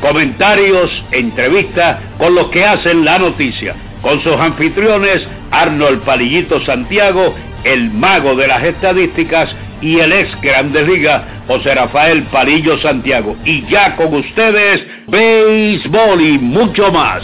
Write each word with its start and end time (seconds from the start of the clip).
Comentarios, 0.00 0.90
entrevistas 1.10 1.98
con 2.18 2.34
los 2.34 2.48
que 2.50 2.64
hacen 2.64 3.04
la 3.04 3.18
noticia, 3.18 3.74
con 4.00 4.22
sus 4.22 4.36
anfitriones 4.36 5.26
Arnold 5.50 6.02
Palillito 6.04 6.64
Santiago, 6.64 7.34
el 7.64 7.90
mago 7.90 8.36
de 8.36 8.46
las 8.46 8.62
estadísticas 8.62 9.54
y 9.80 9.98
el 9.98 10.12
ex 10.12 10.40
Grandes 10.40 10.86
Ligas, 10.86 11.22
José 11.46 11.74
Rafael 11.74 12.24
Palillo 12.24 12.78
Santiago. 12.78 13.36
Y 13.44 13.66
ya 13.66 13.96
con 13.96 14.14
ustedes, 14.14 14.86
béisbol 15.08 16.20
y 16.20 16.38
mucho 16.38 16.90
más. 16.92 17.22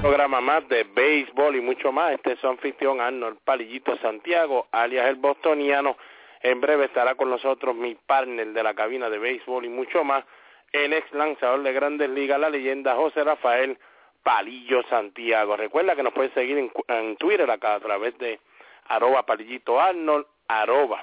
Programa 0.00 0.40
más 0.40 0.68
de 0.68 0.84
béisbol 0.84 1.56
y 1.56 1.60
mucho 1.60 1.92
más. 1.92 2.12
Este 2.12 2.32
es 2.32 2.38
su 2.40 2.48
anfitrión 2.48 3.00
Arnold 3.00 3.38
Palillito 3.44 3.96
Santiago, 3.98 4.66
alias 4.72 5.06
el 5.08 5.14
bostoniano. 5.16 5.96
En 6.42 6.60
breve 6.60 6.86
estará 6.86 7.14
con 7.14 7.30
nosotros 7.30 7.74
mi 7.74 7.94
partner 7.94 8.48
de 8.48 8.62
la 8.62 8.74
cabina 8.74 9.08
de 9.08 9.18
béisbol 9.18 9.64
y 9.64 9.68
mucho 9.68 10.02
más, 10.02 10.24
el 10.72 10.92
ex 10.92 11.12
lanzador 11.12 11.62
de 11.62 11.72
Grandes 11.72 12.10
Ligas, 12.10 12.40
la 12.40 12.50
leyenda 12.50 12.96
José 12.96 13.22
Rafael 13.22 13.78
Palillo 14.22 14.82
Santiago. 14.88 15.56
Recuerda 15.56 15.94
que 15.94 16.02
nos 16.02 16.12
puedes 16.12 16.32
seguir 16.32 16.58
en, 16.58 16.72
en 16.88 17.16
Twitter 17.16 17.48
acá 17.50 17.74
a 17.74 17.80
través 17.80 18.16
de 18.18 18.40
arroba 18.88 19.24
palillito 19.24 19.80
Arnold, 19.80 20.26
arroba 20.48 21.00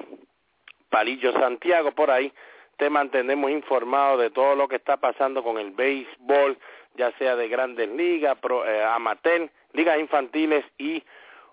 Palillo 0.90 1.32
Santiago, 1.34 1.92
por 1.92 2.12
ahí 2.12 2.34
te 2.78 2.90
mantenemos 2.90 3.52
informado 3.52 4.18
de 4.18 4.32
todo 4.32 4.56
lo 4.56 4.68
que 4.68 4.78
está 4.78 4.98
pasando 4.98 5.44
con 5.44 5.58
el 5.58 5.72
béisbol, 5.72 6.58
ya 6.96 7.12
sea 7.18 7.36
de 7.36 7.48
grandes 7.48 7.90
ligas, 7.90 8.38
eh, 8.66 8.84
amateur, 8.84 9.50
ligas 9.74 10.00
infantiles 10.00 10.66
y 10.78 11.04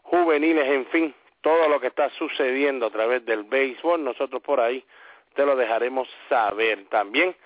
juveniles, 0.03 0.67
en 0.69 0.87
fin, 0.87 1.15
todo 1.47 1.69
lo 1.69 1.79
que 1.79 1.87
está 1.87 2.11
sucediendo 2.19 2.87
a 2.87 2.91
través 2.91 3.25
del 3.25 3.45
béisbol, 3.45 4.03
nosotros 4.03 4.43
por 4.43 4.59
ahí 4.59 4.85
te 5.37 5.47
lo 5.47 5.55
dejaremos 5.55 6.09
saber. 6.29 6.87
También 6.87 7.37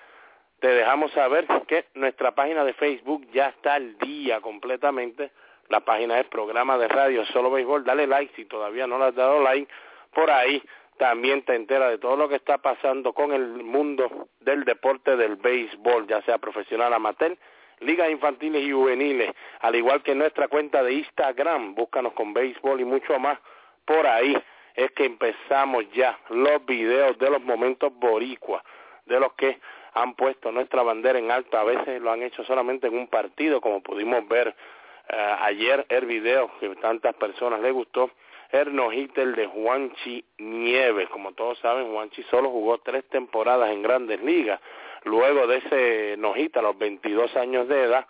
te 0.59 0.69
dejamos 0.69 1.11
saber 1.11 1.45
que 1.67 1.85
nuestra 1.93 2.31
página 2.31 2.65
de 2.65 2.73
Facebook 2.73 3.27
ya 3.31 3.49
está 3.49 3.75
al 3.75 3.99
día 3.99 4.41
completamente. 4.41 5.29
La 5.69 5.81
página 5.81 6.19
es 6.19 6.25
programa 6.29 6.79
de 6.79 6.87
radio 6.87 7.23
Solo 7.27 7.51
Béisbol. 7.51 7.83
Dale 7.83 8.07
like 8.07 8.33
si 8.35 8.45
todavía 8.45 8.87
no 8.87 8.97
le 8.97 9.05
has 9.05 9.13
dado 9.13 9.39
like. 9.39 9.71
Por 10.11 10.31
ahí 10.31 10.63
también 10.97 11.43
te 11.43 11.53
entera 11.53 11.87
de 11.87 11.99
todo 11.99 12.17
lo 12.17 12.27
que 12.27 12.37
está 12.37 12.57
pasando 12.57 13.13
con 13.13 13.31
el 13.31 13.45
mundo 13.63 14.29
del 14.39 14.63
deporte 14.63 15.15
del 15.15 15.35
béisbol, 15.35 16.07
ya 16.07 16.23
sea 16.23 16.39
profesional, 16.39 16.91
amateur, 16.91 17.37
ligas 17.81 18.09
infantiles 18.09 18.63
y 18.63 18.71
juveniles, 18.71 19.29
al 19.59 19.75
igual 19.75 20.01
que 20.01 20.15
nuestra 20.15 20.47
cuenta 20.47 20.81
de 20.81 20.93
Instagram, 20.93 21.75
búscanos 21.75 22.13
con 22.13 22.33
béisbol 22.33 22.81
y 22.81 22.85
mucho 22.85 23.19
más. 23.19 23.37
Por 23.85 24.07
ahí 24.07 24.37
es 24.75 24.91
que 24.91 25.05
empezamos 25.05 25.85
ya 25.93 26.19
los 26.29 26.65
videos 26.65 27.17
de 27.17 27.29
los 27.29 27.41
momentos 27.41 27.93
boricuas, 27.93 28.63
de 29.05 29.19
los 29.19 29.33
que 29.33 29.59
han 29.93 30.15
puesto 30.15 30.51
nuestra 30.51 30.83
bandera 30.83 31.19
en 31.19 31.31
alto, 31.31 31.57
a 31.57 31.63
veces 31.63 32.01
lo 32.01 32.11
han 32.11 32.23
hecho 32.23 32.43
solamente 32.45 32.87
en 32.87 32.97
un 32.97 33.07
partido, 33.07 33.59
como 33.59 33.81
pudimos 33.81 34.25
ver 34.27 34.47
uh, 34.47 35.43
ayer 35.43 35.85
el 35.89 36.05
video 36.05 36.49
que 36.59 36.69
tantas 36.77 37.13
personas 37.15 37.59
les 37.61 37.73
gustó, 37.73 38.09
el 38.51 38.75
no-hitter 38.75 39.35
de 39.35 39.47
Juanchi 39.47 40.23
Nieves. 40.37 41.09
Como 41.09 41.33
todos 41.33 41.57
saben, 41.59 41.91
Juanchi 41.91 42.23
solo 42.23 42.49
jugó 42.49 42.79
tres 42.79 43.05
temporadas 43.09 43.71
en 43.71 43.81
grandes 43.81 44.21
ligas. 44.21 44.59
Luego 45.03 45.47
de 45.47 45.57
ese 45.57 46.15
no-hit 46.17 46.55
a 46.57 46.61
los 46.61 46.77
22 46.77 47.35
años 47.37 47.67
de 47.67 47.83
edad, 47.83 48.05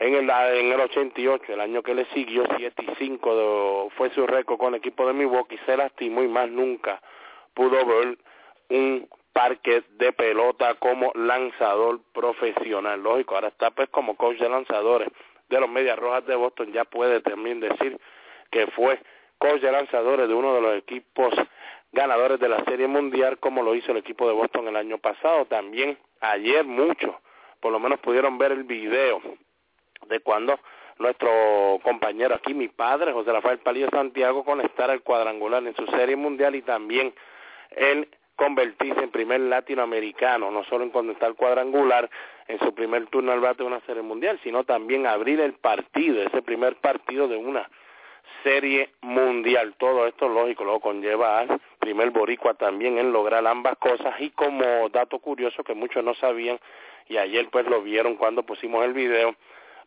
en 0.00 0.14
el, 0.14 0.30
en 0.30 0.72
el 0.72 0.80
88, 0.80 1.52
el 1.52 1.60
año 1.60 1.82
que 1.82 1.94
le 1.94 2.06
siguió, 2.06 2.44
7 2.56 2.82
y 2.82 2.94
5 2.96 3.36
de, 3.36 3.90
fue 3.96 4.08
su 4.10 4.26
récord 4.26 4.56
con 4.58 4.74
el 4.74 4.78
equipo 4.78 5.06
de 5.06 5.12
Milwaukee, 5.12 5.58
se 5.66 5.76
lastimó 5.76 6.22
y 6.22 6.28
más 6.28 6.48
nunca 6.48 7.02
pudo 7.52 7.84
ver 7.84 8.16
un 8.70 9.06
parque 9.34 9.82
de 9.98 10.12
pelota 10.14 10.74
como 10.76 11.12
lanzador 11.14 12.00
profesional. 12.14 13.02
Lógico, 13.02 13.34
ahora 13.34 13.48
está 13.48 13.72
pues 13.72 13.90
como 13.90 14.16
coach 14.16 14.38
de 14.38 14.48
lanzadores 14.48 15.08
de 15.50 15.60
los 15.60 15.68
Medias 15.68 15.98
Rojas 15.98 16.24
de 16.24 16.34
Boston, 16.34 16.72
ya 16.72 16.84
puede 16.84 17.20
también 17.20 17.60
decir 17.60 18.00
que 18.50 18.68
fue 18.68 18.98
coach 19.36 19.60
de 19.60 19.70
lanzadores 19.70 20.28
de 20.28 20.34
uno 20.34 20.54
de 20.54 20.60
los 20.62 20.78
equipos 20.78 21.34
ganadores 21.92 22.40
de 22.40 22.48
la 22.48 22.64
Serie 22.64 22.86
Mundial, 22.86 23.38
como 23.38 23.62
lo 23.62 23.74
hizo 23.74 23.92
el 23.92 23.98
equipo 23.98 24.26
de 24.26 24.32
Boston 24.32 24.66
el 24.68 24.76
año 24.76 24.96
pasado. 24.96 25.44
También 25.44 25.98
ayer 26.20 26.64
muchos, 26.64 27.14
por 27.60 27.70
lo 27.70 27.78
menos 27.78 28.00
pudieron 28.00 28.38
ver 28.38 28.52
el 28.52 28.64
video 28.64 29.20
de 30.08 30.20
cuando 30.20 30.58
nuestro 30.98 31.78
compañero 31.82 32.34
aquí, 32.34 32.52
mi 32.54 32.68
padre, 32.68 33.12
José 33.12 33.32
Rafael 33.32 33.58
Palillo 33.58 33.88
Santiago, 33.90 34.44
conectara 34.44 34.92
el 34.92 35.02
cuadrangular 35.02 35.66
en 35.66 35.74
su 35.74 35.86
Serie 35.86 36.16
Mundial 36.16 36.54
y 36.54 36.62
también 36.62 37.14
el 37.70 38.08
convertirse 38.36 39.02
en 39.02 39.10
primer 39.10 39.40
latinoamericano, 39.40 40.50
no 40.50 40.64
solo 40.64 40.84
en 40.84 40.90
conectar 40.90 41.34
cuadrangular 41.34 42.08
en 42.48 42.58
su 42.60 42.74
primer 42.74 43.06
turno 43.08 43.32
al 43.32 43.40
bate 43.40 43.62
de 43.62 43.68
una 43.68 43.80
serie 43.80 44.02
mundial, 44.02 44.40
sino 44.42 44.64
también 44.64 45.06
abrir 45.06 45.40
el 45.40 45.52
partido, 45.52 46.22
ese 46.22 46.40
primer 46.40 46.76
partido 46.76 47.28
de 47.28 47.36
una 47.36 47.68
serie 48.42 48.90
mundial. 49.02 49.74
Todo 49.78 50.06
esto, 50.06 50.28
lógico, 50.28 50.64
lo 50.64 50.80
conlleva 50.80 51.40
al 51.40 51.60
primer 51.78 52.10
boricua 52.10 52.54
también 52.54 52.98
en 52.98 53.12
lograr 53.12 53.46
ambas 53.46 53.76
cosas 53.76 54.14
y 54.20 54.30
como 54.30 54.88
dato 54.88 55.18
curioso 55.18 55.62
que 55.62 55.74
muchos 55.74 56.02
no 56.02 56.14
sabían 56.14 56.58
y 57.08 57.18
ayer 57.18 57.48
pues 57.50 57.66
lo 57.66 57.82
vieron 57.82 58.16
cuando 58.16 58.42
pusimos 58.44 58.84
el 58.84 58.94
video, 58.94 59.34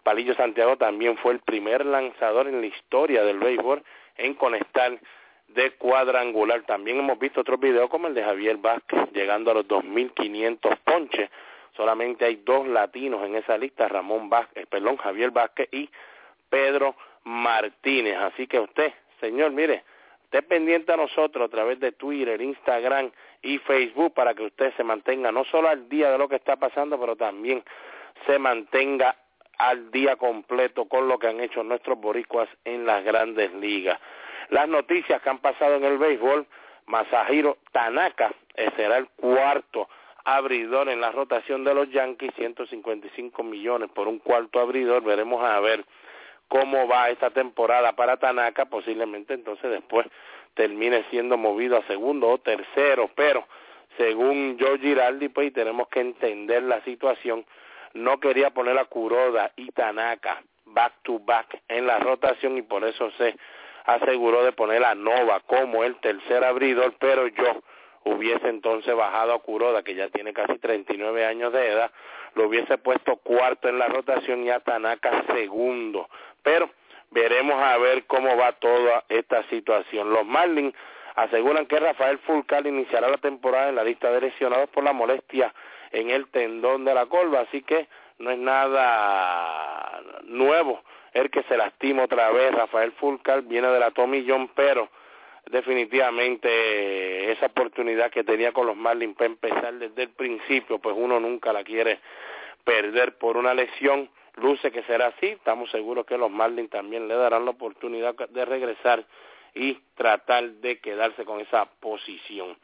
Palillo 0.03 0.35
Santiago 0.35 0.77
también 0.77 1.17
fue 1.17 1.33
el 1.33 1.39
primer 1.39 1.85
lanzador 1.85 2.47
en 2.47 2.61
la 2.61 2.67
historia 2.67 3.23
del 3.23 3.39
béisbol 3.39 3.83
en 4.17 4.33
conectar 4.35 4.99
de 5.47 5.71
cuadrangular. 5.71 6.63
También 6.63 6.99
hemos 6.99 7.17
visto 7.19 7.41
otros 7.41 7.59
videos 7.59 7.89
como 7.89 8.07
el 8.07 8.13
de 8.13 8.23
Javier 8.23 8.57
Vázquez, 8.57 9.11
llegando 9.13 9.51
a 9.51 9.55
los 9.55 9.67
2.500 9.67 10.77
ponches. 10.83 11.29
Solamente 11.75 12.25
hay 12.25 12.35
dos 12.37 12.67
latinos 12.67 13.25
en 13.25 13.35
esa 13.35 13.57
lista, 13.57 13.87
Ramón 13.87 14.29
Vázquez, 14.29 14.67
perdón, 14.67 14.97
Javier 14.97 15.31
Vázquez 15.31 15.69
y 15.71 15.89
Pedro 16.49 16.95
Martínez. 17.23 18.17
Así 18.17 18.45
que 18.45 18.59
usted, 18.59 18.93
señor, 19.19 19.51
mire, 19.51 19.83
esté 20.25 20.41
pendiente 20.43 20.91
a 20.91 20.97
nosotros 20.97 21.47
a 21.47 21.51
través 21.51 21.79
de 21.79 21.93
Twitter, 21.93 22.39
Instagram 22.41 23.11
y 23.41 23.57
Facebook 23.59 24.13
para 24.13 24.35
que 24.35 24.43
usted 24.43 24.73
se 24.75 24.83
mantenga 24.83 25.31
no 25.31 25.45
solo 25.45 25.69
al 25.69 25.89
día 25.89 26.11
de 26.11 26.17
lo 26.17 26.27
que 26.27 26.35
está 26.35 26.57
pasando, 26.57 26.99
pero 26.99 27.15
también 27.15 27.63
se 28.27 28.37
mantenga 28.37 29.15
al 29.57 29.91
día 29.91 30.15
completo 30.15 30.85
con 30.85 31.07
lo 31.07 31.19
que 31.19 31.27
han 31.27 31.39
hecho 31.39 31.63
nuestros 31.63 31.99
boricuas 31.99 32.49
en 32.65 32.85
las 32.85 33.03
grandes 33.03 33.53
ligas. 33.53 33.99
Las 34.49 34.67
noticias 34.67 35.21
que 35.21 35.29
han 35.29 35.39
pasado 35.39 35.75
en 35.75 35.83
el 35.83 35.97
béisbol, 35.97 36.45
Masahiro 36.85 37.57
Tanaka 37.71 38.33
será 38.75 38.97
el 38.97 39.07
cuarto 39.09 39.87
abridor 40.25 40.89
en 40.89 41.01
la 41.01 41.11
rotación 41.11 41.63
de 41.63 41.73
los 41.73 41.89
Yankees, 41.91 42.33
155 42.35 43.43
millones 43.43 43.89
por 43.91 44.07
un 44.07 44.19
cuarto 44.19 44.59
abridor. 44.59 45.03
Veremos 45.03 45.43
a 45.43 45.59
ver 45.59 45.85
cómo 46.47 46.87
va 46.87 47.09
esta 47.09 47.29
temporada 47.31 47.93
para 47.93 48.17
Tanaka, 48.17 48.65
posiblemente 48.65 49.33
entonces 49.33 49.71
después 49.71 50.07
termine 50.53 51.03
siendo 51.09 51.37
movido 51.37 51.77
a 51.77 51.87
segundo 51.87 52.29
o 52.29 52.37
tercero, 52.37 53.09
pero 53.15 53.45
según 53.97 54.57
Joe 54.59 54.79
Giraldi, 54.79 55.29
pues 55.29 55.53
tenemos 55.53 55.87
que 55.87 55.99
entender 55.99 56.63
la 56.63 56.81
situación, 56.83 57.45
no 57.93 58.19
quería 58.19 58.49
poner 58.51 58.77
a 58.77 58.85
Kuroda 58.85 59.51
y 59.55 59.71
Tanaka 59.71 60.41
back 60.65 60.93
to 61.03 61.19
back 61.19 61.61
en 61.67 61.87
la 61.87 61.99
rotación 61.99 62.57
y 62.57 62.61
por 62.61 62.83
eso 62.83 63.11
se 63.11 63.35
aseguró 63.85 64.43
de 64.43 64.51
poner 64.51 64.83
a 64.83 64.95
Nova 64.95 65.41
como 65.41 65.83
el 65.83 65.95
tercer 65.97 66.43
abridor, 66.43 66.95
pero 66.99 67.27
yo 67.27 67.61
hubiese 68.05 68.47
entonces 68.49 68.95
bajado 68.95 69.33
a 69.33 69.39
Kuroda, 69.39 69.83
que 69.83 69.95
ya 69.95 70.09
tiene 70.09 70.33
casi 70.33 70.57
39 70.57 71.25
años 71.25 71.53
de 71.53 71.67
edad, 71.67 71.91
lo 72.35 72.47
hubiese 72.47 72.77
puesto 72.77 73.17
cuarto 73.17 73.69
en 73.69 73.79
la 73.79 73.87
rotación 73.87 74.43
y 74.43 74.49
a 74.49 74.59
Tanaka 74.59 75.23
segundo. 75.33 76.09
Pero 76.41 76.69
veremos 77.11 77.61
a 77.61 77.77
ver 77.77 78.05
cómo 78.05 78.35
va 78.35 78.53
toda 78.53 79.03
esta 79.09 79.43
situación. 79.43 80.11
Los 80.11 80.25
Marlins 80.25 80.73
aseguran 81.15 81.67
que 81.67 81.79
Rafael 81.79 82.17
Fulcal 82.19 82.65
iniciará 82.67 83.07
la 83.09 83.17
temporada 83.17 83.69
en 83.69 83.75
la 83.75 83.83
lista 83.83 84.11
de 84.11 84.21
lesionados 84.21 84.69
por 84.69 84.83
la 84.83 84.93
molestia 84.93 85.53
en 85.93 86.09
el 86.09 86.27
tendón 86.27 86.83
de 86.83 86.93
la 86.93 87.05
colva, 87.05 87.41
así 87.41 87.61
que 87.61 87.87
no 88.19 88.31
es 88.31 88.37
nada 88.37 90.01
nuevo 90.23 90.83
el 91.13 91.29
que 91.29 91.43
se 91.43 91.55
lastima 91.55 92.03
otra 92.03 92.31
vez. 92.31 92.51
Rafael 92.51 92.91
Fulcal 92.93 93.43
viene 93.43 93.67
de 93.67 93.79
la 93.79 93.91
Tommy 93.91 94.25
John, 94.27 94.49
pero 94.55 94.89
definitivamente 95.49 97.31
esa 97.31 97.45
oportunidad 97.45 98.11
que 98.11 98.23
tenía 98.23 98.51
con 98.51 98.65
los 98.65 98.75
Marlins 98.75 99.15
para 99.15 99.27
empezar 99.27 99.73
desde 99.75 100.03
el 100.03 100.09
principio, 100.09 100.79
pues 100.79 100.95
uno 100.97 101.19
nunca 101.19 101.53
la 101.53 101.63
quiere 101.63 101.99
perder 102.63 103.17
por 103.17 103.37
una 103.37 103.53
lesión. 103.53 104.09
Luce 104.35 104.71
que 104.71 104.81
será 104.83 105.07
así, 105.07 105.27
estamos 105.27 105.69
seguros 105.69 106.07
que 106.07 106.17
los 106.17 106.31
Marlins 106.31 106.71
también 106.71 107.07
le 107.07 107.13
darán 107.13 107.45
la 107.45 107.51
oportunidad 107.51 108.15
de 108.15 108.45
regresar 108.45 109.05
y 109.53 109.75
tratar 109.93 110.43
de 110.43 110.79
quedarse 110.79 111.23
con 111.23 111.39
esa 111.39 111.65
posición. 111.65 112.57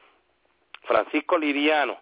Francisco 0.81 1.37
Liriano 1.37 1.99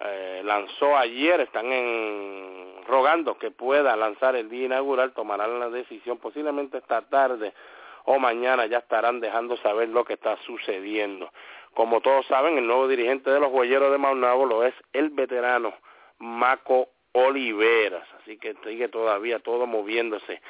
eh, 0.00 0.42
lanzó 0.44 0.96
ayer, 0.96 1.40
están 1.40 1.72
en, 1.72 2.84
rogando 2.86 3.38
que 3.38 3.50
pueda 3.50 3.96
lanzar 3.96 4.36
el 4.36 4.48
día 4.48 4.66
inaugural, 4.66 5.12
tomarán 5.12 5.58
la 5.60 5.70
decisión 5.70 6.18
posiblemente 6.18 6.78
esta 6.78 7.02
tarde 7.02 7.52
o 8.04 8.18
mañana 8.18 8.66
ya 8.66 8.78
estarán 8.78 9.20
dejando 9.20 9.56
saber 9.58 9.88
lo 9.88 10.04
que 10.04 10.14
está 10.14 10.36
sucediendo. 10.44 11.30
Como 11.74 12.00
todos 12.00 12.26
saben, 12.26 12.58
el 12.58 12.66
nuevo 12.66 12.86
dirigente 12.86 13.30
de 13.30 13.40
los 13.40 13.52
Huelleros 13.52 13.90
de 13.90 13.98
Maunabo 13.98 14.46
lo 14.46 14.64
es 14.64 14.74
el 14.92 15.10
veterano 15.10 15.74
Maco 16.18 16.88
Oliveras, 17.12 18.06
así 18.20 18.38
que 18.38 18.54
sigue 18.64 18.88
todavía 18.88 19.38
todo 19.38 19.66
moviéndose 19.66 20.40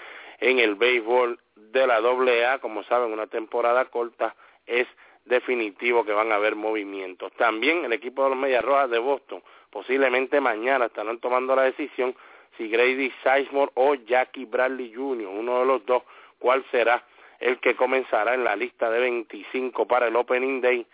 en 0.40 0.58
el 0.58 0.74
béisbol 0.74 1.38
de 1.54 1.86
la 1.86 1.96
AA, 1.96 2.58
como 2.58 2.82
saben, 2.84 3.12
una 3.12 3.26
temporada 3.26 3.84
corta 3.86 4.34
es 4.66 4.86
definitivo 5.24 6.04
que 6.04 6.12
van 6.12 6.32
a 6.32 6.36
haber 6.36 6.54
movimientos. 6.56 7.32
También 7.32 7.84
el 7.84 7.92
equipo 7.92 8.24
de 8.24 8.30
los 8.30 8.38
Medias 8.38 8.64
Rojas 8.64 8.90
de 8.90 8.98
Boston, 8.98 9.42
posiblemente 9.70 10.40
mañana 10.40 10.86
estarán 10.86 11.18
tomando 11.18 11.56
la 11.56 11.62
decisión 11.62 12.14
si 12.56 12.68
Grady 12.68 13.12
Sizemore 13.22 13.72
o 13.74 13.94
Jackie 13.94 14.44
Bradley 14.44 14.92
Jr., 14.94 15.26
uno 15.26 15.60
de 15.60 15.66
los 15.66 15.84
dos, 15.86 16.02
cuál 16.38 16.64
será 16.70 17.02
el 17.40 17.58
que 17.58 17.74
comenzará 17.74 18.34
en 18.34 18.44
la 18.44 18.54
lista 18.54 18.90
de 18.90 19.00
25 19.00 19.86
para 19.86 20.06
el 20.06 20.16
Opening 20.16 20.60
Day. 20.60 20.86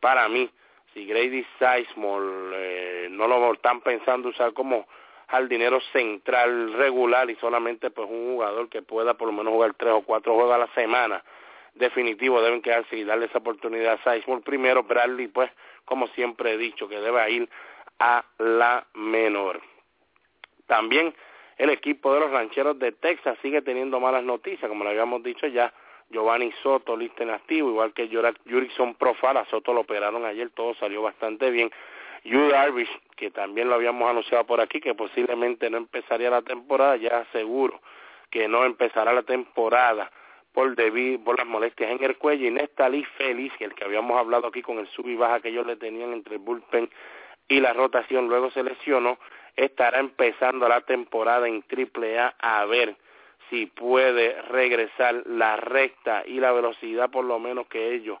Para 0.00 0.28
mí, 0.28 0.50
si 0.92 1.06
Grady 1.06 1.46
Sizemore 1.58 2.26
eh, 2.54 3.08
no 3.10 3.28
lo 3.28 3.52
están 3.52 3.80
pensando 3.80 4.28
usar 4.28 4.52
como 4.52 4.86
dinero 5.48 5.80
central 5.92 6.72
regular 6.74 7.28
y 7.28 7.36
solamente 7.36 7.90
pues 7.90 8.08
un 8.08 8.34
jugador 8.34 8.68
que 8.68 8.82
pueda 8.82 9.14
por 9.14 9.26
lo 9.26 9.32
menos 9.32 9.52
jugar 9.52 9.74
tres 9.74 9.92
o 9.92 10.02
cuatro 10.02 10.34
juegos 10.34 10.54
a 10.54 10.58
la 10.58 10.68
semana, 10.74 11.22
definitivo 11.74 12.40
deben 12.40 12.62
quedarse 12.62 12.96
y 12.96 13.04
darle 13.04 13.26
esa 13.26 13.38
oportunidad 13.38 13.98
a 14.04 14.14
Sizemore 14.14 14.42
primero, 14.42 14.82
Bradley 14.84 15.28
pues 15.28 15.50
como 15.84 16.06
siempre 16.08 16.52
he 16.52 16.56
dicho 16.56 16.88
que 16.88 17.00
debe 17.00 17.30
ir 17.30 17.48
a 17.98 18.24
la 18.38 18.86
menor. 18.94 19.60
También 20.66 21.14
el 21.58 21.70
equipo 21.70 22.12
de 22.14 22.20
los 22.20 22.30
rancheros 22.30 22.78
de 22.78 22.92
Texas 22.92 23.38
sigue 23.42 23.62
teniendo 23.62 24.00
malas 24.00 24.24
noticias, 24.24 24.68
como 24.68 24.84
lo 24.84 24.90
habíamos 24.90 25.22
dicho 25.22 25.46
ya, 25.46 25.72
Giovanni 26.10 26.52
Soto 26.62 26.96
lista 26.96 27.22
en 27.22 27.30
activo, 27.30 27.70
igual 27.70 27.92
que 27.92 28.08
Jurickson 28.08 28.94
Profala, 28.94 29.44
Soto 29.46 29.72
lo 29.72 29.80
operaron 29.80 30.24
ayer, 30.24 30.50
todo 30.50 30.74
salió 30.74 31.02
bastante 31.02 31.50
bien. 31.50 31.70
Yu 32.24 32.48
Darvish, 32.48 32.90
que 33.16 33.30
también 33.30 33.68
lo 33.68 33.74
habíamos 33.74 34.08
anunciado 34.08 34.44
por 34.44 34.60
aquí, 34.60 34.80
que 34.80 34.94
posiblemente 34.94 35.68
no 35.68 35.76
empezaría 35.76 36.30
la 36.30 36.42
temporada, 36.42 36.96
ya 36.96 37.26
seguro 37.32 37.80
que 38.30 38.48
no 38.48 38.64
empezará 38.64 39.12
la 39.12 39.22
temporada 39.22 40.10
por, 40.54 40.74
por 41.24 41.38
las 41.38 41.46
molestias 41.46 41.90
en 41.90 42.02
el 42.02 42.16
cuello. 42.16 42.46
Y 42.46 42.50
Nestalí 42.52 43.04
Félix, 43.18 43.54
el 43.60 43.74
que 43.74 43.84
habíamos 43.84 44.16
hablado 44.18 44.46
aquí 44.46 44.62
con 44.62 44.78
el 44.78 44.86
sub 44.88 45.06
y 45.08 45.16
baja 45.16 45.40
que 45.40 45.48
ellos 45.48 45.66
le 45.66 45.76
tenían 45.76 46.14
entre 46.14 46.36
el 46.36 46.40
bullpen 46.40 46.88
y 47.48 47.60
la 47.60 47.74
rotación, 47.74 48.28
luego 48.28 48.50
se 48.52 48.62
lesionó, 48.62 49.18
estará 49.56 49.98
empezando 49.98 50.66
la 50.66 50.80
temporada 50.80 51.46
en 51.46 51.62
Triple 51.64 52.18
A 52.18 52.34
a 52.38 52.64
ver 52.64 52.96
si 53.50 53.66
puede 53.66 54.40
regresar 54.42 55.22
la 55.26 55.56
recta 55.56 56.22
y 56.26 56.40
la 56.40 56.52
velocidad 56.52 57.10
por 57.10 57.26
lo 57.26 57.38
menos 57.38 57.66
que 57.66 57.92
ellos 57.92 58.18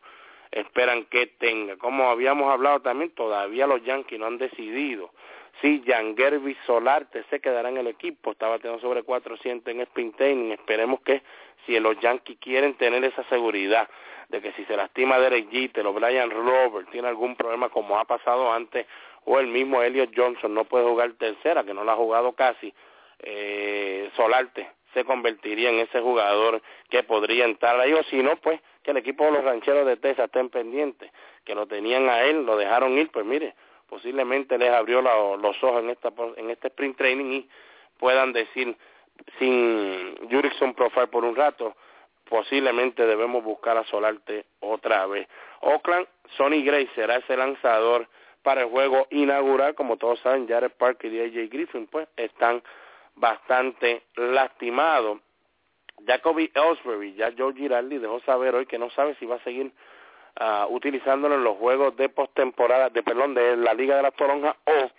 esperan 0.50 1.04
que 1.06 1.26
tenga. 1.26 1.76
Como 1.78 2.10
habíamos 2.10 2.52
hablado 2.52 2.80
también, 2.80 3.10
todavía 3.12 3.66
los 3.66 3.82
Yankees 3.82 4.18
no 4.18 4.26
han 4.26 4.38
decidido 4.38 5.10
si 5.60 5.82
Jan 5.86 6.16
Gervis 6.16 6.56
Solarte 6.66 7.24
se 7.30 7.40
quedará 7.40 7.68
en 7.68 7.78
el 7.78 7.86
equipo. 7.86 8.32
Estaba 8.32 8.58
teniendo 8.58 8.80
sobre 8.80 9.02
400 9.02 9.72
en 9.72 9.80
spin 9.82 10.12
training. 10.12 10.52
Esperemos 10.52 11.00
que 11.00 11.22
si 11.66 11.78
los 11.80 11.98
Yankees 12.00 12.38
quieren 12.40 12.74
tener 12.74 13.04
esa 13.04 13.24
seguridad 13.24 13.88
de 14.28 14.40
que 14.40 14.52
si 14.52 14.64
se 14.64 14.76
lastima 14.76 15.18
Derek 15.18 15.50
Jeter 15.50 15.86
o 15.86 15.92
Brian 15.92 16.30
Robert 16.30 16.90
tiene 16.90 17.08
algún 17.08 17.36
problema 17.36 17.68
como 17.68 17.98
ha 17.98 18.04
pasado 18.04 18.52
antes 18.52 18.86
o 19.24 19.38
el 19.38 19.46
mismo 19.46 19.82
Elliot 19.82 20.10
Johnson 20.14 20.54
no 20.54 20.64
puede 20.64 20.86
jugar 20.86 21.12
tercera, 21.14 21.64
que 21.64 21.74
no 21.74 21.84
la 21.84 21.92
ha 21.92 21.96
jugado 21.96 22.32
casi, 22.32 22.72
eh, 23.20 24.10
Solarte 24.16 24.68
se 24.94 25.04
convertiría 25.04 25.70
en 25.70 25.80
ese 25.80 26.00
jugador 26.00 26.62
que 26.88 27.02
podría 27.02 27.44
entrar 27.44 27.78
ahí, 27.80 27.92
o 27.92 28.02
si 28.04 28.22
no, 28.22 28.36
pues 28.36 28.60
que 28.82 28.92
el 28.92 28.96
equipo 28.96 29.24
de 29.24 29.32
los 29.32 29.44
rancheros 29.44 29.86
de 29.86 29.96
Texas 29.96 30.26
estén 30.26 30.48
pendientes, 30.48 31.10
que 31.44 31.54
lo 31.54 31.66
tenían 31.66 32.08
a 32.08 32.22
él, 32.22 32.46
lo 32.46 32.56
dejaron 32.56 32.96
ir, 32.96 33.10
pues 33.10 33.26
mire, 33.26 33.54
posiblemente 33.88 34.56
les 34.56 34.70
abrió 34.70 35.02
los 35.02 35.64
ojos 35.64 35.82
en, 35.82 35.90
esta, 35.90 36.12
en 36.36 36.50
este 36.50 36.68
sprint 36.68 36.96
training 36.96 37.32
y 37.32 37.48
puedan 37.98 38.32
decir, 38.32 38.76
sin 39.38 40.16
Jurickson 40.30 40.74
Profile 40.74 41.06
por 41.08 41.24
un 41.24 41.36
rato, 41.36 41.76
posiblemente 42.28 43.06
debemos 43.06 43.44
buscar 43.44 43.76
a 43.76 43.84
Solarte 43.84 44.46
otra 44.60 45.06
vez. 45.06 45.28
Oakland, 45.60 46.06
Sonny 46.36 46.64
Gray 46.64 46.88
será 46.94 47.16
ese 47.16 47.36
lanzador 47.36 48.08
para 48.42 48.62
el 48.62 48.68
juego 48.68 49.06
inaugural, 49.10 49.74
como 49.74 49.96
todos 49.96 50.20
saben, 50.20 50.46
Jared 50.46 50.72
Parker 50.72 51.12
y 51.12 51.20
AJ 51.20 51.50
Griffin, 51.50 51.86
pues 51.86 52.08
están 52.16 52.62
bastante 53.14 54.02
lastimado. 54.16 55.20
Jacoby 56.06 56.50
Ellsbury, 56.54 57.14
ya 57.14 57.32
Joe 57.36 57.54
Girardi 57.54 57.98
dejó 57.98 58.20
saber 58.20 58.54
hoy 58.54 58.66
que 58.66 58.78
no 58.78 58.90
sabe 58.90 59.14
si 59.14 59.26
va 59.26 59.36
a 59.36 59.44
seguir 59.44 59.72
uh, 60.40 60.66
utilizándolo 60.74 61.36
en 61.36 61.44
los 61.44 61.56
juegos 61.56 61.96
de 61.96 62.08
postemporada, 62.08 62.90
de 62.90 63.02
perdón, 63.02 63.34
de 63.34 63.56
la 63.56 63.74
Liga 63.74 63.96
de 63.96 64.02
las 64.02 64.14
Toronjas 64.14 64.56
o 64.64 64.90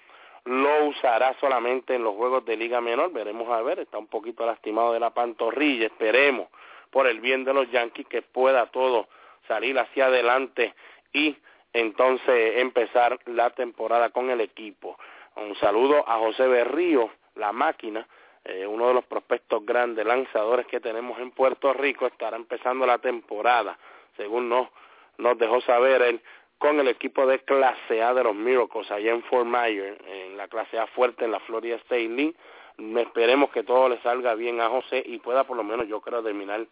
lo 0.45 0.85
usará 0.85 1.35
solamente 1.39 1.95
en 1.95 2.03
los 2.03 2.15
juegos 2.15 2.45
de 2.45 2.55
Liga 2.55 2.79
Menor. 2.81 3.11
Veremos 3.11 3.49
a 3.49 3.61
ver, 3.61 3.79
está 3.79 3.97
un 3.97 4.07
poquito 4.07 4.45
lastimado 4.45 4.93
de 4.93 4.99
la 4.99 5.09
pantorrilla. 5.09 5.87
Esperemos, 5.87 6.47
por 6.91 7.07
el 7.07 7.19
bien 7.19 7.43
de 7.43 7.53
los 7.53 7.69
Yankees, 7.71 8.07
que 8.07 8.21
pueda 8.21 8.67
todo 8.67 9.07
salir 9.47 9.77
hacia 9.77 10.05
adelante 10.05 10.73
y 11.13 11.35
entonces 11.73 12.59
empezar 12.61 13.19
la 13.25 13.49
temporada 13.49 14.09
con 14.11 14.29
el 14.29 14.41
equipo. 14.41 14.97
Un 15.35 15.55
saludo 15.55 16.07
a 16.07 16.17
José 16.19 16.47
Berrío 16.47 17.09
la 17.35 17.51
máquina, 17.51 18.07
eh, 18.43 18.65
uno 18.65 18.87
de 18.87 18.93
los 18.93 19.05
prospectos 19.05 19.65
grandes 19.65 20.05
lanzadores 20.05 20.65
que 20.67 20.79
tenemos 20.79 21.19
en 21.19 21.31
Puerto 21.31 21.73
Rico, 21.73 22.07
estará 22.07 22.37
empezando 22.37 22.85
la 22.85 22.97
temporada, 22.99 23.77
según 24.15 24.47
nos, 24.47 24.69
nos 25.17 25.37
dejó 25.37 25.61
saber 25.61 26.01
él, 26.01 26.21
con 26.57 26.79
el 26.79 26.87
equipo 26.87 27.25
de 27.25 27.39
clase 27.39 28.01
A 28.01 28.13
de 28.13 28.23
los 28.23 28.35
Miracles 28.35 28.89
allá 28.91 29.11
en 29.11 29.23
Fort 29.23 29.45
Myers, 29.45 29.97
en 30.07 30.37
la 30.37 30.47
clase 30.47 30.79
A 30.79 30.87
fuerte 30.87 31.25
en 31.25 31.31
la 31.31 31.39
Florida 31.41 31.75
State 31.77 32.09
League. 32.09 32.35
Esperemos 32.77 33.51
que 33.51 33.63
todo 33.63 33.89
le 33.89 34.01
salga 34.01 34.35
bien 34.35 34.61
a 34.61 34.69
José 34.69 35.03
y 35.05 35.19
pueda 35.19 35.43
por 35.45 35.57
lo 35.57 35.63
menos 35.63 35.87
yo 35.87 36.01
creo 36.01 36.23
terminar 36.23 36.65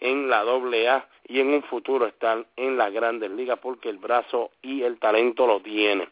en 0.00 0.28
la 0.28 0.42
doble 0.42 0.88
A 0.88 1.08
y 1.26 1.40
en 1.40 1.52
un 1.52 1.62
futuro 1.64 2.06
estar 2.06 2.44
en 2.56 2.76
las 2.76 2.92
grandes 2.92 3.30
ligas 3.30 3.58
porque 3.58 3.88
el 3.88 3.98
brazo 3.98 4.50
y 4.62 4.82
el 4.82 4.98
talento 4.98 5.46
lo 5.46 5.60
tiene. 5.60 6.08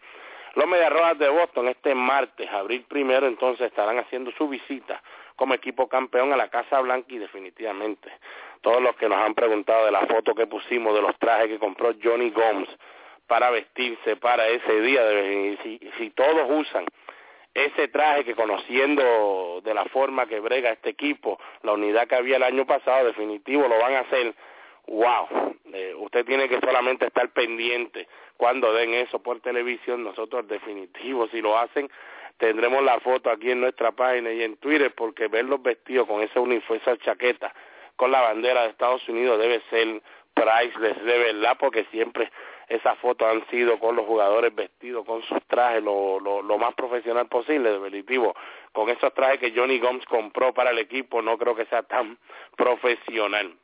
Los 0.54 0.66
Mediarrojas 0.66 1.18
de 1.18 1.28
Boston 1.28 1.68
este 1.68 1.94
martes, 1.94 2.50
abril 2.50 2.86
primero, 2.88 3.26
entonces 3.26 3.66
estarán 3.66 3.98
haciendo 3.98 4.30
su 4.32 4.48
visita 4.48 5.02
como 5.36 5.52
equipo 5.52 5.86
campeón 5.86 6.32
a 6.32 6.36
la 6.36 6.48
Casa 6.48 6.80
Blanca 6.80 7.08
y 7.10 7.18
definitivamente 7.18 8.10
todos 8.62 8.80
los 8.80 8.96
que 8.96 9.08
nos 9.08 9.18
han 9.18 9.34
preguntado 9.34 9.84
de 9.84 9.92
la 9.92 10.06
foto 10.06 10.34
que 10.34 10.46
pusimos 10.46 10.94
de 10.94 11.02
los 11.02 11.16
trajes 11.18 11.48
que 11.48 11.58
compró 11.58 11.92
Johnny 12.02 12.30
Gomes 12.30 12.70
para 13.26 13.50
vestirse 13.50 14.16
para 14.16 14.46
ese 14.48 14.80
día, 14.80 15.02
si, 15.62 15.80
si 15.98 16.10
todos 16.10 16.48
usan 16.50 16.86
ese 17.56 17.88
traje 17.88 18.24
que 18.24 18.34
conociendo 18.34 19.62
de 19.64 19.72
la 19.72 19.86
forma 19.86 20.26
que 20.26 20.40
brega 20.40 20.72
este 20.72 20.90
equipo, 20.90 21.40
la 21.62 21.72
unidad 21.72 22.06
que 22.06 22.14
había 22.14 22.36
el 22.36 22.42
año 22.42 22.66
pasado, 22.66 23.06
definitivo 23.06 23.66
lo 23.66 23.78
van 23.78 23.94
a 23.94 24.00
hacer, 24.00 24.34
wow, 24.88 25.54
eh, 25.72 25.94
usted 25.96 26.26
tiene 26.26 26.50
que 26.50 26.60
solamente 26.60 27.06
estar 27.06 27.30
pendiente. 27.30 28.08
Cuando 28.36 28.74
den 28.74 28.92
eso 28.92 29.22
por 29.22 29.40
televisión, 29.40 30.04
nosotros 30.04 30.46
definitivo, 30.46 31.28
si 31.28 31.40
lo 31.40 31.58
hacen, 31.58 31.90
tendremos 32.36 32.82
la 32.82 33.00
foto 33.00 33.30
aquí 33.30 33.50
en 33.50 33.62
nuestra 33.62 33.90
página 33.92 34.30
y 34.32 34.42
en 34.42 34.58
Twitter, 34.58 34.94
porque 34.94 35.28
verlos 35.28 35.62
vestidos 35.62 36.06
con 36.06 36.20
ese 36.20 36.38
uniforme, 36.38 36.82
esa 36.82 36.98
chaqueta, 36.98 37.54
con 37.96 38.10
la 38.12 38.20
bandera 38.20 38.64
de 38.64 38.68
Estados 38.68 39.08
Unidos 39.08 39.38
debe 39.38 39.62
ser 39.70 40.02
priceless, 40.34 41.02
de 41.02 41.18
verdad, 41.18 41.56
porque 41.58 41.86
siempre 41.90 42.30
esas 42.68 42.98
fotos 42.98 43.28
han 43.28 43.46
sido 43.48 43.78
con 43.78 43.94
los 43.96 44.06
jugadores 44.06 44.54
vestidos 44.54 45.04
con 45.04 45.22
sus 45.22 45.42
trajes 45.46 45.82
lo, 45.82 46.18
lo, 46.20 46.42
lo 46.42 46.58
más 46.58 46.74
profesional 46.74 47.26
posible, 47.28 47.70
definitivo. 47.70 48.34
Con 48.72 48.88
esos 48.88 49.14
trajes 49.14 49.38
que 49.38 49.52
Johnny 49.54 49.78
Gomes 49.78 50.04
compró 50.06 50.52
para 50.52 50.70
el 50.70 50.78
equipo, 50.78 51.22
no 51.22 51.38
creo 51.38 51.54
que 51.54 51.66
sea 51.66 51.82
tan 51.82 52.18
profesional. 52.56 53.54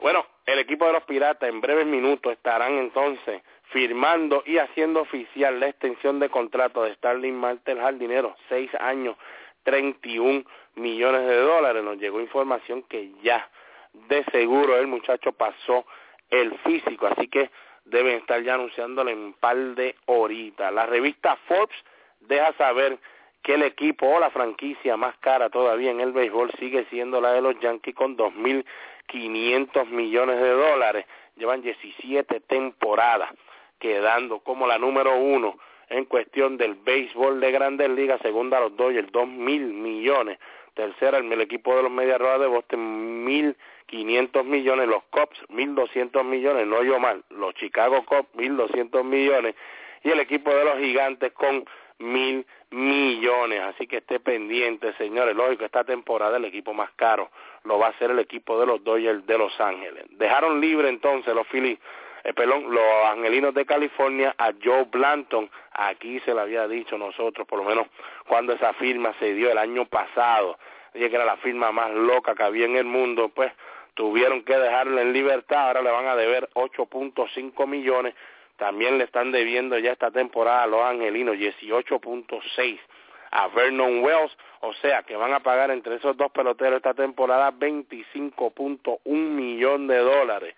Bueno, 0.00 0.26
el 0.46 0.58
equipo 0.58 0.86
de 0.86 0.92
los 0.92 1.04
Piratas 1.04 1.48
en 1.48 1.60
breves 1.60 1.86
minutos 1.86 2.32
estarán 2.32 2.76
entonces 2.78 3.42
firmando 3.70 4.42
y 4.44 4.58
haciendo 4.58 5.00
oficial 5.00 5.58
la 5.60 5.68
extensión 5.68 6.18
de 6.18 6.28
contrato 6.28 6.82
de 6.82 6.94
Starling 6.94 7.34
Marte 7.34 7.72
el 7.72 7.80
jardinero, 7.80 8.36
seis 8.48 8.70
años, 8.80 9.16
31 9.62 10.44
millones 10.74 11.26
de 11.26 11.36
dólares. 11.36 11.82
Nos 11.82 11.96
llegó 11.98 12.20
información 12.20 12.82
que 12.82 13.12
ya 13.22 13.48
de 14.08 14.24
seguro 14.24 14.76
el 14.76 14.88
muchacho 14.88 15.32
pasó 15.32 15.86
el 16.40 16.58
físico, 16.58 17.06
así 17.06 17.28
que 17.28 17.50
deben 17.84 18.16
estar 18.16 18.42
ya 18.42 18.54
anunciándole 18.54 19.12
en 19.12 19.18
un 19.18 19.32
par 19.34 19.56
de 19.56 19.94
horitas. 20.06 20.72
La 20.72 20.86
revista 20.86 21.36
Forbes 21.46 21.76
deja 22.20 22.52
saber 22.54 22.98
que 23.42 23.54
el 23.54 23.62
equipo 23.62 24.06
o 24.06 24.20
la 24.20 24.30
franquicia 24.30 24.96
más 24.96 25.16
cara 25.18 25.50
todavía 25.50 25.90
en 25.90 26.00
el 26.00 26.12
béisbol 26.12 26.50
sigue 26.58 26.86
siendo 26.90 27.20
la 27.20 27.32
de 27.32 27.42
los 27.42 27.60
Yankees 27.60 27.94
con 27.94 28.16
2.500 28.16 29.86
millones 29.88 30.40
de 30.40 30.50
dólares. 30.50 31.06
Llevan 31.36 31.60
17 31.60 32.40
temporadas 32.40 33.30
quedando 33.78 34.38
como 34.40 34.66
la 34.66 34.78
número 34.78 35.16
uno 35.18 35.58
en 35.90 36.06
cuestión 36.06 36.56
del 36.56 36.74
béisbol 36.74 37.40
de 37.40 37.52
grandes 37.52 37.90
ligas, 37.90 38.20
segunda 38.22 38.56
a 38.56 38.62
los 38.62 38.76
Dodgers, 38.76 39.12
2.000 39.12 39.60
millones. 39.60 40.38
Tercera, 40.74 41.18
el, 41.18 41.40
equipo 41.40 41.74
de 41.76 41.84
los 41.84 41.90
Medias 41.90 42.18
Rojas 42.18 42.40
de 42.40 42.46
Boston, 42.46 43.26
1.500 43.26 44.44
millones. 44.44 44.88
Los 44.88 45.04
Cubs, 45.04 45.40
1.200 45.48 46.24
millones. 46.24 46.66
No 46.66 46.82
yo 46.82 46.98
mal. 46.98 47.24
Los 47.30 47.54
Chicago 47.54 48.04
Cubs, 48.04 48.28
1.200 48.34 49.04
millones. 49.04 49.54
Y 50.02 50.10
el 50.10 50.20
equipo 50.20 50.54
de 50.54 50.64
los 50.64 50.78
Gigantes 50.78 51.32
con 51.32 51.64
mil 51.98 52.46
millones. 52.70 53.60
Así 53.60 53.86
que 53.86 53.98
esté 53.98 54.20
pendiente, 54.20 54.92
señores. 54.94 55.34
Lógico, 55.36 55.64
esta 55.64 55.84
temporada 55.84 56.36
el 56.36 56.44
equipo 56.44 56.74
más 56.74 56.90
caro 56.96 57.30
lo 57.64 57.78
va 57.78 57.88
a 57.88 57.98
ser 57.98 58.10
el 58.10 58.18
equipo 58.18 58.58
de 58.58 58.66
los 58.66 58.82
Dodgers 58.82 59.26
de 59.26 59.38
Los 59.38 59.58
Ángeles. 59.60 60.04
Dejaron 60.10 60.60
libre 60.60 60.88
entonces 60.88 61.34
los 61.34 61.46
Phillies, 61.48 61.78
eh, 62.24 62.32
perdón, 62.32 62.70
los 62.70 63.06
Angelinos 63.10 63.54
de 63.54 63.66
California 63.66 64.34
a 64.38 64.52
Joe 64.62 64.84
Blanton. 64.90 65.50
Aquí 65.72 66.20
se 66.20 66.34
lo 66.34 66.40
había 66.40 66.66
dicho 66.66 66.98
nosotros, 66.98 67.46
por 67.46 67.58
lo 67.58 67.64
menos 67.64 67.86
cuando 68.26 68.54
esa 68.54 68.72
firma 68.74 69.14
se 69.18 69.34
dio 69.34 69.50
el 69.50 69.58
año 69.58 69.84
pasado. 69.84 70.58
Que 70.92 71.06
era 71.06 71.24
la 71.24 71.36
firma 71.38 71.72
más 71.72 71.90
loca 71.90 72.34
que 72.34 72.44
había 72.44 72.66
en 72.66 72.76
el 72.76 72.84
mundo, 72.84 73.28
pues 73.28 73.52
tuvieron 73.94 74.44
que 74.44 74.56
dejarlo 74.56 75.00
en 75.00 75.12
libertad. 75.12 75.66
Ahora 75.66 75.82
le 75.82 75.90
van 75.90 76.06
a 76.06 76.16
deber 76.16 76.48
8.5 76.54 77.66
millones 77.66 78.14
también 78.56 78.98
le 78.98 79.04
están 79.04 79.32
debiendo 79.32 79.78
ya 79.78 79.92
esta 79.92 80.10
temporada 80.10 80.62
a 80.62 80.66
los 80.66 80.80
angelinos 80.82 81.36
18.6 81.36 82.78
a 83.32 83.48
Vernon 83.48 84.04
Wells, 84.04 84.36
o 84.60 84.72
sea 84.74 85.02
que 85.02 85.16
van 85.16 85.34
a 85.34 85.40
pagar 85.40 85.72
entre 85.72 85.96
esos 85.96 86.16
dos 86.16 86.30
peloteros 86.30 86.76
esta 86.76 86.94
temporada 86.94 87.50
25.1 87.50 89.00
millón 89.04 89.88
de 89.88 89.98
dólares 89.98 90.54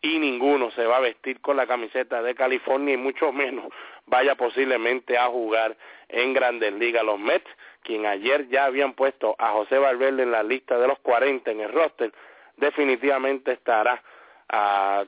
y 0.00 0.18
ninguno 0.18 0.70
se 0.72 0.86
va 0.86 0.98
a 0.98 1.00
vestir 1.00 1.40
con 1.40 1.56
la 1.56 1.66
camiseta 1.66 2.22
de 2.22 2.34
California 2.34 2.94
y 2.94 2.96
mucho 2.96 3.32
menos 3.32 3.66
vaya 4.06 4.34
posiblemente 4.36 5.18
a 5.18 5.26
jugar 5.26 5.76
en 6.08 6.32
Grandes 6.32 6.72
Ligas. 6.74 7.04
Los 7.04 7.18
Mets, 7.18 7.50
quien 7.82 8.06
ayer 8.06 8.48
ya 8.48 8.66
habían 8.66 8.94
puesto 8.94 9.34
a 9.38 9.50
José 9.50 9.78
Valverde 9.78 10.22
en 10.22 10.30
la 10.30 10.42
lista 10.42 10.78
de 10.78 10.86
los 10.86 10.98
40 11.00 11.50
en 11.50 11.60
el 11.60 11.72
roster, 11.72 12.12
definitivamente 12.56 13.52
estará 13.52 14.02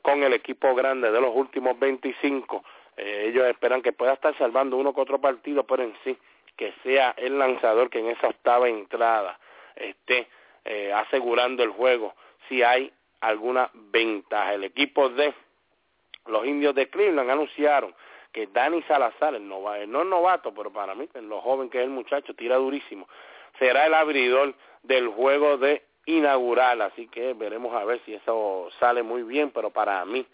con 0.02 0.22
el 0.22 0.34
equipo 0.34 0.74
grande 0.74 1.10
de 1.10 1.20
los 1.20 1.34
últimos 1.34 1.78
25. 1.78 2.62
Eh, 2.96 3.26
ellos 3.28 3.46
esperan 3.46 3.80
que 3.80 3.92
pueda 3.92 4.12
estar 4.12 4.36
salvando 4.36 4.76
uno 4.76 4.92
que 4.92 5.00
otro 5.00 5.18
partido, 5.18 5.64
pero 5.64 5.82
en 5.82 5.94
sí 6.04 6.18
que 6.56 6.74
sea 6.82 7.14
el 7.16 7.38
lanzador 7.38 7.88
que 7.88 8.00
en 8.00 8.08
esa 8.08 8.28
octava 8.28 8.68
entrada 8.68 9.38
esté 9.76 10.28
eh, 10.66 10.92
asegurando 10.92 11.62
el 11.62 11.70
juego 11.70 12.14
si 12.48 12.62
hay 12.62 12.92
alguna 13.20 13.70
ventaja. 13.74 14.54
El 14.54 14.64
equipo 14.64 15.08
de 15.08 15.34
los 16.26 16.46
indios 16.46 16.74
de 16.74 16.88
Cleveland 16.88 17.30
anunciaron 17.30 17.94
que 18.32 18.46
Dani 18.46 18.82
Salazar, 18.82 19.34
el 19.34 19.48
no 19.48 19.74
es 19.76 19.88
novato, 19.88 20.54
pero 20.54 20.72
para 20.72 20.94
mí, 20.94 21.08
en 21.14 21.28
lo 21.28 21.40
joven 21.40 21.68
que 21.68 21.78
es 21.78 21.84
el 21.84 21.90
muchacho, 21.90 22.34
tira 22.34 22.56
durísimo, 22.56 23.08
será 23.58 23.86
el 23.86 23.94
abridor 23.94 24.54
del 24.82 25.08
juego 25.08 25.58
de 25.58 25.82
inaugural, 26.06 26.80
así 26.82 27.08
que 27.08 27.34
veremos 27.34 27.74
a 27.74 27.84
ver 27.84 28.00
si 28.04 28.14
eso 28.14 28.68
sale 28.78 29.02
muy 29.02 29.22
bien, 29.22 29.50
pero 29.50 29.70
para 29.70 30.04
mí 30.04 30.26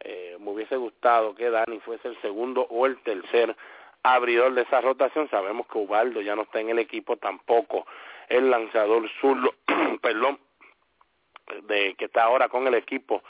eh, 0.00 0.36
me 0.40 0.50
hubiese 0.50 0.76
gustado 0.76 1.34
que 1.34 1.50
Dani 1.50 1.78
fuese 1.80 2.08
el 2.08 2.20
segundo 2.20 2.66
o 2.70 2.86
el 2.86 2.98
tercer 3.02 3.54
abridor 4.02 4.54
de 4.54 4.62
esa 4.62 4.80
rotación. 4.80 5.28
Sabemos 5.30 5.66
que 5.68 5.78
Ubaldo 5.78 6.20
ya 6.20 6.34
no 6.34 6.42
está 6.42 6.60
en 6.60 6.70
el 6.70 6.78
equipo 6.78 7.16
tampoco, 7.16 7.86
el 8.28 8.50
lanzador 8.50 9.08
zurdo, 9.20 9.54
perdón, 10.02 10.38
de 11.64 11.94
que 11.94 12.06
está 12.06 12.24
ahora 12.24 12.48
con 12.48 12.66
el 12.66 12.74
equipo 12.74 13.22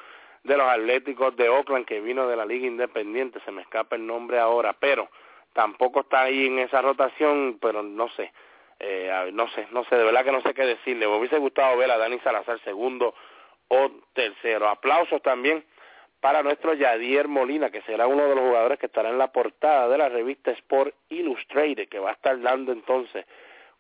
de 0.44 0.56
los 0.56 0.66
Atléticos 0.68 1.36
de 1.36 1.48
Oakland 1.48 1.86
que 1.86 2.00
vino 2.00 2.26
de 2.26 2.36
la 2.36 2.44
Liga 2.44 2.66
Independiente, 2.66 3.40
se 3.44 3.52
me 3.52 3.62
escapa 3.62 3.96
el 3.96 4.06
nombre 4.06 4.38
ahora, 4.38 4.72
pero 4.72 5.08
tampoco 5.52 6.00
está 6.00 6.22
ahí 6.22 6.46
en 6.46 6.58
esa 6.58 6.82
rotación, 6.82 7.58
pero 7.60 7.82
no 7.82 8.08
sé, 8.10 8.32
eh, 8.80 9.30
no 9.32 9.48
sé, 9.50 9.68
no 9.70 9.84
sé, 9.84 9.96
de 9.96 10.04
verdad 10.04 10.24
que 10.24 10.32
no 10.32 10.42
sé 10.42 10.54
qué 10.54 10.64
decirle. 10.64 11.06
Me 11.06 11.16
hubiese 11.16 11.38
gustado 11.38 11.76
ver 11.76 11.90
a 11.90 11.98
Dani 11.98 12.18
Salazar 12.20 12.58
segundo 12.64 13.14
o 13.68 13.90
tercero. 14.12 14.68
Aplausos 14.68 15.22
también 15.22 15.64
para 16.20 16.42
nuestro 16.42 16.74
Yadier 16.74 17.28
Molina, 17.28 17.70
que 17.70 17.82
será 17.82 18.06
uno 18.06 18.28
de 18.28 18.34
los 18.34 18.44
jugadores 18.44 18.78
que 18.78 18.86
estará 18.86 19.10
en 19.10 19.18
la 19.18 19.32
portada 19.32 19.88
de 19.88 19.98
la 19.98 20.08
revista 20.08 20.50
Sport 20.52 20.94
Illustrated, 21.08 21.88
que 21.88 21.98
va 21.98 22.10
a 22.10 22.14
estar 22.14 22.40
dando 22.40 22.72
entonces 22.72 23.26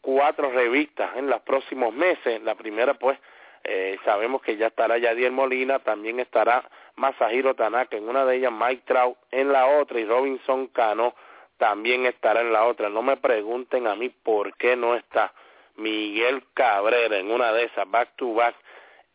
cuatro 0.00 0.50
revistas 0.50 1.16
en 1.16 1.28
los 1.28 1.40
próximos 1.42 1.94
meses. 1.94 2.42
La 2.42 2.54
primera, 2.54 2.94
pues, 2.94 3.18
eh, 3.64 3.98
sabemos 4.04 4.42
que 4.42 4.56
ya 4.56 4.68
estará 4.68 4.98
Yadier 4.98 5.30
Molina, 5.30 5.78
también 5.78 6.20
estará 6.20 6.68
Masahiro 6.96 7.54
Tanaka 7.54 7.96
en 7.96 8.08
una 8.08 8.24
de 8.24 8.36
ellas, 8.36 8.52
Mike 8.52 8.82
Trout 8.86 9.16
en 9.30 9.52
la 9.52 9.66
otra 9.66 10.00
y 10.00 10.04
Robinson 10.04 10.66
Cano 10.68 11.14
también 11.58 12.06
estará 12.06 12.40
en 12.40 12.52
la 12.52 12.64
otra. 12.64 12.88
No 12.88 13.02
me 13.02 13.16
pregunten 13.16 13.86
a 13.86 13.94
mí 13.94 14.08
por 14.08 14.56
qué 14.56 14.74
no 14.74 14.96
está 14.96 15.32
Miguel 15.76 16.42
Cabrera 16.54 17.18
en 17.18 17.30
una 17.30 17.52
de 17.52 17.64
esas 17.64 17.88
back 17.88 18.16
to 18.16 18.34
back 18.34 18.56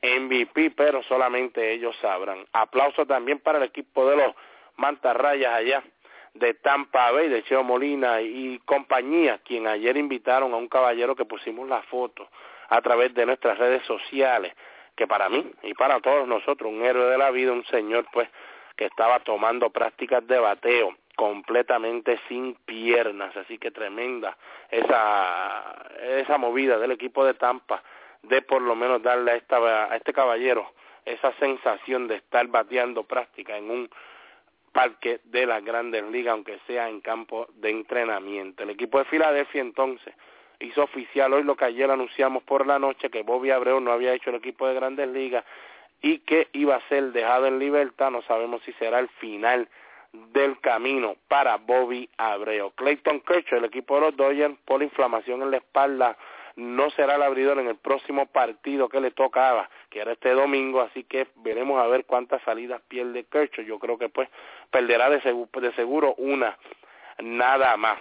MVP, 0.01 0.71
pero 0.71 1.03
solamente 1.03 1.73
ellos 1.73 1.95
sabrán. 2.01 2.45
Aplauso 2.53 3.05
también 3.05 3.39
para 3.39 3.57
el 3.57 3.65
equipo 3.65 4.09
de 4.09 4.15
los 4.15 4.33
Mantarrayas 4.77 5.53
allá 5.53 5.83
de 6.35 6.53
Tampa 6.53 7.11
Bay, 7.11 7.29
de 7.29 7.43
Cheo 7.43 7.63
Molina 7.63 8.21
y 8.21 8.59
compañía, 8.59 9.39
quien 9.39 9.67
ayer 9.67 9.97
invitaron 9.97 10.53
a 10.53 10.57
un 10.57 10.67
caballero 10.67 11.15
que 11.15 11.25
pusimos 11.25 11.67
la 11.67 11.81
foto 11.83 12.29
a 12.69 12.81
través 12.81 13.13
de 13.13 13.25
nuestras 13.25 13.57
redes 13.57 13.83
sociales, 13.85 14.53
que 14.95 15.07
para 15.07 15.29
mí 15.29 15.51
y 15.63 15.73
para 15.73 15.99
todos 15.99 16.27
nosotros, 16.27 16.71
un 16.71 16.83
héroe 16.83 17.09
de 17.09 17.17
la 17.17 17.31
vida, 17.31 17.51
un 17.51 17.65
señor 17.65 18.05
pues 18.11 18.29
que 18.75 18.85
estaba 18.85 19.19
tomando 19.19 19.69
prácticas 19.69 20.25
de 20.27 20.39
bateo 20.39 20.95
completamente 21.15 22.19
sin 22.27 22.53
piernas, 22.65 23.35
así 23.35 23.57
que 23.57 23.71
tremenda 23.71 24.37
esa 24.69 25.87
esa 25.99 26.37
movida 26.37 26.77
del 26.77 26.91
equipo 26.91 27.25
de 27.25 27.33
Tampa 27.33 27.81
de 28.21 28.41
por 28.41 28.61
lo 28.61 28.75
menos 28.75 29.01
darle 29.01 29.31
a, 29.31 29.35
esta, 29.35 29.57
a 29.91 29.95
este 29.95 30.13
caballero 30.13 30.71
esa 31.05 31.31
sensación 31.33 32.07
de 32.07 32.15
estar 32.15 32.45
bateando 32.47 33.03
práctica 33.03 33.57
en 33.57 33.71
un 33.71 33.89
parque 34.73 35.21
de 35.23 35.45
las 35.45 35.63
grandes 35.63 36.03
ligas, 36.03 36.33
aunque 36.33 36.59
sea 36.67 36.89
en 36.89 37.01
campo 37.01 37.47
de 37.53 37.71
entrenamiento. 37.71 38.63
El 38.63 38.71
equipo 38.71 38.99
de 38.99 39.05
Filadelfia 39.05 39.61
entonces 39.61 40.13
hizo 40.59 40.83
oficial 40.83 41.33
hoy 41.33 41.43
lo 41.43 41.55
que 41.55 41.65
ayer 41.65 41.89
anunciamos 41.89 42.43
por 42.43 42.65
la 42.65 42.79
noche, 42.79 43.09
que 43.09 43.23
Bobby 43.23 43.51
Abreu 43.51 43.79
no 43.79 43.91
había 43.91 44.13
hecho 44.13 44.29
el 44.29 44.37
equipo 44.37 44.67
de 44.67 44.73
grandes 44.73 45.07
ligas 45.09 45.45
y 46.01 46.19
que 46.19 46.47
iba 46.53 46.75
a 46.75 46.87
ser 46.89 47.11
dejado 47.11 47.47
en 47.47 47.59
libertad, 47.59 48.11
no 48.11 48.21
sabemos 48.23 48.61
si 48.63 48.73
será 48.73 48.99
el 48.99 49.09
final 49.19 49.67
del 50.33 50.59
camino 50.59 51.15
para 51.27 51.57
Bobby 51.57 52.09
Abreu. 52.17 52.71
Clayton 52.71 53.21
Kershaw, 53.21 53.59
el 53.59 53.65
equipo 53.65 53.95
de 53.95 54.01
los 54.01 54.15
Dodgers, 54.15 54.55
por 54.65 54.81
inflamación 54.81 55.41
en 55.41 55.51
la 55.51 55.57
espalda, 55.57 56.17
no 56.55 56.89
será 56.89 57.15
el 57.15 57.21
abridor 57.21 57.59
en 57.59 57.67
el 57.67 57.75
próximo 57.75 58.25
partido 58.25 58.89
que 58.89 58.99
le 58.99 59.11
tocaba, 59.11 59.69
que 59.91 59.99
era 59.99 60.13
este 60.13 60.31
domingo, 60.31 60.81
así 60.81 61.03
que 61.03 61.27
veremos 61.35 61.79
a 61.79 61.87
ver 61.87 62.05
cuántas 62.05 62.41
salidas 62.41 62.81
pierde 62.87 63.25
Kershaw. 63.25 63.63
Yo 63.63 63.77
creo 63.77 63.97
que 63.97 64.09
pues 64.09 64.27
perderá 64.71 65.09
de 65.09 65.21
seguro, 65.21 65.49
de 65.61 65.71
seguro 65.73 66.15
una, 66.15 66.57
nada 67.19 67.77
más. 67.77 67.99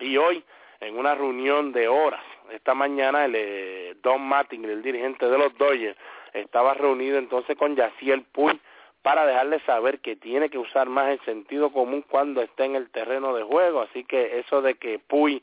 Y 0.00 0.16
hoy, 0.16 0.44
en 0.80 0.98
una 0.98 1.14
reunión 1.14 1.72
de 1.72 1.88
horas, 1.88 2.22
esta 2.50 2.74
mañana, 2.74 3.24
el 3.26 3.34
eh, 3.36 3.96
Don 4.02 4.22
Matting, 4.22 4.64
el 4.64 4.82
dirigente 4.82 5.28
de 5.28 5.38
los 5.38 5.56
Dodgers, 5.56 5.96
estaba 6.32 6.74
reunido 6.74 7.18
entonces 7.18 7.56
con 7.56 7.76
Yaciel 7.76 8.22
Puy, 8.32 8.60
para 9.02 9.24
dejarle 9.24 9.60
saber 9.60 10.00
que 10.00 10.16
tiene 10.16 10.50
que 10.50 10.58
usar 10.58 10.88
más 10.88 11.08
el 11.08 11.20
sentido 11.24 11.72
común 11.72 12.04
cuando 12.08 12.42
esté 12.42 12.64
en 12.64 12.76
el 12.76 12.90
terreno 12.90 13.34
de 13.34 13.42
juego. 13.42 13.80
Así 13.80 14.04
que 14.04 14.38
eso 14.40 14.60
de 14.60 14.74
que 14.74 14.98
Puy 14.98 15.42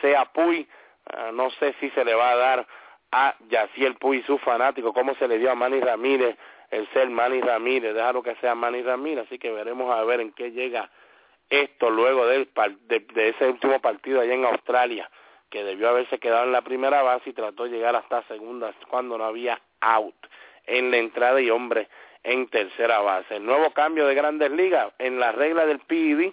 sea 0.00 0.26
Puy, 0.26 0.68
ah, 1.12 1.30
no 1.32 1.50
sé 1.50 1.74
si 1.80 1.90
se 1.90 2.04
le 2.04 2.14
va 2.14 2.30
a 2.30 2.36
dar 2.36 2.66
a 3.10 3.34
Yaciel 3.48 3.96
Puy, 3.96 4.22
su 4.22 4.38
fanático, 4.38 4.92
como 4.92 5.14
se 5.16 5.26
le 5.26 5.38
dio 5.38 5.50
a 5.50 5.54
Manny 5.54 5.80
Ramírez 5.80 6.36
el 6.70 6.88
ser 6.94 7.10
Manny 7.10 7.42
Ramírez, 7.42 7.94
déjalo 7.94 8.22
que 8.22 8.34
sea 8.36 8.54
Manny 8.54 8.82
Ramírez, 8.82 9.26
así 9.26 9.38
que 9.38 9.52
veremos 9.52 9.94
a 9.94 10.02
ver 10.04 10.20
en 10.20 10.32
qué 10.32 10.52
llega 10.52 10.90
esto 11.52 11.90
luego 11.90 12.26
de 12.26 12.48
ese 13.14 13.46
último 13.46 13.78
partido 13.80 14.20
allá 14.20 14.34
en 14.34 14.44
Australia, 14.46 15.10
que 15.50 15.62
debió 15.62 15.90
haberse 15.90 16.18
quedado 16.18 16.44
en 16.44 16.52
la 16.52 16.62
primera 16.62 17.02
base 17.02 17.30
y 17.30 17.34
trató 17.34 17.64
de 17.64 17.70
llegar 17.70 17.94
hasta 17.94 18.22
segunda 18.22 18.72
cuando 18.88 19.18
no 19.18 19.24
había 19.24 19.60
out 19.80 20.14
en 20.66 20.90
la 20.90 20.96
entrada 20.96 21.40
y 21.42 21.50
hombre 21.50 21.88
en 22.22 22.48
tercera 22.48 23.00
base. 23.00 23.36
El 23.36 23.44
nuevo 23.44 23.70
cambio 23.72 24.06
de 24.06 24.14
grandes 24.14 24.50
ligas 24.50 24.92
en 24.98 25.20
la 25.20 25.30
regla 25.32 25.66
del 25.66 25.80
PID 25.80 26.32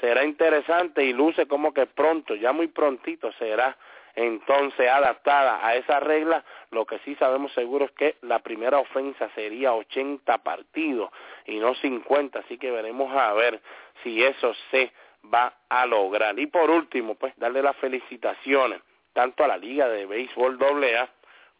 será 0.00 0.24
interesante 0.24 1.04
y 1.04 1.12
luce 1.12 1.46
como 1.46 1.72
que 1.72 1.86
pronto, 1.86 2.34
ya 2.34 2.52
muy 2.52 2.66
prontito 2.66 3.32
será 3.38 3.76
entonces 4.16 4.88
adaptada 4.88 5.64
a 5.64 5.76
esa 5.76 6.00
regla. 6.00 6.44
Lo 6.70 6.86
que 6.86 6.98
sí 7.00 7.14
sabemos 7.16 7.52
seguro 7.52 7.84
es 7.84 7.92
que 7.92 8.16
la 8.22 8.40
primera 8.40 8.78
ofensa 8.78 9.30
sería 9.34 9.74
80 9.74 10.38
partidos 10.38 11.10
y 11.44 11.58
no 11.58 11.74
50, 11.74 12.40
así 12.40 12.58
que 12.58 12.70
veremos 12.70 13.14
a 13.14 13.32
ver 13.34 13.60
si 14.02 14.24
eso 14.24 14.54
se 14.70 14.90
va 15.32 15.52
a 15.68 15.86
lograr. 15.86 16.38
Y 16.38 16.46
por 16.46 16.70
último, 16.70 17.14
pues 17.14 17.34
darle 17.36 17.62
las 17.62 17.76
felicitaciones 17.76 18.80
tanto 19.12 19.44
a 19.44 19.48
la 19.48 19.58
Liga 19.58 19.88
de 19.88 20.06
Béisbol 20.06 20.58
AA 20.62 21.08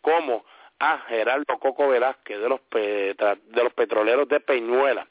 como 0.01 0.45
a 0.79 0.99
Geraldo 1.09 1.59
Coco 1.59 1.89
Velázquez 1.89 2.39
de 2.41 2.49
los, 2.49 2.61
de 2.71 3.63
los 3.63 3.73
petroleros 3.75 4.29
de 4.29 4.41
Peñuela, 4.41 5.07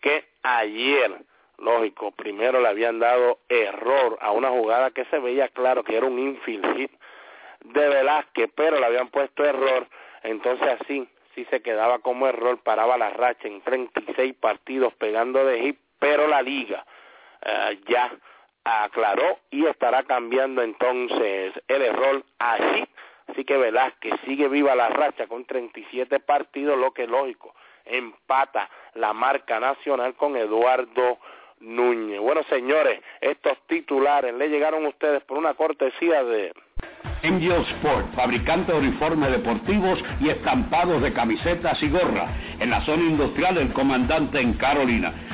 que 0.00 0.28
ayer, 0.42 1.12
lógico, 1.58 2.10
primero 2.12 2.60
le 2.60 2.68
habían 2.68 2.98
dado 2.98 3.38
error 3.48 4.18
a 4.20 4.30
una 4.32 4.50
jugada 4.50 4.90
que 4.90 5.04
se 5.06 5.18
veía 5.18 5.48
claro 5.48 5.84
que 5.84 5.96
era 5.96 6.06
un 6.06 6.18
infield 6.18 6.76
hit 6.76 6.92
de 7.64 7.88
Velázquez, 7.88 8.50
pero 8.54 8.78
le 8.78 8.86
habían 8.86 9.08
puesto 9.08 9.44
error, 9.44 9.86
entonces 10.22 10.76
así 10.80 11.08
sí 11.34 11.46
se 11.50 11.62
quedaba 11.62 11.98
como 11.98 12.26
error, 12.26 12.58
paraba 12.58 12.96
la 12.98 13.10
racha 13.10 13.48
en 13.48 13.60
36 13.62 14.34
partidos 14.34 14.94
pegando 14.94 15.44
de 15.44 15.60
hit, 15.60 15.78
pero 15.98 16.28
la 16.28 16.42
liga 16.42 16.84
eh, 17.42 17.80
ya 17.88 18.12
aclaró 18.64 19.38
y 19.50 19.66
estará 19.66 20.04
cambiando 20.04 20.62
entonces 20.62 21.52
el 21.68 21.82
error. 21.82 22.22
Así 22.38 22.86
Así 23.26 23.44
que 23.44 23.56
Velázquez 23.56 24.14
sigue 24.26 24.48
viva 24.48 24.74
la 24.74 24.88
racha 24.88 25.26
con 25.26 25.44
37 25.44 26.20
partidos, 26.20 26.78
lo 26.78 26.92
que 26.92 27.06
lógico, 27.06 27.54
empata 27.84 28.68
la 28.94 29.12
marca 29.12 29.58
nacional 29.60 30.14
con 30.14 30.36
Eduardo 30.36 31.18
Núñez. 31.64 32.20
Bueno, 32.20 32.42
señores, 32.48 33.00
estos 33.20 33.58
titulares 33.66 34.34
le 34.34 34.48
llegaron 34.48 34.84
a 34.84 34.88
ustedes 34.88 35.22
por 35.24 35.38
una 35.38 35.54
cortesía 35.54 36.22
de... 36.22 36.52
Angel 37.22 37.62
Sport, 37.62 38.14
fabricante 38.14 38.72
de 38.72 38.78
uniformes 38.78 39.30
deportivos 39.30 39.98
y 40.20 40.28
estampados 40.28 41.00
de 41.00 41.12
camisetas 41.12 41.82
y 41.82 41.88
gorras, 41.88 42.30
en 42.60 42.70
la 42.70 42.84
zona 42.84 43.02
industrial 43.02 43.54
del 43.54 43.72
comandante 43.72 44.40
en 44.40 44.52
Carolina. 44.54 45.33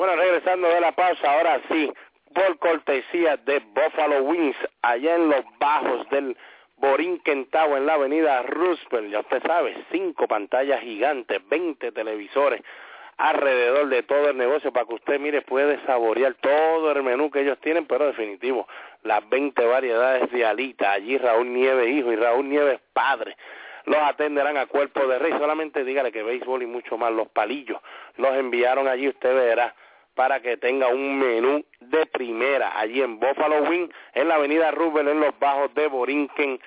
Bueno, 0.00 0.16
regresando 0.16 0.66
de 0.68 0.80
la 0.80 0.92
pausa, 0.92 1.30
ahora 1.30 1.60
sí, 1.68 1.92
por 2.34 2.58
cortesía 2.58 3.36
de 3.36 3.58
Buffalo 3.58 4.22
Wings, 4.22 4.56
allá 4.80 5.14
en 5.14 5.28
los 5.28 5.44
bajos 5.58 6.08
del 6.08 6.38
Borinquen 6.78 7.50
Tower 7.50 7.76
en 7.76 7.84
la 7.84 7.92
avenida 7.92 8.40
Roosevelt, 8.44 9.10
ya 9.10 9.20
usted 9.20 9.42
sabe, 9.42 9.76
cinco 9.92 10.26
pantallas 10.26 10.80
gigantes, 10.80 11.46
20 11.50 11.92
televisores 11.92 12.62
alrededor 13.18 13.90
de 13.90 14.02
todo 14.02 14.30
el 14.30 14.38
negocio 14.38 14.72
para 14.72 14.86
que 14.86 14.94
usted 14.94 15.20
mire 15.20 15.42
puede 15.42 15.78
saborear 15.84 16.32
todo 16.40 16.92
el 16.92 17.02
menú 17.02 17.30
que 17.30 17.42
ellos 17.42 17.58
tienen, 17.60 17.84
pero 17.84 18.06
definitivo, 18.06 18.66
las 19.02 19.28
20 19.28 19.62
variedades 19.66 20.30
de 20.32 20.46
alita, 20.46 20.92
allí 20.92 21.18
Raúl 21.18 21.52
Nieves 21.52 21.88
hijo 21.88 22.10
y 22.10 22.16
Raúl 22.16 22.48
Nieves 22.48 22.80
padre, 22.94 23.36
los 23.84 23.98
atenderán 23.98 24.56
a 24.56 24.64
cuerpo 24.64 25.06
de 25.06 25.18
rey, 25.18 25.32
solamente 25.32 25.84
dígale 25.84 26.10
que 26.10 26.22
béisbol 26.22 26.62
y 26.62 26.66
mucho 26.66 26.96
más, 26.96 27.12
los 27.12 27.28
palillos 27.28 27.78
los 28.16 28.32
enviaron 28.32 28.88
allí, 28.88 29.06
usted 29.06 29.34
verá 29.34 29.74
para 30.14 30.40
que 30.40 30.56
tenga 30.56 30.88
un 30.88 31.18
menú 31.18 31.64
de 31.80 32.06
primera 32.06 32.78
allí 32.78 33.00
en 33.00 33.18
Buffalo 33.18 33.62
Wing, 33.62 33.88
en 34.14 34.28
la 34.28 34.34
avenida 34.36 34.70
Rubel, 34.70 35.08
en 35.08 35.20
los 35.20 35.38
bajos 35.38 35.74
de 35.74 35.86
Borinquen 35.86 36.60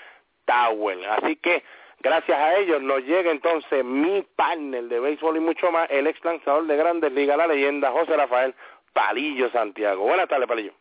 Tower. 0.45 0.97
Así 1.09 1.35
que 1.37 1.63
gracias 1.99 2.37
a 2.37 2.57
ellos 2.57 2.81
nos 2.81 3.03
llega 3.03 3.31
entonces 3.31 3.83
mi 3.83 4.25
panel 4.35 4.89
de 4.89 4.99
béisbol 4.99 5.37
y 5.37 5.39
mucho 5.39 5.71
más, 5.71 5.89
el 5.91 6.07
ex 6.07 6.23
lanzador 6.23 6.65
de 6.67 6.77
Grandes 6.77 7.11
Ligas, 7.11 7.37
la 7.37 7.47
leyenda 7.47 7.91
José 7.91 8.15
Rafael 8.15 8.53
Palillo 8.93 9.49
Santiago. 9.51 10.03
Buenas 10.03 10.29
tardes, 10.29 10.47
Palillo. 10.47 10.73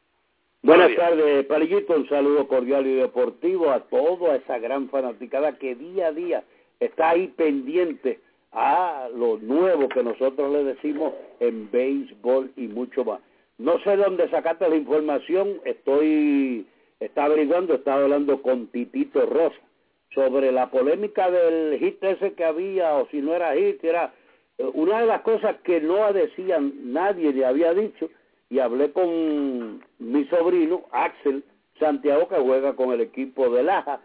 Buenas 0.63 0.95
tardes, 0.95 1.45
Palillito. 1.47 1.95
Un 1.95 2.09
saludo 2.09 2.47
cordial 2.47 2.87
y 2.87 2.95
deportivo 2.95 3.71
a 3.71 3.81
toda 3.81 4.37
esa 4.37 4.59
gran 4.59 4.89
fanaticada 4.91 5.59
que 5.59 5.75
día 5.75 6.09
a 6.09 6.13
día 6.13 6.45
está 6.79 7.11
ahí 7.11 7.29
pendiente 7.29 8.21
a 8.53 9.09
lo 9.15 9.39
nuevo 9.39 9.89
que 9.89 10.03
nosotros 10.03 10.53
le 10.53 10.65
decimos 10.65 11.15
en 11.41 11.71
béisbol 11.71 12.53
y 12.57 12.69
mucho 12.69 13.05
más. 13.05 13.21
No 13.59 13.79
sé 13.81 13.97
dónde 13.97 14.29
sacaste 14.29 14.69
la 14.69 14.77
información, 14.77 15.61
estoy, 15.65 16.67
está 17.01 17.25
averiguando, 17.25 17.75
estaba 17.75 18.03
hablando 18.03 18.43
con 18.43 18.67
Titito 18.69 19.25
Rosa 19.27 19.57
sobre 20.15 20.53
la 20.53 20.71
polémica 20.71 21.31
del 21.31 21.79
hit 21.79 22.03
ese 22.05 22.35
que 22.35 22.45
había, 22.45 22.95
o 22.97 23.09
si 23.09 23.23
no 23.23 23.35
era 23.35 23.55
hit, 23.55 23.83
era 23.83 24.13
eh, 24.59 24.71
una 24.75 25.01
de 25.01 25.07
las 25.07 25.23
cosas 25.23 25.57
que 25.63 25.81
no 25.81 26.13
decían, 26.13 26.93
nadie 26.93 27.33
le 27.33 27.47
había 27.47 27.73
dicho, 27.73 28.11
y 28.51 28.59
hablé 28.59 28.93
con 28.93 29.83
mi 29.99 30.25
sobrino, 30.27 30.83
Axel 30.93 31.43
Santiago, 31.79 32.29
que 32.29 32.37
juega 32.37 32.77
con 32.77 32.93
el 32.93 33.01
equipo 33.01 33.49
de 33.49 33.63
Laja, 33.63 34.01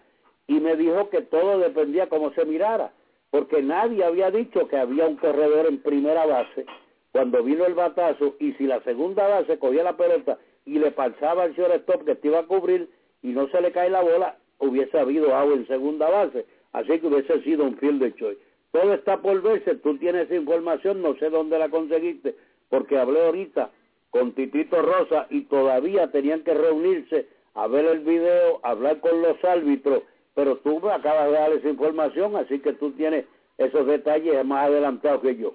y 0.47 0.61
me 0.61 0.77
dijo 0.77 1.09
que 1.09 1.21
todo 1.23 1.59
dependía 1.59 2.07
cómo 2.07 2.31
se 2.31 2.45
mirara 2.45 2.93
porque 3.29 3.61
nadie 3.61 4.03
había 4.03 4.31
dicho 4.31 4.67
que 4.67 4.77
había 4.77 5.07
un 5.07 5.17
corredor 5.17 5.67
en 5.67 5.79
primera 5.79 6.25
base 6.25 6.65
cuando 7.11 7.43
vino 7.43 7.65
el 7.65 7.73
batazo 7.73 8.35
y 8.39 8.53
si 8.53 8.65
la 8.65 8.81
segunda 8.83 9.27
base 9.27 9.57
cogía 9.57 9.83
la 9.83 9.97
pelota 9.97 10.37
y 10.65 10.79
le 10.79 10.91
pasaba 10.91 11.43
al 11.43 11.53
shortstop 11.53 12.05
que 12.05 12.15
te 12.15 12.27
iba 12.27 12.39
a 12.39 12.45
cubrir 12.47 12.89
y 13.21 13.29
no 13.29 13.47
se 13.49 13.61
le 13.61 13.71
cae 13.71 13.89
la 13.89 14.01
bola, 14.01 14.37
hubiese 14.59 14.99
habido 14.99 15.35
agua 15.35 15.55
en 15.55 15.67
segunda 15.67 16.09
base, 16.09 16.45
así 16.73 16.99
que 16.99 17.07
hubiese 17.07 17.41
sido 17.41 17.63
un 17.63 17.77
field 17.77 18.01
de 18.01 18.15
choice. 18.15 18.39
Todo 18.71 18.93
está 18.93 19.17
por 19.21 19.41
verse, 19.41 19.75
tú 19.75 19.97
tienes 19.97 20.25
esa 20.25 20.35
información, 20.35 21.01
no 21.01 21.15
sé 21.15 21.29
dónde 21.29 21.57
la 21.57 21.69
conseguiste, 21.69 22.35
porque 22.69 22.97
hablé 22.97 23.25
ahorita 23.25 23.71
con 24.11 24.33
Titito 24.33 24.81
Rosa 24.81 25.27
y 25.29 25.41
todavía 25.41 26.11
tenían 26.11 26.43
que 26.43 26.53
reunirse 26.53 27.27
a 27.55 27.67
ver 27.67 27.85
el 27.85 27.99
video, 28.01 28.59
hablar 28.63 28.99
con 28.99 29.21
los 29.21 29.43
árbitros 29.43 30.03
pero 30.37 30.57
tú 30.57 30.79
me 30.79 30.93
acabas 30.93 31.25
de 31.25 31.31
dar 31.31 31.51
esa 31.51 31.67
información, 31.67 32.35
así 32.35 32.59
que 32.59 32.73
tú 32.73 32.91
tienes 32.91 33.25
esos 33.57 33.87
detalles 33.87 34.45
más 34.45 34.67
adelantados 34.67 35.23
que 35.23 35.35
yo. 35.35 35.53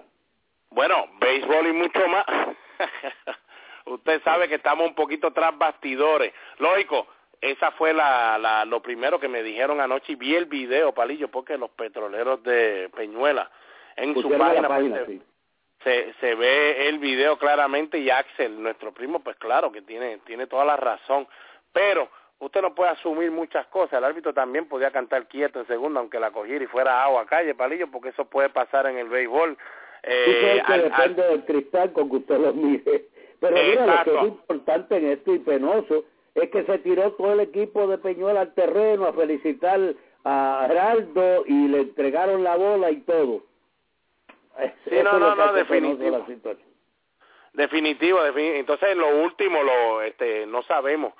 Bueno, 0.71 1.07
béisbol 1.21 1.69
y 1.69 1.73
mucho 1.73 2.09
más. 2.09 2.27
Usted 3.87 4.21
sabe 4.25 4.49
que 4.49 4.57
estamos 4.57 4.89
un 4.89 4.97
poquito 4.97 5.33
tras 5.33 5.57
bastidores. 5.57 6.33
Lógico, 6.59 7.07
esa 7.41 7.71
fue 7.71 7.95
la, 7.95 8.37
la, 8.39 8.65
lo 8.65 8.83
primero 8.83 9.21
que 9.21 9.29
me 9.29 9.45
dijeron 9.45 9.81
anoche 9.81 10.15
y 10.15 10.17
vi 10.17 10.35
el 10.35 10.47
video, 10.47 10.93
Palillo, 10.93 11.29
porque 11.29 11.57
los 11.57 11.71
petroleros 11.71 12.43
de 12.43 12.91
Peñuela 12.97 13.49
en 13.95 14.21
su 14.21 14.29
página, 14.31 14.67
pues, 14.67 15.21
se, 15.85 16.13
se 16.19 16.35
ve 16.35 16.89
el 16.89 16.99
video 16.99 17.39
claramente 17.39 17.99
y 17.99 18.11
Axel, 18.11 18.61
nuestro 18.61 18.93
primo, 18.93 19.21
pues 19.21 19.37
claro 19.37 19.71
que 19.71 19.83
tiene, 19.83 20.19
tiene 20.27 20.49
toda 20.49 20.65
la 20.65 20.77
razón. 20.77 21.29
Pero 21.73 22.11
usted 22.43 22.61
no 22.61 22.75
puede 22.75 22.91
asumir 22.91 23.31
muchas 23.31 23.67
cosas. 23.69 23.99
El 23.99 24.05
árbitro 24.05 24.35
también 24.35 24.67
podía 24.67 24.91
cantar 24.91 25.27
quieto 25.29 25.61
en 25.61 25.67
segundo, 25.67 26.01
aunque 26.01 26.19
la 26.19 26.33
cogiera 26.33 26.65
y 26.65 26.67
fuera 26.67 27.05
agua 27.05 27.23
a 27.23 27.27
calle, 27.27 27.55
palillo, 27.55 27.91
porque 27.91 28.11
eso 28.11 28.25
puede 28.25 28.49
pasar 28.49 28.87
en 28.87 28.99
el 28.99 29.09
béisbol. 29.09 29.57
Eh, 30.03 30.61
que 30.67 30.79
depende 30.79 31.23
del 31.23 31.45
cristal 31.45 31.93
con 31.93 32.11
que 32.11 32.17
usted 32.17 32.39
lo 32.39 32.53
mire. 32.53 33.07
Pero 33.39 33.57
mira, 33.57 33.87
lo 33.87 34.05
que 34.05 34.19
es 34.19 34.25
importante 34.25 34.97
en 34.97 35.11
esto 35.11 35.33
y 35.33 35.39
penoso 35.39 36.05
es 36.35 36.51
que 36.51 36.65
se 36.65 36.79
tiró 36.79 37.13
todo 37.13 37.33
el 37.33 37.41
equipo 37.41 37.87
de 37.87 37.99
Peñuela 37.99 38.41
al 38.41 38.55
terreno 38.55 39.07
a 39.07 39.13
felicitar 39.13 39.81
a 40.25 40.65
Geraldo 40.67 41.45
y 41.47 41.69
le 41.69 41.81
entregaron 41.81 42.43
la 42.43 42.57
bola 42.57 42.91
y 42.91 43.01
todo. 43.03 43.45
Sí, 44.89 44.97
no, 45.03 45.19
no, 45.19 45.35
no, 45.35 45.53
definitivo. 45.53 46.25
Definitivo, 47.53 48.23
definitivo. 48.23 48.59
Entonces, 48.59 48.97
lo 48.97 49.23
último, 49.23 49.63
lo, 49.63 50.03
este, 50.03 50.47
no 50.47 50.63
sabemos 50.63 51.13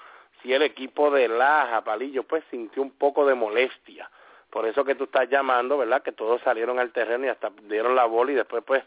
si 0.43 0.53
el 0.53 0.63
equipo 0.63 1.11
de 1.11 1.29
Laja, 1.29 1.83
Palillo, 1.83 2.25
pues 2.25 2.45
sintió 2.51 2.83
un 2.83 2.93
poco 2.93 3.27
de 3.27 3.35
molestia. 3.35 4.11
Por 4.51 4.67
eso 4.67 4.85
que 4.85 4.95
tú 4.95 5.05
estás 5.05 5.29
llamando, 5.29 5.79
¿verdad? 5.79 6.03
Que 6.03 6.13
todos 6.13 6.41
salieron 6.43 6.79
al 6.79 6.93
terreno 6.93 7.27
y 7.27 7.29
hasta 7.29 7.51
dieron 7.63 7.95
la 7.95 8.05
bola 8.05 8.33
y 8.33 8.35
después, 8.35 8.63
pues, 8.67 8.85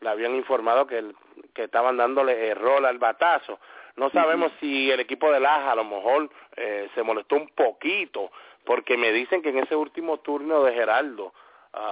le 0.00 0.08
habían 0.08 0.36
informado 0.36 0.86
que, 0.86 1.12
que 1.54 1.64
estaban 1.64 1.96
dándole 1.96 2.48
error 2.48 2.84
al 2.86 2.98
batazo. 2.98 3.58
No 3.96 4.10
sabemos 4.10 4.52
si 4.60 4.90
el 4.90 5.00
equipo 5.00 5.32
de 5.32 5.40
Laja 5.40 5.72
a 5.72 5.74
lo 5.74 5.84
mejor 5.84 6.30
eh, 6.56 6.88
se 6.94 7.02
molestó 7.02 7.34
un 7.34 7.48
poquito, 7.48 8.30
porque 8.64 8.96
me 8.96 9.10
dicen 9.10 9.42
que 9.42 9.48
en 9.48 9.58
ese 9.58 9.74
último 9.74 10.18
turno 10.20 10.62
de 10.62 10.72
Geraldo, 10.72 11.32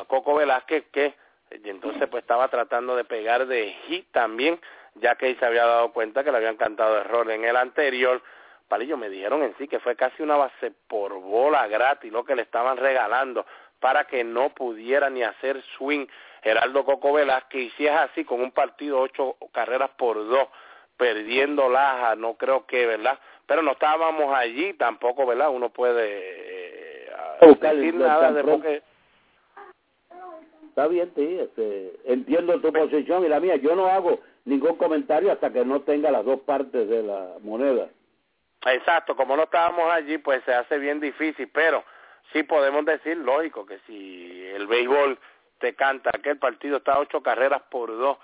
Coco 0.07 0.37
Velázquez, 0.37 0.85
que 0.93 1.15
y 1.51 1.71
entonces 1.71 2.09
pues 2.09 2.23
estaba 2.23 2.49
tratando 2.49 2.97
de 2.97 3.05
pegar 3.05 3.47
de 3.47 3.73
hit 3.87 4.07
también, 4.11 4.61
ya 4.95 5.15
que 5.15 5.29
él 5.29 5.39
se 5.39 5.47
había 5.47 5.65
dado 5.65 5.93
cuenta 5.93 6.25
que 6.25 6.31
le 6.31 6.39
habían 6.39 6.57
cantado 6.57 6.99
error 6.99 7.31
en 7.31 7.45
el 7.45 7.57
anterior. 7.57 8.23
Palillo, 8.69 8.97
me 8.97 9.09
dijeron 9.09 9.43
en 9.43 9.55
sí 9.59 9.69
que 9.69 9.79
fue 9.79 9.97
casi 9.97 10.23
una 10.23 10.37
base 10.37 10.73
por 10.89 11.15
bola 11.21 11.67
gratis 11.69 12.13
lo 12.13 12.25
que 12.25 12.35
le 12.35 12.43
estaban 12.43 12.77
regalando 12.77 13.47
para 13.81 14.05
que 14.05 14.25
no 14.25 14.51
pudiera 14.51 15.11
ni 15.11 15.23
hacer 15.23 15.63
swing 15.77 16.07
Geraldo 16.43 16.85
Coco 16.85 17.13
Velázquez. 17.13 17.63
Y 17.63 17.71
si 17.71 17.87
es 17.87 17.93
así, 17.93 18.25
con 18.25 18.41
un 18.41 18.53
partido 18.53 19.01
ocho 19.01 19.37
carreras 19.53 19.91
por 19.97 20.17
dos, 20.27 20.49
perdiendo 20.97 21.69
Laja, 21.69 22.17
no 22.17 22.35
creo 22.35 22.67
que, 22.67 22.87
¿verdad? 22.87 23.19
Pero 23.47 23.63
no 23.63 23.73
estábamos 23.73 24.35
allí 24.35 24.75
tampoco, 24.75 25.27
¿verdad? 25.27 25.51
Uno 25.51 25.71
puede 25.71 27.07
eh, 27.07 27.57
decir 27.61 27.95
nada 27.95 28.33
de 28.33 28.45
porque... 28.45 28.83
Está 30.69 30.89
bien, 30.89 31.11
sí, 31.17 31.39
este, 31.41 31.95
entiendo 32.05 32.61
tu 32.61 32.71
posición 32.71 33.25
y 33.25 33.29
la 33.29 33.41
mía. 33.41 33.57
Yo 33.57 33.75
no 33.75 33.87
hago 33.87 34.21
ningún 34.45 34.77
comentario 34.77 35.33
hasta 35.33 35.51
que 35.51 35.65
no 35.65 35.81
tenga 35.81 36.11
las 36.11 36.25
dos 36.25 36.41
partes 36.41 36.87
de 36.89 37.03
la 37.03 37.37
moneda. 37.41 37.89
Exacto, 38.67 39.15
como 39.17 39.37
no 39.37 39.45
estábamos 39.45 39.91
allí, 39.93 40.19
pues 40.19 40.43
se 40.45 40.53
hace 40.53 40.79
bien 40.79 41.01
difícil, 41.01 41.49
pero 41.53 41.85
sí 42.33 42.43
podemos 42.43 42.85
decir, 42.85 43.17
lógico, 43.17 43.65
que 43.65 43.79
si 43.87 44.45
el 44.55 44.67
béisbol 44.67 45.19
te 45.59 45.75
canta 45.75 46.11
que 46.23 46.31
el 46.31 46.39
partido 46.39 46.79
está 46.79 46.99
ocho 46.99 47.23
carreras 47.23 47.63
por 47.71 47.97
dos, 47.97 48.19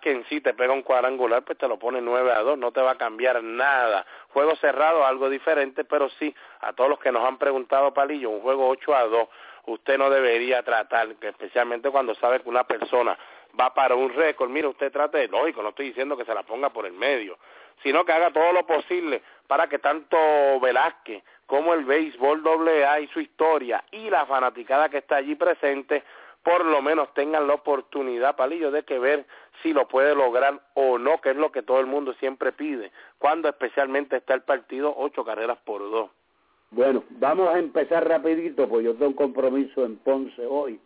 que 0.00 0.12
en 0.12 0.24
sí 0.26 0.40
te 0.40 0.54
pega 0.54 0.72
un 0.72 0.82
cuadrangular, 0.82 1.42
pues 1.42 1.58
te 1.58 1.66
lo 1.66 1.78
pone 1.78 2.00
nueve 2.00 2.30
a 2.30 2.40
dos, 2.40 2.58
no 2.58 2.70
te 2.72 2.80
va 2.80 2.92
a 2.92 2.98
cambiar 2.98 3.42
nada. 3.42 4.06
Juego 4.28 4.54
cerrado, 4.56 5.04
algo 5.04 5.28
diferente, 5.28 5.84
pero 5.84 6.08
sí, 6.18 6.34
a 6.60 6.72
todos 6.72 6.90
los 6.90 6.98
que 6.98 7.10
nos 7.10 7.24
han 7.24 7.38
preguntado, 7.38 7.92
Palillo, 7.92 8.30
un 8.30 8.40
juego 8.40 8.68
ocho 8.68 8.94
a 8.94 9.04
dos, 9.04 9.28
usted 9.66 9.98
no 9.98 10.10
debería 10.10 10.62
tratar, 10.62 11.08
especialmente 11.20 11.90
cuando 11.90 12.14
sabe 12.16 12.40
que 12.40 12.48
una 12.48 12.64
persona 12.64 13.18
va 13.58 13.72
para 13.72 13.94
un 13.94 14.12
récord, 14.12 14.50
mire, 14.50 14.68
usted 14.68 14.92
trate, 14.92 15.26
lógico, 15.28 15.62
no 15.62 15.70
estoy 15.70 15.86
diciendo 15.86 16.16
que 16.16 16.24
se 16.24 16.34
la 16.34 16.42
ponga 16.42 16.70
por 16.70 16.86
el 16.86 16.92
medio, 16.92 17.38
sino 17.82 18.04
que 18.04 18.12
haga 18.12 18.30
todo 18.32 18.52
lo 18.52 18.66
posible 18.66 19.22
para 19.46 19.68
que 19.68 19.78
tanto 19.78 20.16
Velázquez 20.60 21.22
como 21.46 21.74
el 21.74 21.84
béisbol 21.84 22.42
doble 22.42 22.86
A 22.86 23.00
y 23.00 23.08
su 23.08 23.20
historia 23.20 23.84
y 23.90 24.08
la 24.10 24.26
fanaticada 24.26 24.88
que 24.88 24.98
está 24.98 25.16
allí 25.16 25.34
presente 25.34 26.02
por 26.44 26.64
lo 26.64 26.82
menos 26.82 27.12
tengan 27.14 27.46
la 27.46 27.54
oportunidad, 27.54 28.36
Palillo, 28.36 28.70
de 28.70 28.82
que 28.84 28.98
ver 28.98 29.24
si 29.62 29.72
lo 29.72 29.88
puede 29.88 30.14
lograr 30.14 30.60
o 30.74 30.98
no, 30.98 31.20
que 31.20 31.30
es 31.30 31.36
lo 31.36 31.50
que 31.50 31.62
todo 31.62 31.80
el 31.80 31.86
mundo 31.86 32.12
siempre 32.20 32.52
pide, 32.52 32.92
cuando 33.18 33.48
especialmente 33.48 34.16
está 34.16 34.34
el 34.34 34.42
partido 34.42 34.94
ocho 34.96 35.24
carreras 35.24 35.58
por 35.64 35.80
dos. 35.90 36.10
Bueno, 36.70 37.02
vamos 37.08 37.48
a 37.48 37.58
empezar 37.58 38.06
rapidito, 38.06 38.68
pues 38.68 38.84
yo 38.84 38.92
tengo 38.92 39.06
un 39.06 39.14
compromiso 39.14 39.86
en 39.86 39.96
Ponce 39.96 40.44
hoy 40.46 40.78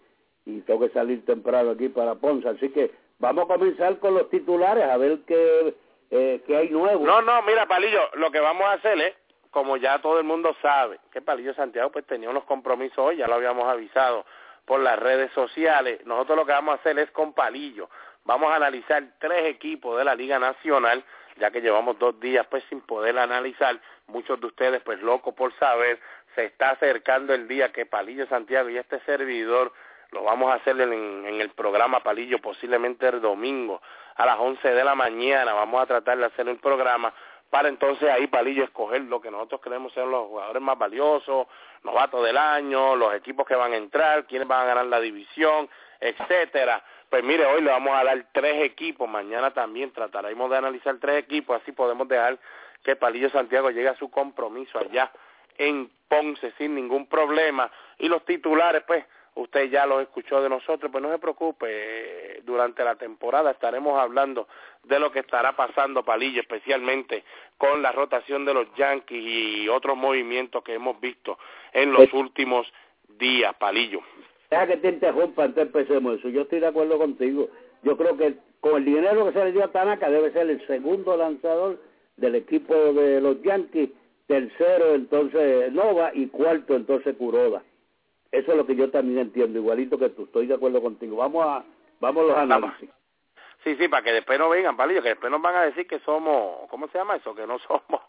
y 0.46 0.60
tengo 0.60 0.80
que 0.80 0.90
salir 0.90 1.24
temprano 1.24 1.70
aquí 1.70 1.88
para 1.88 2.14
Ponce, 2.14 2.48
así 2.48 2.68
que 2.68 2.92
vamos 3.18 3.44
a 3.44 3.54
comenzar 3.54 3.98
con 3.98 4.14
los 4.14 4.30
titulares, 4.30 4.84
a 4.84 4.96
ver 4.96 5.18
qué, 5.26 5.74
eh. 6.10 6.70
No, 6.70 7.22
no, 7.22 7.42
mira, 7.42 7.66
Palillo, 7.66 8.10
lo 8.14 8.30
que 8.30 8.40
vamos 8.40 8.66
a 8.66 8.72
hacer 8.72 8.98
es, 9.00 9.14
como 9.50 9.76
ya 9.76 9.98
todo 10.00 10.18
el 10.18 10.24
mundo 10.24 10.54
sabe, 10.62 10.98
que 11.12 11.20
Palillo 11.20 11.54
Santiago 11.54 11.90
pues 11.90 12.06
tenía 12.06 12.30
unos 12.30 12.44
compromisos 12.44 12.98
hoy, 12.98 13.16
ya 13.16 13.26
lo 13.26 13.34
habíamos 13.34 13.66
avisado, 13.68 14.24
por 14.64 14.80
las 14.80 14.98
redes 14.98 15.32
sociales. 15.32 16.00
Nosotros 16.04 16.36
lo 16.36 16.46
que 16.46 16.52
vamos 16.52 16.72
a 16.72 16.80
hacer 16.80 16.98
es 16.98 17.10
con 17.10 17.32
palillo. 17.32 17.88
Vamos 18.24 18.52
a 18.52 18.56
analizar 18.56 19.02
tres 19.18 19.46
equipos 19.46 19.96
de 19.96 20.04
la 20.04 20.14
Liga 20.14 20.38
Nacional, 20.38 21.02
ya 21.38 21.50
que 21.50 21.62
llevamos 21.62 21.98
dos 21.98 22.20
días 22.20 22.46
pues 22.48 22.62
sin 22.68 22.82
poder 22.82 23.18
analizar. 23.18 23.80
Muchos 24.06 24.38
de 24.40 24.46
ustedes 24.46 24.82
pues 24.82 25.00
locos 25.00 25.34
por 25.34 25.54
saber. 25.58 25.98
Se 26.34 26.44
está 26.44 26.70
acercando 26.70 27.32
el 27.32 27.48
día 27.48 27.72
que 27.72 27.86
Palillo 27.86 28.26
Santiago 28.26 28.68
y 28.68 28.76
este 28.76 29.00
servidor 29.00 29.72
lo 30.10 30.22
vamos 30.22 30.50
a 30.50 30.54
hacer 30.54 30.80
en 30.80 31.40
el 31.40 31.50
programa 31.50 32.02
Palillo 32.02 32.38
posiblemente 32.38 33.08
el 33.08 33.20
domingo 33.20 33.80
a 34.18 34.26
las 34.26 34.38
11 34.38 34.68
de 34.68 34.84
la 34.84 34.94
mañana. 34.94 35.54
Vamos 35.54 35.82
a 35.82 35.86
tratar 35.86 36.18
de 36.18 36.26
hacer 36.26 36.46
el 36.48 36.58
programa 36.58 37.12
para 37.50 37.68
entonces 37.68 38.08
ahí 38.10 38.26
Palillo 38.26 38.64
escoger 38.64 39.02
lo 39.02 39.20
que 39.20 39.30
nosotros 39.30 39.60
creemos 39.62 39.92
ser 39.94 40.04
los 40.04 40.26
jugadores 40.26 40.60
más 40.60 40.76
valiosos, 40.76 41.46
novatos 41.82 42.22
del 42.24 42.36
año, 42.36 42.94
los 42.94 43.14
equipos 43.14 43.46
que 43.46 43.54
van 43.54 43.72
a 43.72 43.76
entrar, 43.76 44.26
quiénes 44.26 44.46
van 44.46 44.62
a 44.62 44.66
ganar 44.66 44.86
la 44.86 45.00
división, 45.00 45.68
etcétera. 45.98 46.82
Pues 47.08 47.24
mire, 47.24 47.46
hoy 47.46 47.62
le 47.62 47.70
vamos 47.70 47.94
a 47.96 48.04
dar 48.04 48.26
tres 48.32 48.62
equipos, 48.62 49.08
mañana 49.08 49.50
también 49.52 49.92
trataremos 49.92 50.50
de 50.50 50.58
analizar 50.58 50.98
tres 51.00 51.24
equipos, 51.24 51.60
así 51.62 51.72
podemos 51.72 52.06
dejar 52.06 52.38
que 52.82 52.96
Palillo 52.96 53.30
Santiago 53.30 53.70
llegue 53.70 53.88
a 53.88 53.96
su 53.96 54.10
compromiso 54.10 54.78
allá 54.78 55.10
en 55.56 55.90
Ponce 56.06 56.52
sin 56.58 56.74
ningún 56.74 57.06
problema. 57.06 57.70
Y 57.98 58.08
los 58.08 58.24
titulares, 58.24 58.82
pues, 58.86 59.04
usted 59.38 59.70
ya 59.70 59.86
los 59.86 60.02
escuchó 60.02 60.42
de 60.42 60.48
nosotros, 60.48 60.90
pues 60.90 61.02
no 61.02 61.10
se 61.10 61.18
preocupe, 61.18 62.42
durante 62.44 62.82
la 62.82 62.96
temporada 62.96 63.52
estaremos 63.52 63.98
hablando 63.98 64.48
de 64.82 64.98
lo 64.98 65.12
que 65.12 65.20
estará 65.20 65.54
pasando 65.54 66.04
Palillo, 66.04 66.40
especialmente 66.40 67.24
con 67.56 67.80
la 67.80 67.92
rotación 67.92 68.44
de 68.44 68.54
los 68.54 68.66
Yankees 68.74 69.22
y 69.22 69.68
otros 69.68 69.96
movimientos 69.96 70.62
que 70.64 70.74
hemos 70.74 71.00
visto 71.00 71.38
en 71.72 71.92
los 71.92 72.12
últimos 72.12 72.66
días, 73.08 73.54
Palillo. 73.54 74.00
Deja 74.50 74.66
que 74.66 74.76
te 74.78 74.88
interrumpa 74.88 75.44
antes 75.44 75.66
empecemos 75.66 76.18
eso, 76.18 76.28
yo 76.28 76.42
estoy 76.42 76.60
de 76.60 76.66
acuerdo 76.66 76.98
contigo, 76.98 77.48
yo 77.82 77.96
creo 77.96 78.16
que 78.16 78.34
con 78.60 78.76
el 78.76 78.84
dinero 78.84 79.26
que 79.26 79.32
se 79.32 79.44
le 79.44 79.52
dio 79.52 79.64
a 79.64 79.72
Tanaka 79.72 80.10
debe 80.10 80.32
ser 80.32 80.50
el 80.50 80.66
segundo 80.66 81.16
lanzador 81.16 81.80
del 82.16 82.34
equipo 82.34 82.74
de 82.74 83.20
los 83.20 83.40
Yankees, 83.42 83.90
tercero 84.26 84.94
entonces 84.94 85.72
Nova 85.72 86.10
y 86.12 86.26
cuarto 86.26 86.74
entonces 86.74 87.14
Kuroda 87.16 87.62
eso 88.30 88.52
es 88.52 88.56
lo 88.56 88.66
que 88.66 88.76
yo 88.76 88.90
también 88.90 89.18
entiendo, 89.18 89.58
igualito 89.58 89.98
que 89.98 90.10
tú, 90.10 90.24
estoy 90.24 90.46
de 90.46 90.54
acuerdo 90.54 90.82
contigo. 90.82 91.16
Vamos 91.16 91.46
a 91.46 91.64
vamos 92.00 92.24
a 92.24 92.26
los 92.26 92.36
análisis. 92.36 92.90
Sí, 93.64 93.74
sí, 93.76 93.88
para 93.88 94.04
que 94.04 94.12
después 94.12 94.38
no 94.38 94.48
vengan, 94.48 94.76
Palillo, 94.76 95.02
que 95.02 95.10
después 95.10 95.30
nos 95.32 95.42
van 95.42 95.56
a 95.56 95.64
decir 95.64 95.86
que 95.86 95.98
somos, 96.00 96.68
¿cómo 96.70 96.88
se 96.88 96.98
llama 96.98 97.16
eso? 97.16 97.34
Que 97.34 97.46
no 97.46 97.58
somos, 97.60 98.00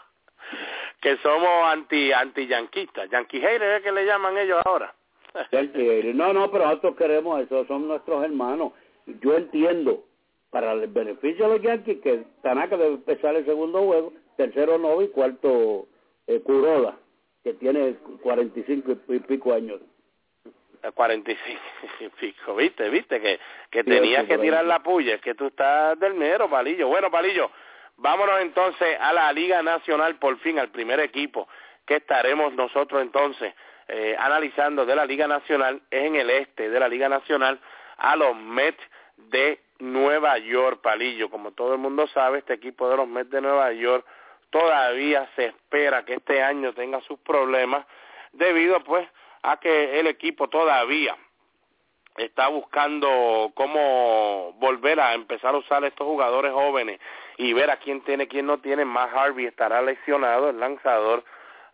que 1.00 1.16
somos 1.18 1.64
anti 1.66 2.12
anti 2.12 2.46
yanquistas, 2.46 3.10
yankee 3.10 3.40
haters 3.40 3.78
es 3.78 3.82
que 3.82 3.92
le 3.92 4.06
llaman 4.06 4.38
ellos 4.38 4.62
ahora. 4.64 4.94
no, 6.14 6.32
no, 6.32 6.50
pero 6.50 6.64
nosotros 6.64 6.96
queremos 6.96 7.40
eso, 7.40 7.66
son 7.66 7.88
nuestros 7.88 8.24
hermanos. 8.24 8.72
Yo 9.20 9.36
entiendo, 9.36 10.04
para 10.50 10.72
el 10.72 10.86
beneficio 10.86 11.48
de 11.48 11.58
los 11.58 11.62
yankees, 11.62 12.00
que 12.00 12.24
Tanaka 12.42 12.76
debe 12.76 12.94
empezar 12.94 13.36
el 13.36 13.44
segundo 13.44 13.82
juego, 13.82 14.12
tercero 14.36 14.78
Novi 14.78 15.06
y 15.06 15.08
cuarto 15.08 15.86
eh, 16.26 16.40
Kuroda 16.40 16.96
que 17.46 17.54
tiene 17.54 17.94
45 18.22 18.92
y 19.06 19.20
pico 19.20 19.54
años. 19.54 19.80
45 20.92 21.60
y 22.00 22.08
pico, 22.08 22.56
viste, 22.56 22.88
viste, 22.88 23.20
que, 23.20 23.38
que 23.70 23.84
tenías 23.84 24.26
que 24.26 24.36
tirar 24.36 24.64
la 24.64 24.82
puya, 24.82 25.14
es 25.14 25.20
que 25.20 25.36
tú 25.36 25.46
estás 25.46 25.96
del 26.00 26.14
mero, 26.14 26.50
Palillo. 26.50 26.88
Bueno, 26.88 27.08
Palillo, 27.08 27.52
vámonos 27.98 28.40
entonces 28.40 28.98
a 29.00 29.12
la 29.12 29.32
Liga 29.32 29.62
Nacional, 29.62 30.16
por 30.16 30.36
fin, 30.38 30.58
al 30.58 30.70
primer 30.70 30.98
equipo 30.98 31.46
que 31.86 31.96
estaremos 31.96 32.52
nosotros 32.54 33.00
entonces 33.00 33.54
eh, 33.86 34.16
analizando 34.18 34.84
de 34.84 34.96
la 34.96 35.06
Liga 35.06 35.28
Nacional, 35.28 35.80
es 35.88 36.02
en 36.02 36.16
el 36.16 36.30
este 36.30 36.68
de 36.68 36.80
la 36.80 36.88
Liga 36.88 37.08
Nacional, 37.08 37.60
a 37.96 38.16
los 38.16 38.34
Mets 38.36 38.82
de 39.16 39.60
Nueva 39.78 40.36
York, 40.38 40.80
Palillo. 40.82 41.30
Como 41.30 41.52
todo 41.52 41.74
el 41.74 41.78
mundo 41.78 42.08
sabe, 42.08 42.38
este 42.38 42.54
equipo 42.54 42.90
de 42.90 42.96
los 42.96 43.06
Mets 43.06 43.30
de 43.30 43.40
Nueva 43.40 43.72
York 43.72 44.04
todavía 44.50 45.28
se 45.36 45.46
espera 45.46 46.04
que 46.04 46.14
este 46.14 46.42
año 46.42 46.72
tenga 46.72 47.00
sus 47.02 47.18
problemas 47.20 47.86
debido 48.32 48.82
pues 48.84 49.06
a 49.42 49.58
que 49.58 50.00
el 50.00 50.06
equipo 50.06 50.48
todavía 50.48 51.16
está 52.16 52.48
buscando 52.48 53.52
cómo 53.54 54.54
volver 54.58 55.00
a 55.00 55.14
empezar 55.14 55.54
a 55.54 55.58
usar 55.58 55.84
estos 55.84 56.06
jugadores 56.06 56.52
jóvenes 56.52 57.00
y 57.36 57.52
ver 57.52 57.70
a 57.70 57.76
quién 57.76 58.02
tiene, 58.02 58.28
quién 58.28 58.46
no 58.46 58.58
tiene. 58.58 58.84
Más 58.84 59.12
Harvey 59.14 59.46
estará 59.46 59.82
lesionado, 59.82 60.50
el 60.50 60.58
lanzador. 60.58 61.24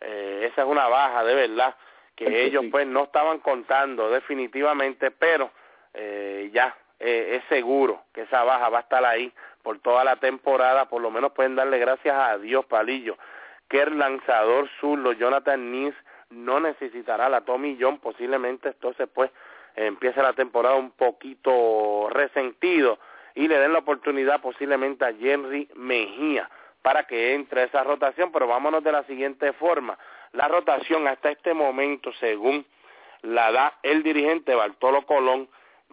Eh, 0.00 0.48
esa 0.50 0.62
es 0.62 0.68
una 0.68 0.88
baja 0.88 1.24
de 1.24 1.34
verdad 1.34 1.76
que 2.16 2.44
ellos 2.44 2.64
pues 2.70 2.86
no 2.86 3.04
estaban 3.04 3.38
contando 3.38 4.10
definitivamente, 4.10 5.10
pero 5.10 5.50
eh, 5.94 6.50
ya 6.52 6.76
eh, 6.98 7.36
es 7.36 7.44
seguro 7.48 8.04
que 8.12 8.22
esa 8.22 8.44
baja 8.44 8.68
va 8.68 8.78
a 8.78 8.82
estar 8.82 9.04
ahí 9.04 9.32
por 9.62 9.78
toda 9.80 10.04
la 10.04 10.16
temporada, 10.16 10.88
por 10.88 11.00
lo 11.00 11.10
menos 11.10 11.32
pueden 11.32 11.54
darle 11.54 11.78
gracias 11.78 12.16
a 12.16 12.38
Dios, 12.38 12.64
Palillo, 12.66 13.16
que 13.68 13.82
el 13.82 13.98
lanzador 13.98 14.68
zurdo 14.80 15.12
Jonathan 15.12 15.72
Nins 15.72 15.94
no 16.30 16.60
necesitará 16.60 17.28
la 17.28 17.42
Tommy 17.42 17.78
John, 17.80 17.98
posiblemente 17.98 18.68
entonces 18.68 19.08
pues 19.12 19.30
empiece 19.76 20.20
la 20.22 20.32
temporada 20.32 20.76
un 20.76 20.90
poquito 20.90 22.08
resentido 22.10 22.98
y 23.34 23.48
le 23.48 23.58
den 23.58 23.72
la 23.72 23.80
oportunidad 23.80 24.40
posiblemente 24.40 25.04
a 25.04 25.10
Henry 25.10 25.68
Mejía 25.74 26.50
para 26.82 27.04
que 27.04 27.34
entre 27.34 27.64
esa 27.64 27.84
rotación, 27.84 28.32
pero 28.32 28.46
vámonos 28.46 28.82
de 28.82 28.92
la 28.92 29.04
siguiente 29.04 29.52
forma. 29.52 29.96
La 30.32 30.48
rotación 30.48 31.06
hasta 31.06 31.30
este 31.30 31.54
momento, 31.54 32.12
según 32.14 32.66
la 33.22 33.52
da 33.52 33.78
el 33.82 34.02
dirigente 34.02 34.54
Bartolo 34.54 35.06
Colón, 35.06 35.48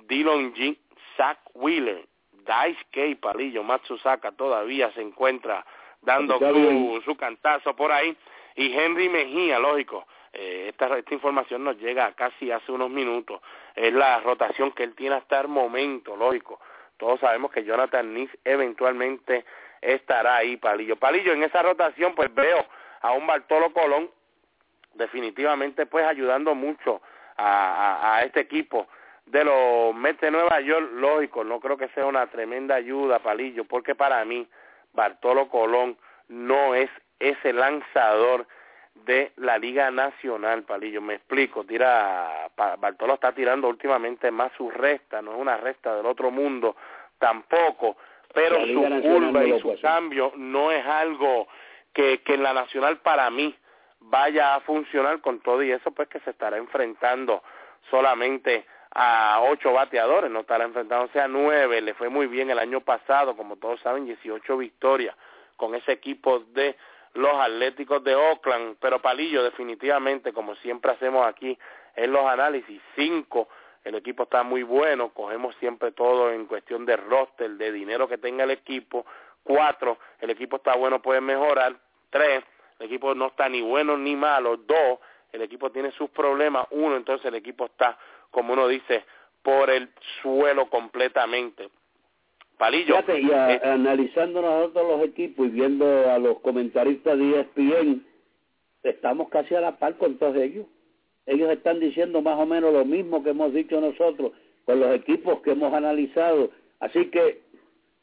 Dillon 0.08 0.54
G 0.56 0.78
Zach 1.16 1.38
Wheeler, 1.54 2.06
Dice 2.50 2.86
K, 2.92 3.02
Palillo, 3.22 3.64
Matsusaka 3.64 4.32
todavía 4.32 4.92
se 4.94 5.02
encuentra 5.02 5.66
dando 6.02 6.40
su, 6.40 7.02
su 7.06 7.16
cantazo 7.16 7.76
por 7.76 7.92
ahí, 7.92 8.18
y 8.56 8.74
Henry 8.74 9.10
Mejía, 9.10 9.60
lógico, 9.60 10.08
eh, 10.34 10.68
esta, 10.70 10.98
esta 10.98 11.14
información 11.14 11.64
nos 11.64 11.78
llega 11.78 12.12
casi 12.14 12.52
hace 12.52 12.72
unos 12.72 12.90
minutos, 12.90 13.42
es 13.76 13.94
la 13.94 14.20
rotación 14.22 14.72
que 14.72 14.84
él 14.84 14.96
tiene 14.96 15.16
hasta 15.16 15.42
el 15.42 15.48
momento, 15.48 16.16
lógico. 16.16 16.60
Todos 16.98 17.20
sabemos 17.20 17.52
que 17.52 17.64
Jonathan 17.64 18.14
Nix 18.14 18.36
eventualmente 18.44 19.46
estará 19.82 20.38
ahí, 20.38 20.58
Palillo. 20.58 20.98
Palillo, 20.98 21.32
en 21.32 21.44
esa 21.44 21.62
rotación 21.62 22.14
pues 22.14 22.34
veo 22.34 22.66
a 23.02 23.14
un 23.14 23.26
Bartolo 23.26 23.72
Colón 23.72 24.10
definitivamente 24.94 25.86
pues 25.86 26.06
ayudando 26.06 26.56
mucho 26.56 27.02
a, 27.38 28.16
a, 28.16 28.24
este 28.24 28.42
equipo 28.42 28.88
de 29.32 29.44
los 29.44 29.94
Mets 29.94 30.22
de 30.22 30.32
Nueva 30.32 30.60
York, 30.60 30.90
lógico, 30.94 31.44
no 31.44 31.60
creo 31.60 31.78
que 31.78 31.90
sea 31.90 32.06
una 32.06 32.26
tremenda 32.28 32.76
ayuda, 32.76 33.20
Palillo, 33.20 33.64
porque 33.66 33.94
para 33.94 34.26
mí 34.26 34.48
Bartolo 34.94 35.50
Colón 35.50 35.98
no 36.30 36.74
es 36.74 36.90
ese 37.20 37.54
lanzador 37.54 38.48
de 39.06 39.32
la 39.38 39.60
Liga 39.60 39.92
Nacional, 39.92 40.64
Palillo. 40.64 41.02
Me 41.02 41.16
explico, 41.16 41.64
tira, 41.64 42.50
Bartolo 42.80 43.14
está 43.14 43.32
tirando 43.32 43.68
últimamente 43.68 44.32
más 44.32 44.52
su 44.58 44.72
resta, 44.72 45.22
no 45.22 45.34
es 45.34 45.38
una 45.40 45.58
resta 45.58 45.96
del 45.96 46.08
otro 46.08 46.32
mundo 46.32 46.76
tampoco, 47.20 47.98
pero 48.34 48.66
su 48.66 49.02
curva 49.02 49.44
y 49.44 49.60
su 49.60 49.80
cambio 49.80 50.34
no 50.38 50.72
es 50.72 50.84
algo 50.86 51.48
que, 51.94 52.22
que 52.24 52.34
en 52.34 52.44
la 52.44 52.54
Nacional 52.54 52.98
para 52.98 53.30
mí 53.30 53.56
vaya 54.00 54.56
a 54.56 54.62
funcionar 54.62 55.22
con 55.22 55.40
todo 55.42 55.62
y 55.62 55.72
eso 55.72 55.92
pues 55.92 56.08
que 56.08 56.20
se 56.22 56.32
estará 56.32 56.58
enfrentando 56.58 57.44
solamente 57.92 58.66
a 58.92 59.42
ocho 59.42 59.74
bateadores, 59.74 60.32
no 60.32 60.42
estará 60.42 60.66
enfrentándose 60.66 61.20
a 61.20 61.28
nueve, 61.28 61.82
le 61.82 61.94
fue 61.94 62.10
muy 62.10 62.28
bien 62.28 62.50
el 62.50 62.60
año 62.60 62.82
pasado, 62.82 63.36
como 63.36 63.58
todos 63.58 63.80
saben, 63.82 64.06
18 64.06 64.58
victorias 64.58 65.16
con 65.56 65.76
ese 65.76 65.92
equipo 65.92 66.40
de 66.40 66.76
los 67.14 67.34
Atléticos 67.34 68.04
de 68.04 68.16
Oakland, 68.16 68.78
pero 68.80 69.02
Palillo 69.02 69.44
definitivamente, 69.44 70.34
como 70.34 70.56
siempre 70.56 70.92
hacemos 70.92 71.28
aquí 71.28 71.58
en 71.96 72.12
los 72.12 72.26
análisis, 72.26 72.82
cinco, 72.96 73.50
el 73.84 73.96
equipo 73.96 74.24
está 74.24 74.44
muy 74.44 74.64
bueno, 74.64 75.10
cogemos 75.10 75.56
siempre 75.56 75.92
todo 75.92 76.32
en 76.32 76.46
cuestión 76.46 76.86
de 76.86 76.98
roster, 76.98 77.52
de 77.52 77.72
dinero 77.72 78.08
que 78.08 78.18
tenga 78.18 78.44
el 78.44 78.52
equipo, 78.52 79.06
cuatro, 79.44 79.98
el 80.20 80.30
equipo 80.30 80.58
está 80.58 80.76
bueno, 80.76 81.02
puede 81.02 81.22
mejorar, 81.22 81.76
tres, 82.10 82.44
el 82.80 82.86
equipo 82.86 83.16
no 83.16 83.28
está 83.28 83.50
ni 83.50 83.62
bueno 83.62 83.98
ni 83.98 84.16
malo, 84.16 84.58
dos, 84.58 85.00
el 85.32 85.42
equipo 85.42 85.72
tiene 85.72 85.92
sus 85.92 86.10
problemas, 86.10 86.68
uno, 86.72 86.96
entonces 86.96 87.26
el 87.28 87.36
equipo 87.36 87.66
está, 87.66 87.98
como 88.32 88.54
uno 88.54 88.68
dice, 88.68 89.04
por 89.44 89.70
el 89.70 89.90
suelo 90.22 90.70
completamente. 90.70 91.70
Palillo. 92.58 93.02
Fíjate, 93.02 93.22
y 93.22 93.32
analizando 93.64 94.42
nosotros 94.42 94.88
los 94.88 95.08
equipos 95.08 95.48
y 95.48 95.50
viendo 95.50 96.12
a 96.12 96.20
los 96.20 96.40
comentaristas 96.40 97.18
de 97.18 97.40
ESPN, 97.40 98.06
estamos 98.84 99.30
casi 99.30 99.56
a 99.56 99.62
la 99.62 99.78
par 99.78 99.98
con 99.98 100.18
todos 100.18 100.36
ellos. 100.36 100.66
Ellos 101.26 101.50
están 101.52 101.80
diciendo 101.80 102.22
más 102.22 102.38
o 102.38 102.46
menos 102.46 102.74
lo 102.74 102.84
mismo 102.84 103.24
que 103.24 103.30
hemos 103.30 103.54
dicho 103.54 103.80
nosotros 103.80 104.34
con 104.66 104.80
los 104.80 104.94
equipos 104.94 105.42
que 105.42 105.52
hemos 105.52 105.74
analizado. 105.74 106.52
Así 106.80 107.06
que 107.12 107.42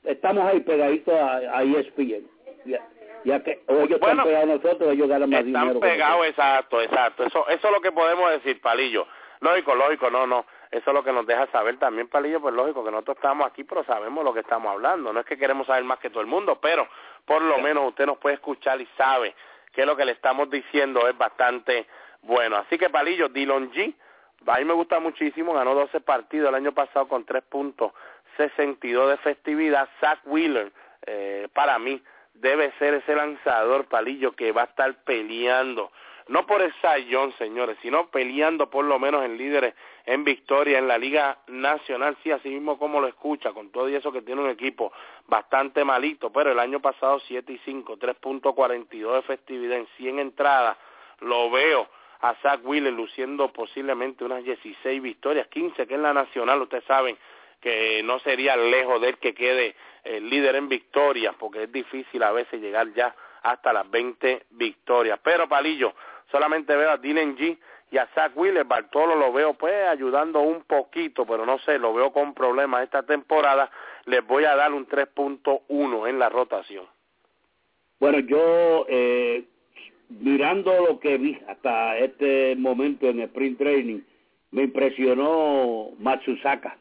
estamos 0.04 0.44
ahí 0.44 0.60
pegaditos 0.60 1.12
a, 1.14 1.36
a 1.36 1.62
ESPN. 1.62 2.26
Ya, 3.24 3.42
que 3.42 3.60
ellos 3.68 3.90
están 3.90 4.22
pegados 4.22 4.44
a 4.44 4.54
nosotros, 4.54 4.92
ellos 4.92 5.08
ganan 5.08 5.28
más 5.30 5.44
dinero. 5.44 5.66
Están 5.66 5.80
pegados, 5.80 6.26
exacto, 6.28 6.80
exacto. 6.80 7.24
Eso, 7.24 7.48
eso 7.48 7.66
es 7.66 7.74
lo 7.74 7.80
que 7.80 7.90
podemos 7.90 8.30
decir, 8.30 8.60
Palillo. 8.60 9.06
Lógico, 9.40 9.74
lógico, 9.74 10.10
no, 10.10 10.26
no 10.26 10.46
eso 10.70 10.90
es 10.90 10.94
lo 10.94 11.04
que 11.04 11.12
nos 11.12 11.26
deja 11.26 11.46
saber 11.48 11.78
también, 11.78 12.08
Palillo, 12.08 12.40
pues 12.40 12.54
lógico 12.54 12.84
que 12.84 12.90
nosotros 12.90 13.16
estamos 13.16 13.46
aquí, 13.46 13.64
pero 13.64 13.84
sabemos 13.84 14.24
lo 14.24 14.34
que 14.34 14.40
estamos 14.40 14.72
hablando. 14.72 15.12
No 15.12 15.20
es 15.20 15.26
que 15.26 15.38
queremos 15.38 15.66
saber 15.66 15.84
más 15.84 15.98
que 15.98 16.10
todo 16.10 16.20
el 16.20 16.26
mundo, 16.26 16.58
pero 16.60 16.88
por 17.24 17.40
lo 17.40 17.58
menos 17.58 17.88
usted 17.88 18.06
nos 18.06 18.18
puede 18.18 18.34
escuchar 18.34 18.80
y 18.80 18.86
sabe 18.96 19.34
que 19.72 19.86
lo 19.86 19.96
que 19.96 20.04
le 20.04 20.12
estamos 20.12 20.50
diciendo 20.50 21.08
es 21.08 21.16
bastante 21.16 21.86
bueno. 22.22 22.56
Así 22.56 22.78
que, 22.78 22.90
Palillo, 22.90 23.28
Dillon 23.28 23.72
G, 23.72 23.94
a 24.46 24.58
mí 24.58 24.64
me 24.64 24.74
gusta 24.74 24.98
muchísimo, 24.98 25.54
ganó 25.54 25.74
12 25.74 26.00
partidos 26.00 26.48
el 26.48 26.56
año 26.56 26.72
pasado 26.72 27.06
con 27.08 27.24
3.62 27.24 29.08
de 29.08 29.14
efectividad. 29.14 29.88
Zach 30.00 30.18
Wheeler, 30.24 30.72
eh, 31.06 31.48
para 31.54 31.78
mí, 31.78 32.02
debe 32.34 32.72
ser 32.78 32.94
ese 32.94 33.14
lanzador, 33.14 33.86
Palillo, 33.86 34.32
que 34.32 34.52
va 34.52 34.62
a 34.62 34.66
estar 34.66 34.92
peleando 35.04 35.92
no 36.28 36.44
por 36.44 36.60
el 36.60 36.74
Sayón, 36.80 37.32
señores, 37.38 37.76
sino 37.82 38.08
peleando 38.08 38.68
por 38.68 38.84
lo 38.84 38.98
menos 38.98 39.24
en 39.24 39.38
líderes 39.38 39.74
en 40.06 40.24
victoria 40.24 40.78
en 40.78 40.88
la 40.88 40.98
Liga 40.98 41.38
Nacional, 41.46 42.16
sí, 42.22 42.30
así 42.30 42.48
mismo 42.48 42.78
como 42.78 43.00
lo 43.00 43.06
escucha, 43.06 43.52
con 43.52 43.70
todo 43.70 43.88
y 43.88 43.94
eso 43.94 44.12
que 44.12 44.22
tiene 44.22 44.42
un 44.42 44.50
equipo 44.50 44.92
bastante 45.26 45.84
malito, 45.84 46.30
pero 46.32 46.50
el 46.52 46.58
año 46.58 46.80
pasado 46.80 47.20
7 47.20 47.52
y 47.52 47.58
5, 47.64 47.96
3.42 47.96 49.12
de 49.12 49.18
efectividad 49.18 49.78
en 49.78 49.86
100 49.96 50.18
entradas, 50.18 50.76
lo 51.20 51.50
veo 51.50 51.88
a 52.20 52.34
Zach 52.36 52.60
Wheeler 52.64 52.92
luciendo 52.92 53.52
posiblemente 53.52 54.24
unas 54.24 54.42
16 54.42 55.02
victorias, 55.02 55.46
15 55.48 55.86
que 55.86 55.94
en 55.94 56.02
la 56.02 56.12
Nacional, 56.12 56.62
ustedes 56.62 56.84
saben 56.84 57.16
que 57.60 58.02
no 58.02 58.18
sería 58.20 58.56
lejos 58.56 59.00
de 59.00 59.10
él 59.10 59.18
que 59.18 59.34
quede 59.34 59.74
el 60.04 60.28
líder 60.28 60.56
en 60.56 60.68
victorias, 60.68 61.34
porque 61.38 61.64
es 61.64 61.72
difícil 61.72 62.22
a 62.22 62.32
veces 62.32 62.60
llegar 62.60 62.92
ya 62.94 63.14
hasta 63.42 63.72
las 63.72 63.88
20 63.90 64.46
victorias. 64.50 65.18
Pero 65.22 65.48
Palillo, 65.48 65.94
solamente 66.36 66.76
veo 66.76 66.90
a 66.90 66.98
Dylan 66.98 67.34
G 67.34 67.56
y 67.90 67.96
a 67.96 68.06
Zach 68.14 68.32
Wheeler, 68.36 68.64
Bartolo 68.64 69.16
lo 69.16 69.32
veo 69.32 69.54
pues 69.54 69.74
ayudando 69.88 70.40
un 70.40 70.64
poquito, 70.64 71.24
pero 71.24 71.46
no 71.46 71.58
sé, 71.60 71.78
lo 71.78 71.94
veo 71.94 72.12
con 72.12 72.34
problemas 72.34 72.84
esta 72.84 73.04
temporada, 73.04 73.70
les 74.04 74.24
voy 74.26 74.44
a 74.44 74.54
dar 74.54 74.74
un 74.74 74.86
3.1 74.86 76.08
en 76.08 76.18
la 76.18 76.28
rotación. 76.28 76.84
Bueno, 77.98 78.18
yo 78.18 78.84
eh, 78.86 79.44
mirando 80.10 80.72
lo 80.86 81.00
que 81.00 81.16
vi 81.16 81.38
hasta 81.48 81.96
este 81.96 82.54
momento 82.56 83.08
en 83.08 83.20
el 83.20 83.28
sprint 83.28 83.58
training, 83.58 84.00
me 84.50 84.64
impresionó 84.64 85.88
Matsusaka. 85.98 86.76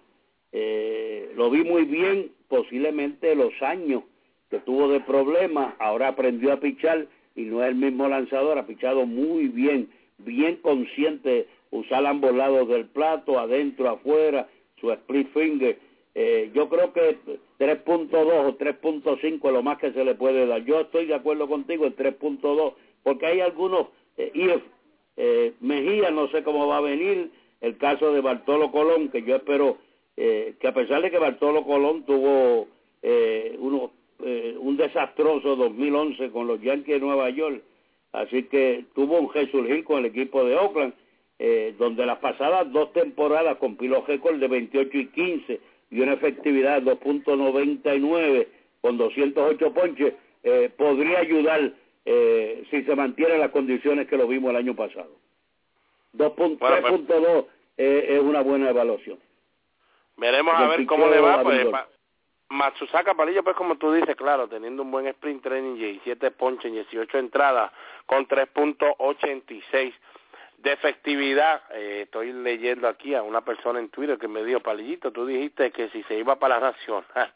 Eh, 0.52 1.32
lo 1.36 1.50
vi 1.50 1.64
muy 1.64 1.86
bien, 1.86 2.32
posiblemente 2.50 3.36
los 3.36 3.54
años 3.62 4.04
que 4.50 4.60
tuvo 4.60 4.90
de 4.90 5.00
problemas, 5.00 5.76
ahora 5.80 6.10
aprendió 6.10 6.52
a 6.52 6.60
pichar 6.60 7.08
y 7.36 7.44
no 7.44 7.64
es 7.64 7.70
el 7.70 7.76
mismo 7.76 8.08
lanzador, 8.08 8.58
ha 8.58 8.66
pichado 8.66 9.06
muy 9.06 9.48
bien, 9.48 9.90
bien 10.20 10.58
consciente, 10.58 11.48
usar 11.72 12.06
ambos 12.06 12.34
lados 12.34 12.68
del 12.70 12.86
plato, 12.86 13.40
adentro, 13.40 13.90
afuera, 13.90 14.48
su 14.80 14.92
split 14.92 15.32
finger. 15.34 15.78
Eh, 16.14 16.50
yo 16.54 16.70
creo 16.70 16.94
que 16.94 17.18
3.2 17.60 18.10
o 18.14 18.58
3.5 18.58 19.48
es 19.48 19.54
lo 19.54 19.64
más 19.64 19.78
que 19.80 19.92
se 19.92 20.06
le 20.06 20.16
puede 20.16 20.48
dar. 20.48 20.64
Yo 20.64 20.82
estoy 20.82 21.06
de 21.08 21.16
acuerdo 21.16 21.48
contigo 21.48 21.86
en 21.86 21.96
3.2, 21.96 22.74
porque 23.04 23.26
hay 23.26 23.42
algunos, 23.42 23.88
eh, 24.18 24.32
eh, 25.18 25.54
Mejía 25.60 26.12
no 26.12 26.30
sé 26.30 26.44
cómo 26.44 26.68
va 26.68 26.78
a 26.78 26.82
venir, 26.82 27.32
el 27.62 27.78
caso 27.78 28.14
de 28.14 28.22
Bartolo 28.22 28.72
Colón, 28.72 29.10
que 29.10 29.24
yo 29.24 29.36
espero 29.36 29.78
eh, 30.18 30.56
que 30.60 30.68
a 30.68 30.74
pesar 30.74 31.02
de 31.02 31.12
que 31.12 31.18
Bartolo 31.18 31.66
Colón 31.66 32.04
tuvo 32.04 32.68
eh, 33.02 33.56
unos 33.60 33.92
eh, 34.24 34.56
un 34.60 34.78
desastroso 34.78 35.56
2011 35.56 36.32
con 36.32 36.48
los 36.48 36.62
Yankees 36.62 36.96
de 36.96 37.00
Nueva 37.00 37.30
York, 37.30 37.62
así 38.12 38.44
que 38.44 38.86
tuvo 38.94 39.20
un 39.20 39.34
resurgir 39.34 39.84
con 39.84 40.00
el 40.00 40.06
equipo 40.06 40.44
de 40.44 40.56
Oakland, 40.56 40.94
eh, 41.38 41.76
donde 41.78 42.06
las 42.06 42.20
pasadas 42.20 42.72
dos 42.72 42.94
temporadas 42.94 43.58
compiló 43.58 44.06
récord 44.08 44.40
de 44.40 44.48
28 44.48 44.98
y 44.98 45.08
15 45.08 45.60
y 45.92 46.00
una 46.00 46.14
efectividad 46.14 46.82
de 46.82 46.92
2.99 46.94 48.48
con 48.80 48.98
208 48.98 49.74
ponches, 49.74 50.14
eh, 50.44 50.70
podría 50.78 51.20
ayudar 51.20 51.74
eh, 52.06 52.64
si 52.70 52.84
se 52.84 52.96
mantienen 52.96 53.40
las 53.40 53.52
condiciones 53.52 54.08
que 54.08 54.16
lo 54.16 54.28
vimos 54.28 54.52
el 54.52 54.58
año 54.58 54.76
pasado. 54.76 55.12
2.3.2 56.18 57.08
pues, 57.08 57.46
es 57.76 58.22
una 58.22 58.42
buena 58.42 58.70
evaluación. 58.70 59.20
Veremos 60.18 60.54
a 60.56 60.68
ver 60.70 60.86
cómo 60.86 61.10
le 61.10 61.20
va. 61.20 61.44
Pues, 61.44 61.68
Matsusaka 62.50 63.16
Palillo, 63.16 63.44
pues 63.44 63.56
como 63.56 63.78
tú 63.78 63.92
dices, 63.92 64.16
claro, 64.16 64.48
teniendo 64.48 64.84
un 64.84 64.92
buen 64.92 65.08
sprint 65.08 65.44
training, 65.44 65.76
17 65.76 66.32
ponches, 66.32 66.72
18 66.72 67.18
entradas, 67.18 67.72
con 68.06 68.28
3.86 68.28 69.94
de 70.60 70.72
efectividad. 70.72 71.64
Eh, 71.72 72.02
estoy 72.04 72.34
leyendo 72.34 72.88
aquí 72.88 73.16
a 73.16 73.24
una 73.24 73.42
persona 73.42 73.80
en 73.80 73.90
Twitter 73.90 74.18
que 74.18 74.28
me 74.28 74.44
dijo, 74.44 74.60
Palillito, 74.60 75.12
tú 75.12 75.26
dijiste 75.26 75.72
que 75.72 75.90
si 75.90 76.04
se 76.04 76.18
iba 76.18 76.38
para 76.38 76.60
la 76.60 76.72
Nacional, 76.72 77.34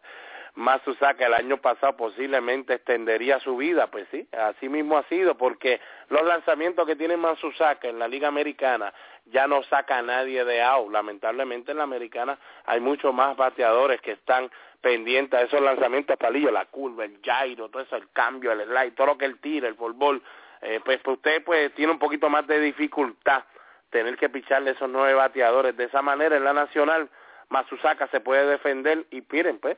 Matsusaka 0.60 1.26
el 1.26 1.34
año 1.34 1.56
pasado 1.58 1.95
posiblemente 1.95 2.74
extendería 2.74 3.39
su 3.39 3.56
vida, 3.56 3.88
pues 3.88 4.08
sí, 4.12 4.28
así 4.34 4.67
mismo 4.67 4.98
ha 4.98 5.04
sido, 5.04 5.36
porque 5.36 5.80
los 6.10 6.22
lanzamientos 6.24 6.86
que 6.86 6.98
tiene 6.98 7.15
Matsusaka 7.15 7.88
en 7.88 7.98
la 7.98 8.10
Liga 8.10 8.28
Americana 8.28 8.93
ya 9.28 9.48
no 9.48 9.63
saca 9.63 10.00
a 10.00 10.02
nadie 10.02 10.43
de 10.43 10.62
out. 10.62 10.91
Lamentablemente 10.91 11.72
en 11.72 11.78
la 11.78 11.84
Americana 11.84 12.38
hay 12.65 12.82
muchos 12.82 13.13
más 13.13 13.38
bateadores 13.38 14.02
que 14.02 14.12
están 14.12 14.52
pendiente 14.82 15.38
a 15.38 15.43
esos 15.43 15.62
lanzamientos 15.62 16.17
palillos, 16.17 16.52
la 16.52 16.65
curva, 16.65 17.06
el 17.06 17.22
gyro, 17.22 17.69
todo 17.69 17.82
eso, 17.82 17.95
el 17.95 18.10
cambio, 18.12 18.52
el 18.52 18.65
slide, 18.65 18.91
todo 18.91 19.08
lo 19.08 19.17
que 19.17 19.26
él 19.26 19.39
tira, 19.39 19.69
el 19.69 19.76
fútbol, 19.76 20.22
eh, 20.62 20.82
pues, 20.84 21.00
pues, 21.02 21.15
usted 21.15 21.41
pues 21.45 21.74
tiene 21.74 21.93
un 21.93 22.00
poquito 22.00 22.30
más 22.30 22.45
de 22.48 22.60
dificultad 22.60 23.45
tener 23.91 24.17
que 24.17 24.28
picharle 24.28 24.72
esos 24.72 24.89
nueve 24.89 25.13
bateadores. 25.13 25.78
De 25.78 25.86
esa 25.86 26.02
manera 26.02 26.36
en 26.36 26.43
la 26.43 26.52
nacional 26.52 27.10
Matsusaka 27.48 28.08
se 28.08 28.19
puede 28.19 28.45
defender 28.45 29.06
y 29.10 29.24
miren, 29.32 29.58
pues, 29.60 29.78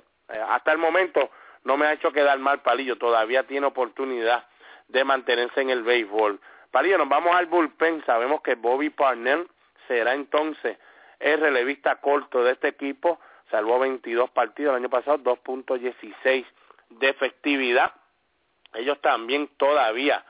hasta 0.50 0.72
el 0.72 0.78
momento 0.78 1.30
no 1.64 1.78
me 1.78 1.86
ha 1.86 1.94
hecho 1.94 2.12
quedar 2.12 2.40
mal 2.40 2.62
Palillo, 2.62 2.98
todavía 2.98 3.44
tiene 3.44 3.68
oportunidad 3.68 4.46
de 4.88 5.04
mantenerse 5.04 5.62
en 5.62 5.70
el 5.70 5.84
béisbol. 5.84 6.40
Palillo, 6.72 6.98
nos 6.98 7.10
vamos 7.10 7.36
al 7.36 7.48
bullpen, 7.48 8.04
sabemos 8.06 8.42
que 8.42 8.56
Bobby 8.56 8.90
Parnell 8.90 9.48
será 9.88 10.14
entonces 10.14 10.78
el 11.20 11.40
relevista 11.40 11.98
corto 11.98 12.44
de 12.44 12.54
este 12.54 12.70
equipo, 12.70 13.20
salvó 13.50 13.80
22 13.80 14.30
partidos 14.32 14.72
el 14.72 14.78
año 14.78 14.90
pasado, 14.90 15.18
2.16 15.20 16.46
de 16.90 17.10
efectividad. 17.10 17.94
Ellos 18.74 19.00
también 19.02 19.50
todavía 19.58 20.24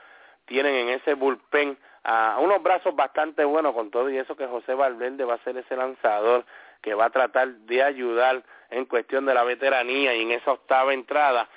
tienen 0.46 0.74
en 0.74 0.88
ese 0.90 1.14
bullpen 1.14 1.78
a 2.04 2.38
unos 2.40 2.62
brazos 2.62 2.94
bastante 2.96 3.44
buenos 3.44 3.74
con 3.74 3.90
todo 3.90 4.10
y 4.10 4.18
eso 4.18 4.36
que 4.36 4.46
José 4.46 4.74
Valverde 4.74 5.24
va 5.24 5.34
a 5.34 5.44
ser 5.44 5.56
ese 5.56 5.76
lanzador 5.76 6.44
que 6.82 6.94
va 6.94 7.06
a 7.06 7.10
tratar 7.10 7.48
de 7.48 7.82
ayudar 7.82 8.42
en 8.70 8.84
cuestión 8.84 9.24
de 9.26 9.34
la 9.34 9.44
veteranía 9.44 10.14
y 10.14 10.22
en 10.22 10.32
esa 10.32 10.52
octava 10.52 10.92
entrada 10.92 11.48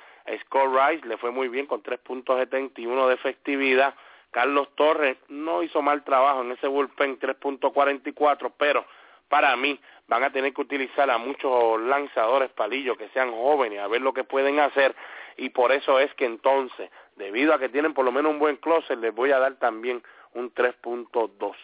Scott 0.42 0.70
Rice 0.74 1.08
le 1.08 1.18
fue 1.18 1.32
muy 1.32 1.50
bien 1.50 1.68
con 1.68 1.84
3.71 1.84 3.08
de 3.08 3.14
efectividad. 3.14 3.94
Carlos 4.32 4.68
Torres 4.76 5.18
no 5.30 5.64
hizo 5.64 5.82
mal 5.82 6.04
trabajo 6.04 6.42
en 6.42 6.52
ese 6.52 6.68
bullpen 6.68 7.20
3.44, 7.20 8.52
pero 8.58 8.86
para 9.30 9.56
mí 9.56 9.80
van 10.08 10.24
a 10.24 10.32
tener 10.32 10.54
que 10.54 10.62
utilizar 10.62 11.10
a 11.10 11.18
muchos 11.18 11.80
lanzadores 11.82 12.52
palillos 12.52 12.98
que 12.98 13.10
sean 13.10 13.32
jóvenes 13.32 13.80
a 13.80 13.88
ver 13.88 14.02
lo 14.02 14.14
que 14.14 14.24
pueden 14.24 14.60
hacer 14.60 14.96
y 15.38 15.50
por 15.50 15.72
eso 15.72 16.00
es 16.00 16.14
que 16.16 16.26
entonces, 16.26 16.90
debido 17.16 17.54
a 17.54 17.60
que 17.60 17.70
tienen 17.70 17.94
por 17.94 18.06
lo 18.06 18.12
menos 18.12 18.32
un 18.32 18.40
buen 18.40 18.58
closer, 18.58 18.98
les 18.98 19.14
voy 19.14 19.32
a 19.32 19.40
dar 19.40 19.56
también 19.56 20.04
un 20.34 20.54
3.2. 20.54 21.56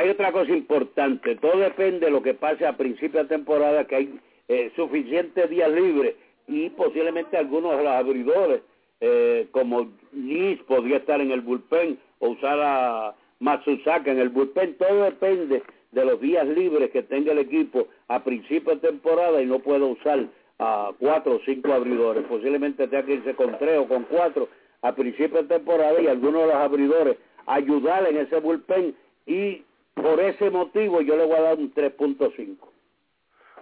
Hay 0.00 0.08
otra 0.08 0.32
cosa 0.32 0.50
importante, 0.52 1.36
todo 1.36 1.58
depende 1.58 2.06
de 2.06 2.10
lo 2.10 2.22
que 2.22 2.32
pase 2.32 2.66
a 2.66 2.74
principio 2.74 3.20
de 3.20 3.28
temporada, 3.28 3.86
que 3.86 3.96
hay 3.96 4.20
eh, 4.48 4.72
suficientes 4.74 5.50
días 5.50 5.70
libres 5.70 6.14
y 6.48 6.70
posiblemente 6.70 7.36
algunos 7.36 7.76
de 7.76 7.84
los 7.84 7.92
abridores, 7.92 8.62
eh, 9.02 9.48
como 9.50 9.92
Liz 10.14 10.58
podría 10.62 10.96
estar 10.96 11.20
en 11.20 11.30
el 11.32 11.42
bullpen 11.42 11.98
o 12.20 12.30
usar 12.30 12.58
a 12.62 13.14
Matsusaka 13.40 14.10
en 14.10 14.20
el 14.20 14.30
bullpen, 14.30 14.78
todo 14.78 15.04
depende 15.04 15.62
de 15.92 16.04
los 16.06 16.18
días 16.18 16.48
libres 16.48 16.90
que 16.92 17.02
tenga 17.02 17.32
el 17.32 17.38
equipo 17.40 17.86
a 18.08 18.24
principio 18.24 18.76
de 18.76 18.88
temporada 18.88 19.42
y 19.42 19.44
no 19.44 19.58
pueda 19.58 19.84
usar 19.84 20.24
a 20.60 20.92
cuatro 20.98 21.34
o 21.34 21.40
cinco 21.44 21.74
abridores. 21.74 22.24
Posiblemente 22.24 22.88
tenga 22.88 23.04
que 23.04 23.16
irse 23.16 23.34
con 23.34 23.58
tres 23.58 23.78
o 23.78 23.86
con 23.86 24.04
cuatro 24.04 24.48
a 24.80 24.94
principio 24.94 25.42
de 25.42 25.58
temporada 25.58 26.00
y 26.00 26.06
algunos 26.06 26.40
de 26.40 26.46
los 26.46 26.56
abridores 26.56 27.18
ayudar 27.44 28.08
en 28.08 28.16
ese 28.16 28.40
bullpen 28.40 28.94
y 29.26 29.62
por 30.02 30.20
ese 30.20 30.50
motivo 30.50 31.00
yo 31.00 31.16
le 31.16 31.26
voy 31.26 31.36
a 31.36 31.42
dar 31.42 31.56
un 31.56 31.72
3.5. 31.72 32.56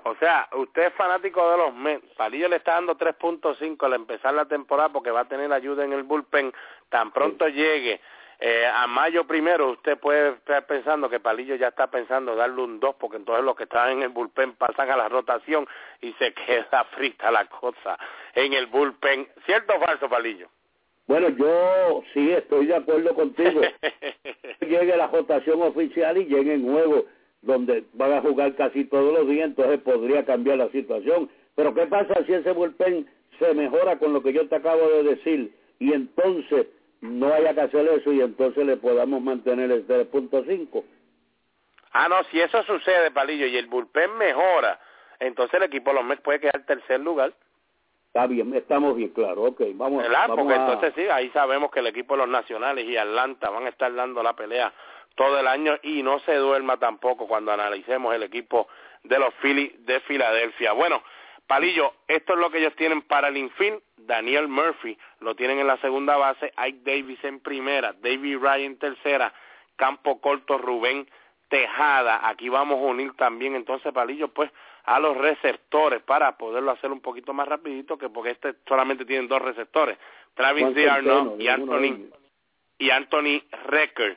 O 0.04 0.14
sea, 0.16 0.48
usted 0.54 0.86
es 0.86 0.94
fanático 0.94 1.50
de 1.50 1.58
los 1.58 1.74
Mets. 1.74 2.06
Palillo 2.16 2.48
le 2.48 2.56
está 2.56 2.74
dando 2.74 2.96
3.5 2.96 3.84
al 3.84 3.94
empezar 3.94 4.32
la 4.32 4.46
temporada 4.46 4.90
porque 4.90 5.10
va 5.10 5.20
a 5.20 5.28
tener 5.28 5.52
ayuda 5.52 5.84
en 5.84 5.92
el 5.92 6.04
bullpen. 6.04 6.52
Tan 6.88 7.12
pronto 7.12 7.48
llegue 7.48 8.00
eh, 8.40 8.70
a 8.72 8.86
mayo 8.86 9.26
primero, 9.26 9.72
usted 9.72 9.98
puede 9.98 10.30
estar 10.30 10.64
pensando 10.66 11.10
que 11.10 11.18
Palillo 11.18 11.56
ya 11.56 11.68
está 11.68 11.88
pensando 11.88 12.36
darle 12.36 12.62
un 12.62 12.78
2 12.78 12.94
porque 12.94 13.16
entonces 13.16 13.44
los 13.44 13.56
que 13.56 13.64
están 13.64 13.90
en 13.90 14.02
el 14.02 14.10
bullpen 14.10 14.54
pasan 14.54 14.88
a 14.90 14.96
la 14.96 15.08
rotación 15.08 15.66
y 16.00 16.12
se 16.14 16.32
queda 16.46 16.84
frita 16.92 17.32
la 17.32 17.46
cosa 17.46 17.98
en 18.34 18.52
el 18.52 18.66
bullpen. 18.66 19.28
¿Cierto 19.44 19.74
o 19.74 19.80
falso, 19.80 20.08
Palillo? 20.08 20.48
Bueno, 21.08 21.30
yo 21.30 22.02
sí 22.12 22.30
estoy 22.30 22.66
de 22.66 22.76
acuerdo 22.76 23.14
contigo. 23.14 23.62
llegue 24.60 24.96
la 24.96 25.08
rotación 25.08 25.62
oficial 25.62 26.18
y 26.18 26.26
llegue 26.26 26.54
en 26.54 26.70
juego 26.70 27.06
donde 27.40 27.84
van 27.94 28.12
a 28.12 28.20
jugar 28.20 28.54
casi 28.56 28.84
todos 28.84 29.18
los 29.18 29.28
días, 29.28 29.46
entonces 29.46 29.80
podría 29.80 30.24
cambiar 30.24 30.58
la 30.58 30.68
situación. 30.68 31.30
Pero 31.54 31.74
¿qué 31.74 31.86
pasa 31.86 32.14
si 32.26 32.34
ese 32.34 32.52
bullpen 32.52 33.08
se 33.38 33.54
mejora 33.54 33.98
con 33.98 34.12
lo 34.12 34.22
que 34.22 34.32
yo 34.32 34.48
te 34.48 34.56
acabo 34.56 34.86
de 34.90 35.02
decir 35.02 35.54
y 35.78 35.92
entonces 35.92 36.66
no 37.00 37.32
haya 37.32 37.54
que 37.54 37.60
hacer 37.62 37.88
eso 37.88 38.12
y 38.12 38.20
entonces 38.20 38.66
le 38.66 38.76
podamos 38.76 39.22
mantener 39.22 39.70
el 39.70 39.86
3.5? 39.86 40.84
Ah, 41.92 42.08
no, 42.08 42.22
si 42.24 42.38
eso 42.38 42.62
sucede, 42.64 43.10
Palillo, 43.12 43.46
y 43.46 43.56
el 43.56 43.66
bullpen 43.66 44.14
mejora, 44.18 44.78
entonces 45.20 45.54
el 45.54 45.62
equipo 45.62 45.90
de 45.90 45.96
los 45.96 46.04
Mets 46.04 46.22
puede 46.22 46.40
quedar 46.40 46.66
tercer 46.66 47.00
lugar. 47.00 47.32
Está 48.18 48.26
bien, 48.26 48.52
estamos 48.52 48.96
bien 48.96 49.10
claros, 49.10 49.50
ok, 49.50 49.60
vamos, 49.74 50.02
vamos 50.10 50.36
Porque 50.36 50.54
a... 50.54 50.56
entonces 50.56 50.92
sí, 50.96 51.08
ahí 51.08 51.30
sabemos 51.30 51.70
que 51.70 51.78
el 51.78 51.86
equipo 51.86 52.14
de 52.14 52.18
los 52.18 52.28
Nacionales 52.28 52.84
y 52.84 52.96
Atlanta 52.96 53.48
van 53.48 53.66
a 53.66 53.68
estar 53.68 53.94
dando 53.94 54.24
la 54.24 54.34
pelea 54.34 54.72
todo 55.14 55.38
el 55.38 55.46
año 55.46 55.76
y 55.84 56.02
no 56.02 56.18
se 56.20 56.34
duerma 56.34 56.78
tampoco 56.78 57.28
cuando 57.28 57.52
analicemos 57.52 58.12
el 58.12 58.24
equipo 58.24 58.66
de 59.04 59.20
los 59.20 59.32
Phillies 59.34 59.86
de 59.86 60.00
Filadelfia. 60.00 60.72
Bueno, 60.72 61.00
Palillo, 61.46 61.92
esto 62.08 62.32
es 62.32 62.40
lo 62.40 62.50
que 62.50 62.58
ellos 62.58 62.74
tienen 62.74 63.02
para 63.02 63.28
el 63.28 63.36
infin. 63.36 63.80
Daniel 63.96 64.48
Murphy 64.48 64.98
lo 65.20 65.36
tienen 65.36 65.60
en 65.60 65.68
la 65.68 65.76
segunda 65.76 66.16
base, 66.16 66.52
Ike 66.56 66.80
Davis 66.82 67.22
en 67.22 67.38
primera, 67.38 67.92
David 68.02 68.38
Ryan 68.38 68.62
en 68.62 68.78
tercera, 68.80 69.32
campo 69.76 70.20
corto 70.20 70.58
Rubén 70.58 71.08
Tejada. 71.48 72.28
Aquí 72.28 72.48
vamos 72.48 72.80
a 72.80 72.82
unir 72.82 73.14
también 73.14 73.54
entonces, 73.54 73.92
Palillo, 73.92 74.26
pues 74.34 74.50
a 74.88 74.98
los 74.98 75.18
receptores 75.18 76.02
para 76.02 76.38
poderlo 76.38 76.70
hacer 76.70 76.90
un 76.90 77.00
poquito 77.00 77.34
más 77.34 77.46
rapidito 77.46 77.98
que 77.98 78.08
porque 78.08 78.30
este 78.30 78.54
solamente 78.66 79.04
tienen 79.04 79.28
dos 79.28 79.42
receptores, 79.42 79.98
Travis 80.34 80.74
D'Arnaud 80.74 81.36
Centeno, 81.36 81.36
y 81.38 81.48
Anthony 81.48 82.10
y 82.78 82.90
Anthony 82.90 83.42
Recker. 83.66 84.16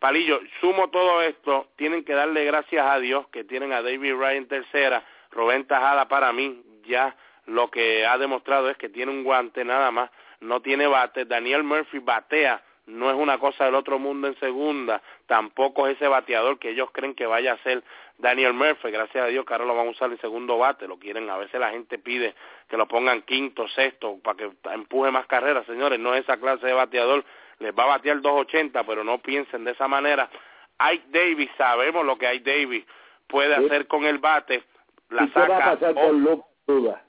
Palillo, 0.00 0.40
sumo 0.60 0.90
todo 0.90 1.22
esto, 1.22 1.68
tienen 1.76 2.04
que 2.04 2.14
darle 2.14 2.44
gracias 2.44 2.84
a 2.84 2.98
Dios 2.98 3.28
que 3.28 3.44
tienen 3.44 3.72
a 3.72 3.82
David 3.82 4.14
Ryan 4.16 4.48
tercera, 4.48 5.04
Rubén 5.30 5.64
Tajada 5.68 6.08
para 6.08 6.32
mí, 6.32 6.60
ya 6.86 7.14
lo 7.46 7.70
que 7.70 8.04
ha 8.04 8.18
demostrado 8.18 8.68
es 8.68 8.76
que 8.78 8.88
tiene 8.88 9.12
un 9.12 9.22
guante 9.22 9.64
nada 9.64 9.92
más, 9.92 10.10
no 10.40 10.60
tiene 10.60 10.88
bate, 10.88 11.24
Daniel 11.24 11.62
Murphy 11.62 12.00
batea, 12.00 12.60
no 12.90 13.10
es 13.10 13.16
una 13.16 13.38
cosa 13.38 13.64
del 13.64 13.74
otro 13.74 13.98
mundo 13.98 14.26
en 14.28 14.38
segunda, 14.38 15.00
tampoco 15.26 15.86
es 15.86 15.96
ese 15.96 16.08
bateador 16.08 16.58
que 16.58 16.70
ellos 16.70 16.90
creen 16.92 17.14
que 17.14 17.26
vaya 17.26 17.52
a 17.54 17.58
ser 17.58 17.82
Daniel 18.18 18.52
Murphy, 18.52 18.90
gracias 18.90 19.24
a 19.24 19.28
Dios 19.28 19.44
que 19.46 19.52
ahora 19.54 19.64
lo 19.64 19.74
van 19.74 19.86
a 19.88 19.90
usar 19.90 20.10
en 20.10 20.20
segundo 20.20 20.58
bate, 20.58 20.86
lo 20.86 20.98
quieren, 20.98 21.30
a 21.30 21.36
veces 21.38 21.58
la 21.60 21.70
gente 21.70 21.98
pide 21.98 22.34
que 22.68 22.76
lo 22.76 22.86
pongan 22.86 23.22
quinto, 23.22 23.66
sexto, 23.68 24.18
para 24.22 24.36
que 24.36 24.50
empuje 24.72 25.10
más 25.10 25.26
carreras, 25.26 25.64
señores, 25.66 25.98
no 25.98 26.14
es 26.14 26.22
esa 26.24 26.36
clase 26.38 26.66
de 26.66 26.72
bateador, 26.74 27.24
les 27.58 27.72
va 27.74 27.84
a 27.84 27.96
batear 27.96 28.18
2.80, 28.20 28.84
pero 28.86 29.04
no 29.04 29.18
piensen 29.18 29.64
de 29.64 29.72
esa 29.72 29.88
manera. 29.88 30.28
Ike 30.78 31.04
Davis, 31.08 31.50
sabemos 31.58 32.04
lo 32.06 32.16
que 32.16 32.26
Ike 32.26 32.50
Davis 32.50 32.84
puede 33.26 33.54
hacer 33.54 33.86
con 33.86 34.04
el 34.04 34.18
bate, 34.18 34.62
la 35.10 35.24
¿Y 35.24 35.28
qué 35.30 35.40
va 35.40 35.44
a 35.44 35.48
saca. 35.48 35.70
pasar 35.72 35.90
o- 35.92 36.06
con 36.08 36.20
Luke 36.22 36.44
Duda? 36.66 37.02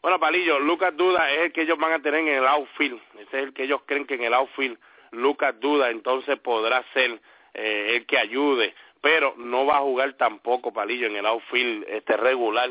Bueno, 0.00 0.20
Palillo, 0.20 0.60
Lucas 0.60 0.96
Duda 0.96 1.30
es 1.32 1.38
el 1.40 1.52
que 1.52 1.62
ellos 1.62 1.78
van 1.78 1.92
a 1.92 2.00
tener 2.00 2.20
en 2.20 2.28
el 2.28 2.46
outfield. 2.46 3.00
Ese 3.14 3.38
es 3.38 3.42
el 3.44 3.52
que 3.52 3.64
ellos 3.64 3.82
creen 3.84 4.06
que 4.06 4.14
en 4.14 4.22
el 4.22 4.34
outfield 4.34 4.78
Lucas 5.10 5.58
Duda 5.58 5.90
entonces 5.90 6.38
podrá 6.38 6.84
ser 6.92 7.20
eh, 7.54 7.96
el 7.96 8.06
que 8.06 8.18
ayude, 8.18 8.74
pero 9.00 9.34
no 9.36 9.66
va 9.66 9.78
a 9.78 9.80
jugar 9.80 10.12
tampoco 10.14 10.72
Palillo 10.72 11.08
en 11.08 11.16
el 11.16 11.26
outfield 11.26 11.84
este 11.88 12.16
regular. 12.16 12.70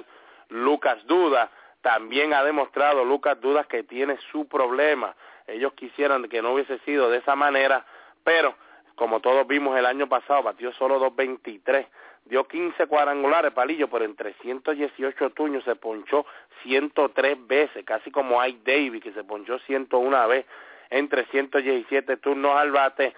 Lucas 0.50 1.06
Duda 1.06 1.52
también 1.82 2.34
ha 2.34 2.44
demostrado 2.44 3.04
Lucas 3.04 3.40
Duda 3.42 3.66
que 3.66 3.84
tiene 3.84 4.18
su 4.32 4.48
problema. 4.48 5.14
Ellos 5.48 5.74
quisieran 5.74 6.30
que 6.30 6.42
no 6.42 6.54
hubiese 6.54 6.80
sido 6.80 7.10
de 7.10 7.18
esa 7.18 7.36
manera, 7.36 7.86
pero 8.24 8.56
como 8.96 9.20
todos 9.20 9.46
vimos 9.48 9.78
el 9.78 9.86
año 9.86 10.08
pasado, 10.08 10.44
batió 10.44 10.72
solo 10.74 11.00
2.23, 11.00 11.88
dio 12.28 12.48
15 12.48 12.88
cuadrangulares, 12.88 13.52
palillo, 13.54 13.90
pero 13.90 14.06
en 14.06 14.16
318 14.16 15.32
tuños 15.32 15.64
se 15.64 15.76
ponchó 15.76 16.26
103 16.64 17.48
veces, 17.48 17.86
casi 17.86 18.12
como 18.12 18.42
Ike 18.42 18.62
Davis, 18.64 19.04
que 19.04 19.14
se 19.14 19.24
ponchó 19.24 19.60
101 19.60 20.28
vez 20.28 20.46
en 20.90 21.10
317 21.10 22.18
turnos 22.18 22.56
al 22.58 22.72
bate. 22.72 23.14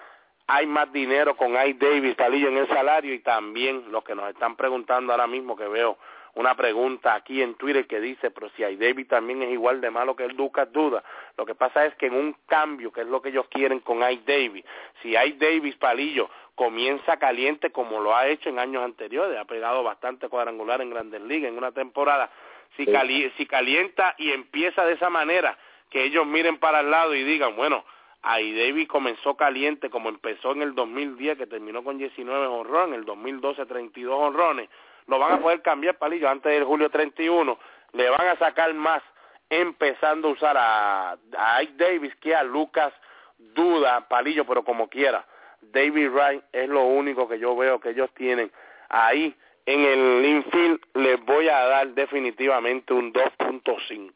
Hay 0.47 0.65
más 0.65 0.91
dinero 0.91 1.37
con 1.37 1.55
Ike 1.55 1.85
Davis, 1.85 2.15
palillo, 2.15 2.49
en 2.49 2.57
el 2.57 2.67
salario 2.67 3.13
y 3.13 3.19
también 3.19 3.91
los 3.91 4.03
que 4.03 4.15
nos 4.15 4.29
están 4.29 4.55
preguntando 4.55 5.13
ahora 5.13 5.27
mismo 5.27 5.55
que 5.55 5.67
veo 5.67 5.97
una 6.35 6.55
pregunta 6.55 7.15
aquí 7.15 7.41
en 7.41 7.55
Twitter 7.55 7.87
que 7.87 7.99
dice, 7.99 8.31
pero 8.31 8.49
si 8.55 8.63
Ike 8.63 8.83
Davis 8.83 9.07
también 9.07 9.41
es 9.43 9.51
igual 9.51 9.81
de 9.81 9.91
malo 9.91 10.15
que 10.15 10.25
el 10.25 10.35
Lucas 10.35 10.71
Duda. 10.71 11.03
Lo 11.37 11.45
que 11.45 11.55
pasa 11.55 11.85
es 11.85 11.95
que 11.95 12.07
en 12.07 12.13
un 12.13 12.35
cambio, 12.47 12.91
que 12.91 13.01
es 13.01 13.07
lo 13.07 13.21
que 13.21 13.29
ellos 13.29 13.47
quieren 13.49 13.79
con 13.79 14.03
Ike 14.03 14.23
Davis, 14.25 14.65
si 15.01 15.15
Ike 15.15 15.37
Davis, 15.37 15.75
palillo, 15.75 16.29
comienza 16.59 17.15
caliente 17.15 17.71
como 17.71 18.01
lo 18.01 18.13
ha 18.13 18.27
hecho 18.27 18.49
en 18.49 18.59
años 18.59 18.83
anteriores, 18.83 19.39
ha 19.39 19.45
pegado 19.45 19.81
bastante 19.81 20.27
cuadrangular 20.27 20.81
en 20.81 20.89
Grandes 20.89 21.21
Ligas 21.21 21.47
en 21.51 21.57
una 21.57 21.71
temporada, 21.71 22.29
si, 22.75 22.83
Sí. 22.83 22.91
cali 22.91 23.31
si 23.37 23.45
calienta 23.45 24.13
y 24.17 24.33
empieza 24.33 24.83
de 24.83 24.95
esa 24.95 25.09
manera, 25.09 25.57
que 25.89 26.03
ellos 26.03 26.27
miren 26.27 26.57
para 26.57 26.81
el 26.81 26.91
lado 26.91 27.15
y 27.15 27.23
digan, 27.23 27.55
bueno, 27.55 27.85
ahí 28.23 28.53
Davis 28.53 28.89
comenzó 28.89 29.37
caliente 29.37 29.89
como 29.89 30.09
empezó 30.09 30.51
en 30.51 30.61
el 30.61 30.75
2010, 30.75 31.37
que 31.37 31.47
terminó 31.47 31.81
con 31.81 31.97
19 31.97 32.47
honrones, 32.47 32.89
en 32.89 32.99
el 32.99 33.05
2012 33.05 33.65
32 33.65 34.19
honrones, 34.19 34.69
lo 35.07 35.17
van 35.17 35.31
a 35.31 35.39
poder 35.39 35.61
cambiar, 35.61 35.97
palillo, 35.97 36.27
antes 36.27 36.51
del 36.51 36.65
julio 36.65 36.89
31, 36.89 37.57
le 37.93 38.09
van 38.09 38.27
a 38.27 38.35
sacar 38.35 38.73
más 38.73 39.01
empezando 39.49 40.27
a 40.27 40.31
usar 40.31 40.57
a, 40.57 41.11
a 41.37 41.55
Ike 41.61 41.73
Davis 41.77 42.13
que 42.17 42.35
a 42.35 42.43
Lucas 42.43 42.91
Duda, 43.37 44.09
palillo, 44.09 44.45
pero 44.45 44.65
como 44.65 44.89
quiera. 44.89 45.25
David 45.61 46.09
Wright 46.09 46.43
es 46.51 46.69
lo 46.69 46.85
único 46.85 47.27
que 47.27 47.39
yo 47.39 47.55
veo 47.55 47.79
que 47.79 47.89
ellos 47.89 48.09
tienen 48.15 48.51
ahí 48.89 49.35
en 49.69 49.81
el 49.81 50.25
infield 50.25 50.79
les 50.95 51.23
voy 51.25 51.47
a 51.47 51.59
dar 51.59 51.93
definitivamente 51.93 52.91
un 52.91 53.13
2.5. 53.13 54.11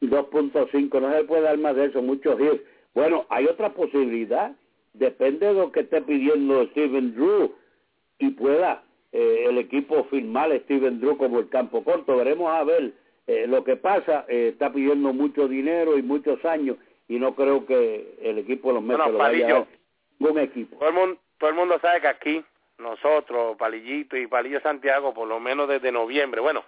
2.5, 0.00 1.00
no 1.00 1.12
se 1.12 1.24
puede 1.24 1.42
dar 1.42 1.58
más 1.58 1.76
de 1.76 1.86
eso, 1.86 2.00
muchos 2.00 2.40
hits. 2.40 2.62
Bueno, 2.94 3.26
hay 3.28 3.44
otra 3.44 3.74
posibilidad, 3.74 4.52
depende 4.94 5.46
de 5.46 5.54
lo 5.54 5.70
que 5.70 5.80
esté 5.80 6.00
pidiendo 6.00 6.64
Steven 6.68 7.14
Drew 7.14 7.52
y 8.18 8.30
pueda 8.30 8.82
eh, 9.12 9.44
el 9.48 9.58
equipo 9.58 10.04
firmar 10.04 10.50
a 10.50 10.58
Steven 10.60 10.98
Drew 10.98 11.18
como 11.18 11.38
el 11.38 11.50
campo 11.50 11.84
corto. 11.84 12.16
Veremos 12.16 12.50
a 12.50 12.64
ver 12.64 12.92
eh, 13.26 13.46
lo 13.46 13.62
que 13.64 13.76
pasa. 13.76 14.24
Eh, 14.28 14.48
está 14.52 14.72
pidiendo 14.72 15.12
mucho 15.12 15.46
dinero 15.46 15.98
y 15.98 16.02
muchos 16.02 16.42
años 16.46 16.78
y 17.06 17.18
no 17.18 17.34
creo 17.34 17.66
que 17.66 18.16
el 18.22 18.38
equipo 18.38 18.68
de 18.68 18.74
los 18.74 18.82
Mets 18.82 18.96
Bueno, 18.96 19.12
lo 19.12 19.18
vaya 19.18 19.46
a 19.46 19.52
dar. 19.52 19.66
Equipo. 20.30 20.76
Todo 20.78 20.88
el 20.88 20.94
mundo, 20.94 21.20
todo 21.38 21.50
el 21.50 21.56
mundo 21.56 21.78
sabe 21.80 22.00
que 22.00 22.08
aquí 22.08 22.44
nosotros, 22.78 23.56
Palillito 23.56 24.16
y 24.16 24.26
Palillo 24.26 24.60
Santiago, 24.60 25.14
por 25.14 25.28
lo 25.28 25.40
menos 25.40 25.68
desde 25.68 25.92
noviembre, 25.92 26.40
bueno, 26.40 26.64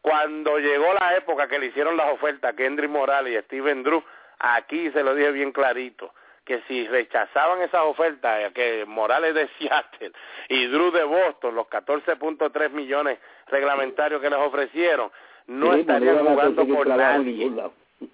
cuando 0.00 0.58
llegó 0.58 0.92
la 0.94 1.16
época 1.16 1.48
que 1.48 1.58
le 1.58 1.66
hicieron 1.66 1.96
las 1.96 2.12
ofertas 2.12 2.52
a 2.52 2.56
Kendry 2.56 2.88
Morales 2.88 3.34
y 3.34 3.44
Steven 3.44 3.82
Drew, 3.82 4.02
aquí 4.38 4.90
se 4.90 5.02
lo 5.02 5.14
dije 5.14 5.32
bien 5.32 5.52
clarito, 5.52 6.12
que 6.44 6.62
si 6.68 6.86
rechazaban 6.86 7.60
esas 7.62 7.82
ofertas, 7.82 8.40
eh, 8.40 8.50
que 8.54 8.84
Morales 8.86 9.34
de 9.34 9.48
Seattle 9.58 10.12
y 10.48 10.66
Drew 10.66 10.90
de 10.90 11.04
Boston, 11.04 11.54
los 11.54 11.66
14.3 11.66 12.70
millones 12.70 13.18
reglamentarios 13.48 14.20
que 14.20 14.30
les 14.30 14.38
ofrecieron, 14.38 15.10
no 15.46 15.74
Sí, 15.74 15.80
estarían 15.80 16.18
jugando 16.24 16.66
por 16.66 16.86
nadie. 16.86 17.50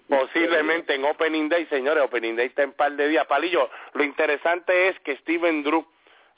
Posiblemente 0.08 0.94
en 0.94 1.04
Opening 1.04 1.48
Day, 1.48 1.66
señores, 1.66 2.04
Opening 2.04 2.36
Day 2.36 2.46
está 2.46 2.62
en 2.62 2.72
par 2.72 2.92
de 2.92 3.08
días. 3.08 3.26
Palillo, 3.26 3.70
lo 3.92 4.04
interesante 4.04 4.88
es 4.88 4.98
que 5.00 5.16
Steven 5.16 5.62
Drew, 5.62 5.86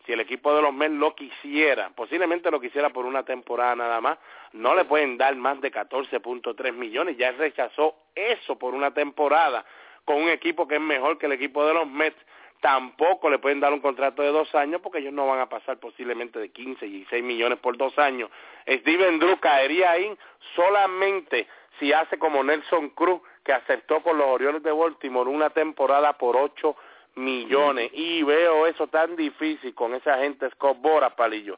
si 0.04 0.12
el 0.12 0.20
equipo 0.20 0.54
de 0.54 0.62
los 0.62 0.72
Mets 0.72 0.94
lo 0.94 1.14
quisiera, 1.14 1.90
posiblemente 1.90 2.50
lo 2.50 2.60
quisiera 2.60 2.90
por 2.90 3.06
una 3.06 3.24
temporada 3.24 3.76
nada 3.76 4.00
más, 4.00 4.18
no 4.52 4.74
le 4.74 4.84
pueden 4.84 5.16
dar 5.18 5.34
más 5.36 5.60
de 5.60 5.72
14.3 5.72 6.72
millones, 6.72 7.16
ya 7.16 7.32
rechazó 7.32 7.96
eso 8.14 8.58
por 8.58 8.74
una 8.74 8.92
temporada 8.92 9.64
con 10.04 10.22
un 10.22 10.28
equipo 10.28 10.68
que 10.68 10.76
es 10.76 10.80
mejor 10.80 11.18
que 11.18 11.26
el 11.26 11.32
equipo 11.32 11.66
de 11.66 11.74
los 11.74 11.88
Mets, 11.88 12.16
tampoco 12.60 13.28
le 13.28 13.38
pueden 13.38 13.60
dar 13.60 13.72
un 13.72 13.80
contrato 13.80 14.22
de 14.22 14.28
dos 14.32 14.54
años 14.54 14.80
porque 14.80 14.98
ellos 14.98 15.12
no 15.12 15.26
van 15.26 15.40
a 15.40 15.48
pasar 15.48 15.78
posiblemente 15.78 16.38
de 16.38 16.50
15 16.50 16.86
y 16.86 16.90
16 16.90 17.22
millones 17.22 17.58
por 17.58 17.76
dos 17.76 17.98
años. 17.98 18.30
Steven 18.66 19.18
Drew 19.18 19.38
caería 19.38 19.90
ahí 19.90 20.16
solamente 20.54 21.46
si 21.78 21.92
hace 21.92 22.18
como 22.18 22.42
Nelson 22.42 22.90
Cruz, 22.90 23.20
que 23.46 23.52
aceptó 23.52 24.02
con 24.02 24.18
los 24.18 24.26
Orioles 24.26 24.60
de 24.64 24.72
Baltimore 24.72 25.30
una 25.30 25.50
temporada 25.50 26.14
por 26.14 26.36
8 26.36 26.76
millones. 27.14 27.90
Y 27.94 28.24
veo 28.24 28.66
eso 28.66 28.88
tan 28.88 29.14
difícil 29.14 29.72
con 29.72 29.94
ese 29.94 30.10
agente 30.10 30.50
Scott 30.50 30.78
Boras, 30.80 31.14
Palillo, 31.14 31.56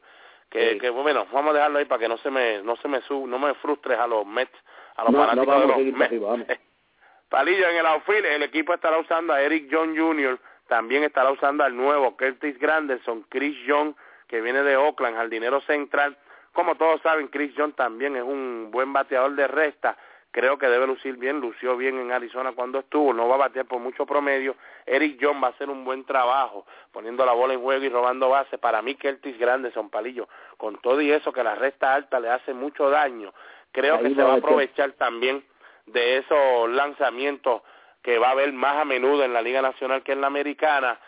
que, 0.51 0.73
Sí. 0.73 0.79
que 0.79 0.91
bueno, 0.91 1.25
vamos 1.31 1.49
a 1.49 1.57
dejarlo 1.57 1.79
ahí 1.79 1.85
para 1.85 1.99
que 1.99 2.07
no 2.07 2.17
se 2.19 2.29
me, 2.29 2.61
no 2.61 2.75
se 2.75 2.87
me 2.87 3.01
sub, 3.01 3.27
no 3.27 3.39
me 3.39 3.55
frustres 3.55 3.97
a 3.97 4.05
los 4.05 4.23
Mets, 4.23 4.53
a 4.97 5.03
los 5.03 5.13
No, 5.13 5.25
fanáticos 5.25 5.61
de 5.61 5.67
los 5.67 5.97
Mets. 5.97 6.59
Palillo, 7.29 7.67
en 7.69 7.77
el 7.77 7.85
outfield 7.87 8.25
el 8.25 8.43
equipo 8.43 8.73
estará 8.75 8.99
usando 8.99 9.33
a 9.33 9.41
Eric 9.41 9.67
John 9.71 9.97
Jr., 9.97 10.39
también 10.67 11.03
estará 11.03 11.31
usando 11.31 11.63
al 11.63 11.75
nuevo 11.75 12.15
Curtis 12.15 12.59
Granderson, 12.59 13.25
Chris 13.29 13.57
Young, 13.65 13.95
que 14.27 14.41
viene 14.41 14.61
de 14.61 14.77
Oakland, 14.77 15.15
jardinero 15.15 15.59
central. 15.61 16.15
Como 16.53 16.75
todos 16.75 17.01
saben, 17.01 17.27
Chris 17.29 17.53
Young 17.55 17.73
también 17.73 18.15
es 18.15 18.21
un 18.23 18.69
buen 18.69 18.93
bateador 18.93 19.33
de 19.33 19.47
resta. 19.47 19.97
Creo 20.31 20.59
que 20.59 20.67
debe 20.67 20.85
lucir 20.85 21.17
bien, 21.17 21.39
lució 21.39 21.75
bien 21.75 21.99
en 21.99 22.11
Arizona 22.11 22.51
cuando 22.51 22.79
estuvo, 22.79 23.13
no 23.13 23.27
va 23.27 23.35
a 23.35 23.39
batear 23.39 23.65
por 23.65 23.79
mucho 23.79 24.05
promedio. 24.05 24.55
Eric 24.85 25.17
John 25.19 25.41
va 25.41 25.47
a 25.47 25.51
hacer 25.51 25.69
un 25.69 25.83
buen 25.83 26.05
trabajo, 26.05 26.67
poniendo 26.91 27.25
la 27.25 27.33
bola 27.33 27.55
en 27.55 27.61
juego 27.61 27.83
y 27.83 27.89
robando 27.89 28.29
base. 28.29 28.59
Para 28.59 28.81
mí, 28.83 28.95
Curtis 28.95 29.39
Granderson, 29.39 29.89
Palillo, 29.89 30.29
con 30.57 30.77
todo 30.81 31.01
y 31.01 31.11
eso 31.11 31.33
que 31.33 31.43
la 31.43 31.55
resta 31.55 31.95
alta 31.95 32.19
le 32.19 32.29
hace 32.29 32.53
mucho 32.53 32.89
daño, 32.91 33.33
creo 33.71 33.95
Ahí 33.95 34.03
que 34.03 34.15
se 34.15 34.23
va 34.23 34.33
a 34.33 34.37
aprovechar 34.37 34.91
también 34.93 35.43
de 35.87 36.17
esos 36.17 36.69
lanzamientos 36.69 37.63
que 38.01 38.17
va 38.19 38.29
a 38.29 38.31
haber 38.31 38.53
más 38.53 38.77
a 38.77 38.85
menudo 38.85 39.23
en 39.23 39.33
la 39.33 39.41
Liga 39.41 39.61
Nacional 39.61 40.03
que 40.03 40.13
en 40.13 40.21
la 40.21 40.27
Americana. 40.27 40.99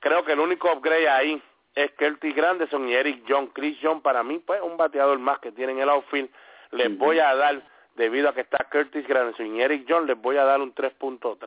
Creo 0.00 0.24
que 0.24 0.32
el 0.32 0.40
único 0.40 0.72
upgrade 0.72 1.08
ahí 1.08 1.42
es 1.74 1.90
Curtis 1.92 2.34
Granderson 2.34 2.88
y 2.88 2.94
Eric 2.94 3.24
John. 3.28 3.48
Chris 3.48 3.78
John 3.82 4.00
para 4.00 4.22
mí, 4.22 4.38
pues, 4.38 4.60
un 4.62 4.76
bateador 4.76 5.18
más 5.18 5.38
que 5.38 5.52
tiene 5.52 5.72
en 5.72 5.80
el 5.80 5.88
outfield. 5.88 6.30
Les 6.72 6.96
voy 6.98 7.20
a 7.20 7.34
dar, 7.34 7.62
debido 7.96 8.28
a 8.28 8.34
que 8.34 8.42
está 8.42 8.66
Curtis 8.70 9.06
Granderson 9.06 9.56
y 9.56 9.60
Eric 9.60 9.86
John, 9.88 10.06
les 10.06 10.20
voy 10.20 10.36
a 10.36 10.44
dar 10.44 10.60
un 10.60 10.74
3.3. 10.74 11.38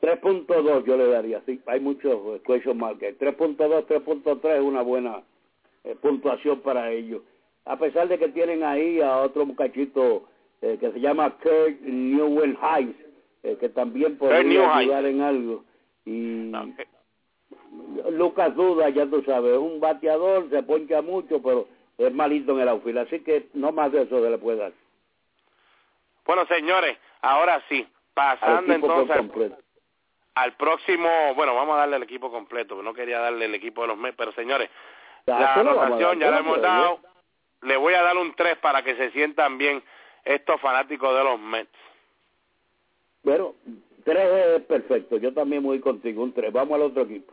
3.2 0.00 0.84
yo 0.84 0.96
le 0.96 1.06
daría, 1.06 1.42
sí, 1.46 1.60
hay 1.66 1.80
muchos 1.80 2.36
eh, 2.36 2.42
question 2.46 2.76
mark. 2.76 2.98
3.2, 2.98 3.86
3.3 3.86 4.56
es 4.56 4.60
una 4.60 4.82
buena 4.82 5.22
eh, 5.84 5.96
puntuación 6.00 6.60
para 6.60 6.90
ellos. 6.90 7.22
A 7.64 7.78
pesar 7.78 8.08
de 8.08 8.18
que 8.18 8.28
tienen 8.28 8.62
ahí 8.62 9.00
a 9.00 9.18
otro 9.18 9.46
muchachito 9.46 10.28
eh, 10.60 10.78
que 10.78 10.92
se 10.92 11.00
llama 11.00 11.30
Kurt 11.38 11.80
Neuenheim, 11.80 12.94
eh, 13.42 13.56
que 13.60 13.68
también 13.68 14.16
podría 14.16 14.76
ayudar 14.76 15.04
en 15.04 15.20
algo. 15.20 15.64
Y 16.06 16.50
eh, 16.54 16.86
Lucas 18.10 18.54
Duda, 18.56 18.88
ya 18.88 19.06
tú 19.06 19.22
sabes, 19.24 19.52
es 19.52 19.58
un 19.58 19.80
bateador, 19.80 20.48
se 20.48 20.62
poncha 20.62 21.02
mucho, 21.02 21.42
pero 21.42 21.66
es 21.98 22.12
malito 22.12 22.52
en 22.52 22.60
el 22.60 22.68
outfield. 22.68 22.98
Así 22.98 23.20
que 23.20 23.48
no 23.54 23.72
más 23.72 23.92
de 23.92 24.02
eso 24.02 24.22
se 24.22 24.30
le 24.30 24.38
puede 24.38 24.58
dar. 24.58 24.72
Bueno, 26.24 26.46
señores, 26.46 26.96
ahora 27.22 27.62
sí, 27.68 27.86
pasando 28.14 28.72
entonces 28.72 29.16
al- 30.34 30.52
próximo, 30.56 31.34
bueno, 31.34 31.54
vamos 31.54 31.74
a 31.76 31.80
darle 31.80 31.96
el 31.96 32.02
equipo 32.02 32.30
completo, 32.30 32.82
no 32.82 32.94
quería 32.94 33.20
darle 33.20 33.44
el 33.44 33.54
equipo 33.54 33.82
de 33.82 33.88
los 33.88 33.98
Mets, 33.98 34.16
pero 34.16 34.32
señores, 34.32 34.68
Ya, 35.26 35.38
la 35.38 35.54
anotación 35.54 36.18
ya 36.18 36.30
la 36.30 36.38
hemos 36.38 36.60
dado, 36.60 37.00
le 37.62 37.76
voy 37.76 37.94
a 37.94 38.02
dar 38.02 38.16
un 38.16 38.34
3 38.34 38.58
para 38.58 38.82
que 38.82 38.96
se 38.96 39.10
sientan 39.12 39.58
bien 39.58 39.82
estos 40.24 40.60
fanáticos 40.60 41.16
de 41.16 41.24
los 41.24 41.38
Mets. 41.38 41.70
Pero 43.22 43.54
3 44.04 44.56
es 44.56 44.62
perfecto, 44.64 45.16
yo 45.18 45.32
también 45.32 45.62
voy 45.62 45.80
contigo, 45.80 46.22
un 46.22 46.32
3. 46.32 46.52
Vamos 46.52 46.74
al 46.74 46.82
otro 46.82 47.02
equipo. 47.02 47.32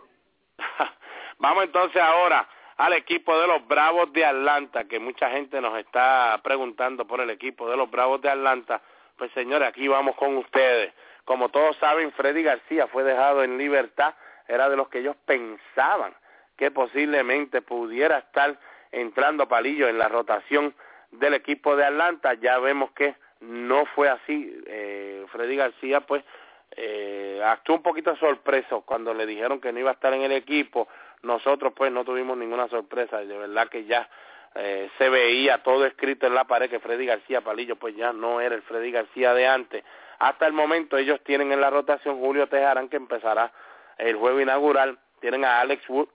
Vamos 1.40 1.64
entonces 1.64 2.02
ahora 2.02 2.48
al 2.82 2.94
equipo 2.94 3.40
de 3.40 3.46
los 3.46 3.68
Bravos 3.68 4.12
de 4.12 4.26
Atlanta, 4.26 4.86
que 4.86 5.00
mucha 5.00 5.30
gente 5.30 5.62
nos 5.62 5.78
está 5.78 6.40
preguntando 6.44 7.06
por 7.06 7.22
el 7.22 7.30
equipo 7.30 7.70
de 7.70 7.78
los 7.78 7.92
Bravos 7.92 8.20
de 8.24 8.30
Atlanta. 8.30 8.82
Pues 9.18 9.32
señores, 9.34 9.70
aquí 9.70 9.88
vamos 9.88 10.16
con 10.16 10.36
ustedes. 10.38 10.92
Como 11.24 11.50
todos 11.50 11.78
saben, 11.78 12.12
Freddy 12.14 12.42
García 12.42 12.88
fue 12.88 13.04
dejado 13.04 13.44
en 13.44 13.60
libertad, 13.60 14.16
era 14.48 14.68
de 14.68 14.78
los 14.78 14.90
que 14.90 14.98
ellos 14.98 15.16
pensaban 15.28 16.16
que 16.58 16.72
posiblemente 16.72 17.62
pudiera 17.62 18.18
estar 18.18 18.58
entrando 18.92 19.48
Palillo 19.48 19.88
en 19.88 20.00
la 20.00 20.08
rotación 20.08 20.74
del 21.12 21.36
equipo 21.36 21.76
de 21.76 21.86
Atlanta. 21.86 22.34
Ya 22.34 22.58
vemos 22.58 22.90
que 22.94 23.14
no 23.42 23.86
fue 23.94 24.10
así. 24.10 24.60
Eh, 24.66 25.24
Freddy 25.32 25.56
García, 25.56 26.02
pues, 26.02 26.24
eh, 26.72 27.44
actuó 27.46 27.76
un 27.76 27.84
poquito 27.84 28.16
sorpreso 28.16 28.82
cuando 28.82 29.14
le 29.14 29.28
dijeron 29.28 29.62
que 29.62 29.72
no 29.72 29.80
iba 29.80 29.92
a 29.92 29.94
estar 29.94 30.14
en 30.16 30.24
el 30.24 30.32
equipo. 30.32 30.88
Nosotros, 31.24 31.74
pues, 31.76 31.92
no 31.92 32.04
tuvimos 32.04 32.38
ninguna 32.38 32.68
sorpresa. 32.68 33.18
De 33.20 33.38
verdad 33.38 33.70
que 33.70 33.86
ya 33.86 34.10
eh, 34.56 34.90
se 34.98 35.10
veía 35.10 35.64
todo 35.64 35.86
escrito 35.86 36.28
en 36.28 36.36
la 36.36 36.46
pared 36.46 36.70
que 36.70 36.80
Freddy 36.80 37.06
García 37.06 37.42
Palillo, 37.42 37.76
pues 37.76 37.96
ya 37.96 38.12
no 38.12 38.42
era 38.42 38.56
el 38.56 38.62
Freddy 38.64 38.92
García 38.92 39.34
de 39.34 39.48
antes. 39.48 39.84
Hasta 40.20 40.46
el 40.46 40.54
momento 40.54 40.98
ellos 40.98 41.22
tienen 41.24 41.52
en 41.52 41.62
la 41.62 41.70
rotación 41.70 42.20
Julio 42.20 42.48
Tejarán 42.48 42.90
que 42.90 42.98
empezará 42.98 43.52
el 43.98 44.16
juego 44.16 44.42
inaugural. 44.42 45.00
Tienen 45.20 45.46
a 45.46 45.62
Alex 45.62 45.88
Wood, 45.90 46.10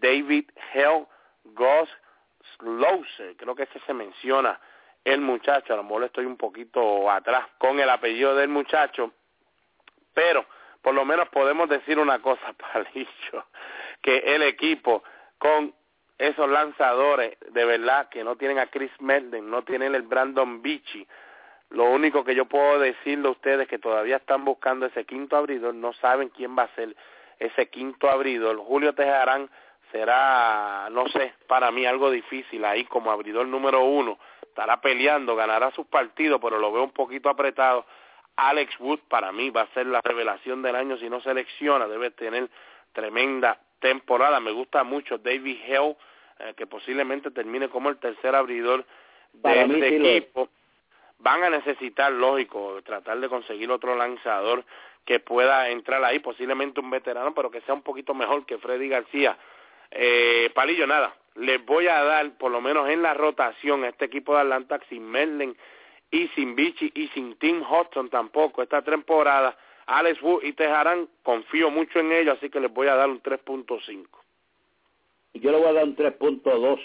David 0.00 0.48
Hell, 0.72 1.06
Gus 1.44 1.88
Slauser, 2.56 3.36
creo 3.36 3.54
que 3.54 3.64
ese 3.64 3.80
se 3.80 3.94
menciona 3.94 4.58
el 5.04 5.20
muchacho, 5.20 5.74
a 5.74 5.76
lo 5.76 5.82
mejor 5.82 6.04
estoy 6.04 6.24
un 6.24 6.36
poquito 6.36 7.10
atrás 7.10 7.46
con 7.58 7.78
el 7.78 7.90
apellido 7.90 8.34
del 8.34 8.48
muchacho, 8.48 9.12
pero 10.14 10.46
por 10.80 10.94
lo 10.94 11.04
menos 11.04 11.28
podemos 11.28 11.68
decir 11.68 11.98
una 11.98 12.20
cosa, 12.20 12.52
Palillo, 12.72 13.46
que 14.04 14.18
el 14.18 14.42
equipo 14.42 15.02
con 15.38 15.74
esos 16.18 16.48
lanzadores 16.48 17.38
de 17.50 17.64
verdad 17.64 18.10
que 18.10 18.22
no 18.22 18.36
tienen 18.36 18.58
a 18.58 18.66
Chris 18.66 18.92
Melden, 19.00 19.50
no 19.50 19.62
tienen 19.62 19.94
el 19.94 20.02
Brandon 20.02 20.60
Beachy, 20.60 21.08
lo 21.70 21.84
único 21.84 22.22
que 22.22 22.34
yo 22.34 22.44
puedo 22.44 22.78
decirle 22.78 23.28
a 23.28 23.30
ustedes 23.30 23.66
que 23.66 23.78
todavía 23.78 24.16
están 24.16 24.44
buscando 24.44 24.84
ese 24.84 25.06
quinto 25.06 25.38
abridor, 25.38 25.74
no 25.74 25.94
saben 25.94 26.28
quién 26.28 26.56
va 26.56 26.64
a 26.64 26.74
ser 26.74 26.94
ese 27.38 27.68
quinto 27.70 28.10
abridor. 28.10 28.58
Julio 28.58 28.94
Tejarán 28.94 29.48
será, 29.90 30.88
no 30.90 31.08
sé, 31.08 31.32
para 31.48 31.72
mí 31.72 31.86
algo 31.86 32.10
difícil 32.10 32.62
ahí 32.66 32.84
como 32.84 33.10
abridor 33.10 33.46
número 33.48 33.82
uno. 33.84 34.18
Estará 34.42 34.82
peleando, 34.82 35.34
ganará 35.34 35.70
sus 35.70 35.86
partidos, 35.86 36.40
pero 36.42 36.58
lo 36.58 36.70
veo 36.70 36.84
un 36.84 36.92
poquito 36.92 37.30
apretado. 37.30 37.86
Alex 38.36 38.78
Wood 38.78 39.00
para 39.08 39.32
mí 39.32 39.48
va 39.48 39.62
a 39.62 39.74
ser 39.74 39.86
la 39.86 40.00
revelación 40.04 40.60
del 40.62 40.76
año 40.76 40.98
si 40.98 41.08
no 41.08 41.20
selecciona, 41.22 41.88
debe 41.88 42.10
tener 42.10 42.50
tremenda 42.92 43.58
temporada. 43.84 44.40
Me 44.40 44.50
gusta 44.50 44.82
mucho 44.82 45.18
David 45.18 45.58
Hell, 45.66 45.94
eh, 46.38 46.54
que 46.56 46.66
posiblemente 46.66 47.30
termine 47.30 47.68
como 47.68 47.90
el 47.90 47.98
tercer 47.98 48.34
abridor 48.34 48.86
de 49.34 49.60
este 49.60 49.88
sí 49.90 50.06
equipo. 50.06 50.48
Van 51.18 51.44
a 51.44 51.50
necesitar, 51.50 52.10
lógico, 52.10 52.80
tratar 52.82 53.20
de 53.20 53.28
conseguir 53.28 53.70
otro 53.70 53.94
lanzador 53.94 54.64
que 55.04 55.20
pueda 55.20 55.68
entrar 55.68 56.02
ahí, 56.02 56.18
posiblemente 56.18 56.80
un 56.80 56.90
veterano, 56.90 57.34
pero 57.34 57.50
que 57.50 57.60
sea 57.60 57.74
un 57.74 57.82
poquito 57.82 58.14
mejor 58.14 58.46
que 58.46 58.56
Freddy 58.56 58.88
García. 58.88 59.36
Eh, 59.90 60.50
Palillo, 60.54 60.86
nada, 60.86 61.14
les 61.34 61.62
voy 61.66 61.86
a 61.86 62.02
dar, 62.02 62.38
por 62.38 62.50
lo 62.50 62.62
menos 62.62 62.88
en 62.88 63.02
la 63.02 63.12
rotación, 63.12 63.84
a 63.84 63.88
este 63.88 64.06
equipo 64.06 64.34
de 64.34 64.40
Atlanta 64.40 64.80
sin 64.88 65.04
Merlin 65.04 65.54
y 66.10 66.28
sin 66.28 66.56
Vichy 66.56 66.90
y 66.94 67.08
sin 67.08 67.36
Tim 67.36 67.62
Hudson 67.62 68.08
tampoco 68.08 68.62
esta 68.62 68.80
temporada. 68.80 69.54
Alex 69.86 70.22
Wood 70.22 70.44
y 70.44 70.52
Tejarán, 70.52 71.08
confío 71.22 71.70
mucho 71.70 72.00
en 72.00 72.12
ellos, 72.12 72.36
así 72.38 72.50
que 72.50 72.60
les 72.60 72.72
voy 72.72 72.88
a 72.88 72.94
dar 72.94 73.08
un 73.08 73.22
3.5. 73.22 74.06
Y 75.34 75.40
yo 75.40 75.50
le 75.50 75.58
voy 75.58 75.68
a 75.68 75.72
dar 75.72 75.84
un 75.84 75.96
3.2, 75.96 76.80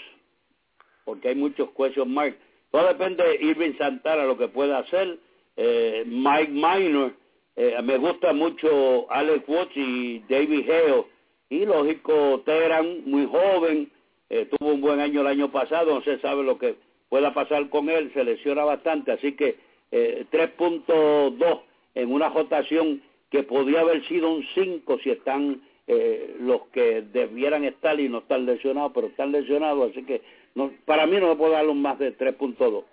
porque 1.04 1.28
hay 1.28 1.34
muchos 1.34 1.70
question 1.70 2.12
marks. 2.12 2.36
Todo 2.70 2.86
depende 2.86 3.24
de 3.24 3.44
Irving 3.44 3.76
Santana, 3.78 4.24
lo 4.24 4.36
que 4.36 4.48
pueda 4.48 4.78
hacer. 4.78 5.18
Eh, 5.56 6.04
Mike 6.06 6.52
Minor, 6.52 7.14
eh, 7.56 7.76
me 7.82 7.96
gusta 7.98 8.32
mucho 8.32 9.10
Alex 9.10 9.48
Woods 9.48 9.76
y 9.76 10.20
David 10.28 10.70
Hale. 10.70 11.04
Y 11.48 11.66
lógico, 11.66 12.42
Teherán, 12.44 13.02
muy 13.06 13.26
joven, 13.26 13.90
eh, 14.28 14.46
tuvo 14.46 14.72
un 14.72 14.80
buen 14.80 15.00
año 15.00 15.22
el 15.22 15.26
año 15.26 15.50
pasado, 15.50 15.94
no 15.94 16.02
se 16.02 16.20
sabe 16.20 16.44
lo 16.44 16.56
que 16.58 16.76
pueda 17.08 17.34
pasar 17.34 17.68
con 17.68 17.90
él, 17.90 18.12
se 18.14 18.22
lesiona 18.22 18.64
bastante, 18.64 19.10
así 19.10 19.32
que 19.32 19.58
eh, 19.90 20.24
3.2 20.30 21.60
en 21.94 22.12
una 22.12 22.28
rotación 22.28 23.02
que 23.30 23.42
podría 23.42 23.80
haber 23.80 24.06
sido 24.06 24.30
un 24.30 24.46
5 24.54 24.98
si 25.02 25.10
están 25.10 25.60
eh, 25.86 26.36
los 26.40 26.62
que 26.68 27.02
debieran 27.02 27.64
estar 27.64 27.98
y 27.98 28.08
no 28.08 28.18
están 28.18 28.46
lesionados, 28.46 28.92
pero 28.94 29.08
están 29.08 29.32
lesionados, 29.32 29.90
así 29.90 30.04
que 30.04 30.22
no, 30.54 30.72
para 30.84 31.06
mí 31.06 31.16
no 31.18 31.28
me 31.28 31.36
puedo 31.36 31.52
dar 31.52 31.68
un 31.68 31.80
más 31.80 31.98
de 31.98 32.16
3.2. 32.16 32.84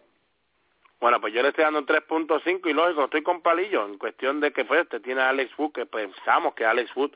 Bueno, 0.99 1.21
pues 1.21 1.33
yo 1.33 1.43
le 1.43 1.49
estoy 1.49 1.63
dando 1.63 1.79
un 1.79 1.85
3.5 1.85 2.69
y 2.69 2.73
lógico, 2.73 3.03
estoy 3.03 3.21
con 3.21 3.41
palillo 3.41 3.85
en 3.85 3.97
cuestión 3.99 4.39
de 4.39 4.51
que 4.51 4.65
pues 4.65 4.81
este 4.81 4.99
tiene 4.99 5.21
a 5.21 5.29
Alex 5.29 5.51
Wood, 5.57 5.73
que 5.73 5.85
pensamos 5.85 6.55
que 6.55 6.65
Alex 6.65 6.95
Wood 6.95 7.11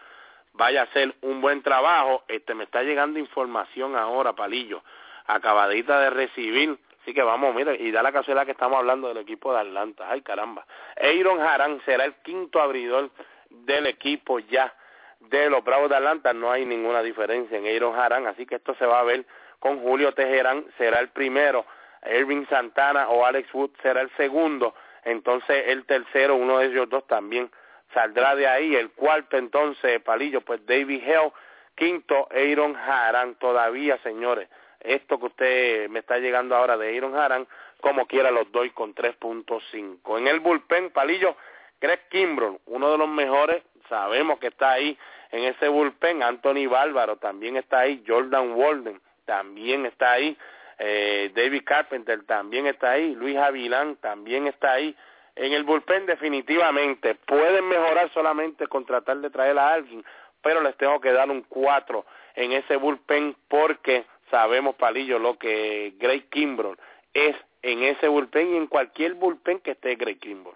vaya 0.54 0.82
a 0.82 0.84
hacer 0.84 1.16
un 1.22 1.42
buen 1.42 1.64
trabajo. 1.64 2.24
Este 2.28 2.54
me 2.54 2.66
está 2.66 2.84
llegando 2.84 3.18
información 3.18 3.96
ahora, 3.96 4.34
palillo, 4.34 4.84
acabadita 5.26 6.00
de 6.00 6.10
recibir. 6.12 6.78
Así 7.02 7.14
que 7.14 7.24
vamos, 7.24 7.56
mire, 7.56 7.76
y 7.80 7.92
da 7.92 8.04
la 8.04 8.12
casualidad 8.12 8.46
que 8.46 8.52
estamos 8.52 8.78
hablando 8.78 9.08
del 9.08 9.18
equipo 9.18 9.54
de 9.54 9.62
Atlanta. 9.62 10.06
Ay, 10.08 10.22
caramba. 10.22 10.66
Aaron 10.98 11.42
Harán 11.42 11.82
será 11.84 12.06
el 12.06 12.14
quinto 12.16 12.62
abridor 12.62 13.10
del 13.50 13.88
equipo 13.88 14.40
ya 14.40 14.74
de 15.20 15.50
los 15.50 15.64
Bravos 15.64 15.90
de 15.90 15.96
Atlanta. 15.96 16.32
No 16.34 16.52
hay 16.52 16.66
ninguna 16.66 17.02
diferencia 17.02 17.58
en 17.58 17.66
Aaron 17.66 17.98
Harán, 18.00 18.28
así 18.28 18.46
que 18.46 18.56
esto 18.56 18.76
se 18.76 18.86
va 18.86 19.00
a 19.00 19.04
ver 19.04 19.26
con 19.60 19.80
Julio 19.80 20.14
Tejerán, 20.14 20.66
será 20.78 21.00
el 21.00 21.10
primero. 21.10 21.66
Irving 22.04 22.46
Santana 22.48 23.10
o 23.10 23.26
Alex 23.26 23.54
Wood 23.54 23.72
será 23.82 24.02
el 24.02 24.10
segundo. 24.18 24.76
Entonces 25.04 25.66
el 25.68 25.86
tercero, 25.86 26.36
uno 26.36 26.60
de 26.60 26.68
ellos 26.68 26.90
dos 26.90 27.06
también 27.08 27.52
saldrá 27.94 28.36
de 28.36 28.48
ahí. 28.48 28.76
El 28.76 28.92
cuarto 28.92 29.38
entonces, 29.38 30.02
Palillo, 30.02 30.42
pues 30.42 30.66
David 30.66 31.02
Hell. 31.04 31.32
Quinto, 31.76 32.28
Aaron 32.32 32.76
Haran. 32.76 33.36
Todavía, 33.36 33.98
señores, 34.04 34.50
esto 34.84 35.20
que 35.20 35.26
usted 35.26 35.90
me 35.90 36.00
está 36.00 36.18
llegando 36.18 36.56
ahora 36.56 36.78
de 36.78 36.96
Aaron 36.96 37.16
Haran, 37.16 37.48
como 37.80 38.06
quiera 38.08 38.32
los 38.32 38.52
doy 38.52 38.72
con 38.72 38.94
3.5. 38.94 40.18
En 40.18 40.28
el 40.28 40.40
bullpen, 40.40 40.92
Palillo, 40.92 41.36
Greg 41.80 42.08
Kimbrough, 42.10 42.60
uno 42.68 42.92
de 42.92 42.98
los 42.98 43.10
mejores, 43.10 43.64
sabemos 43.90 44.40
que 44.40 44.48
está 44.48 44.72
ahí 44.72 44.98
en 45.32 45.46
ese 45.46 45.68
bullpen. 45.68 46.24
Anthony 46.24 46.68
Bálvaro 46.70 47.18
también 47.18 47.58
está 47.58 47.80
ahí. 47.80 48.04
Jordan 48.08 48.52
Walden 48.54 49.02
también 49.26 49.86
está 49.86 50.12
ahí. 50.12 50.38
Eh, 50.78 51.32
David 51.34 51.64
Carpenter 51.66 52.24
también 52.26 52.68
está 52.68 52.92
ahí. 52.92 53.16
Luis 53.16 53.38
Avilán 53.38 53.96
también 53.98 54.48
está 54.48 54.74
ahí 54.74 54.96
en 55.36 55.54
el 55.54 55.64
bullpen 55.64 56.06
definitivamente 56.06 57.16
pueden 57.16 57.68
mejorar 57.68 58.12
solamente 58.14 58.68
con 58.68 58.86
tratar 58.86 59.18
de 59.18 59.30
traer 59.30 59.58
a 59.58 59.74
alguien, 59.74 60.04
pero 60.42 60.62
les 60.62 60.76
tengo 60.78 61.00
que 61.00 61.12
dar 61.12 61.30
un 61.30 61.44
4 61.44 62.06
en 62.36 62.52
ese 62.52 62.76
bullpen 62.76 63.36
porque 63.48 64.06
sabemos, 64.32 64.76
Palillo, 64.76 65.20
lo 65.20 65.38
que 65.38 65.94
Greg 66.00 66.30
Kimbrough 66.30 66.78
es 67.14 67.36
en 67.62 67.84
ese 67.84 68.08
bullpen 68.08 68.54
y 68.54 68.58
en 68.58 68.68
cualquier 68.68 69.14
bullpen 69.14 69.60
que 69.60 69.72
esté 69.72 69.96
Greg 69.96 70.20
Kimbrough. 70.20 70.56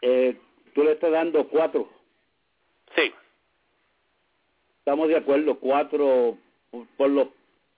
Eh, 0.00 0.36
¿Tú 0.74 0.82
le 0.84 0.92
estás 0.92 1.10
dando 1.10 1.46
cuatro? 1.48 1.88
Sí. 2.96 3.12
Estamos 4.78 5.08
de 5.08 5.16
acuerdo, 5.16 5.58
cuatro, 5.58 6.38
por 6.96 7.10
los 7.10 7.28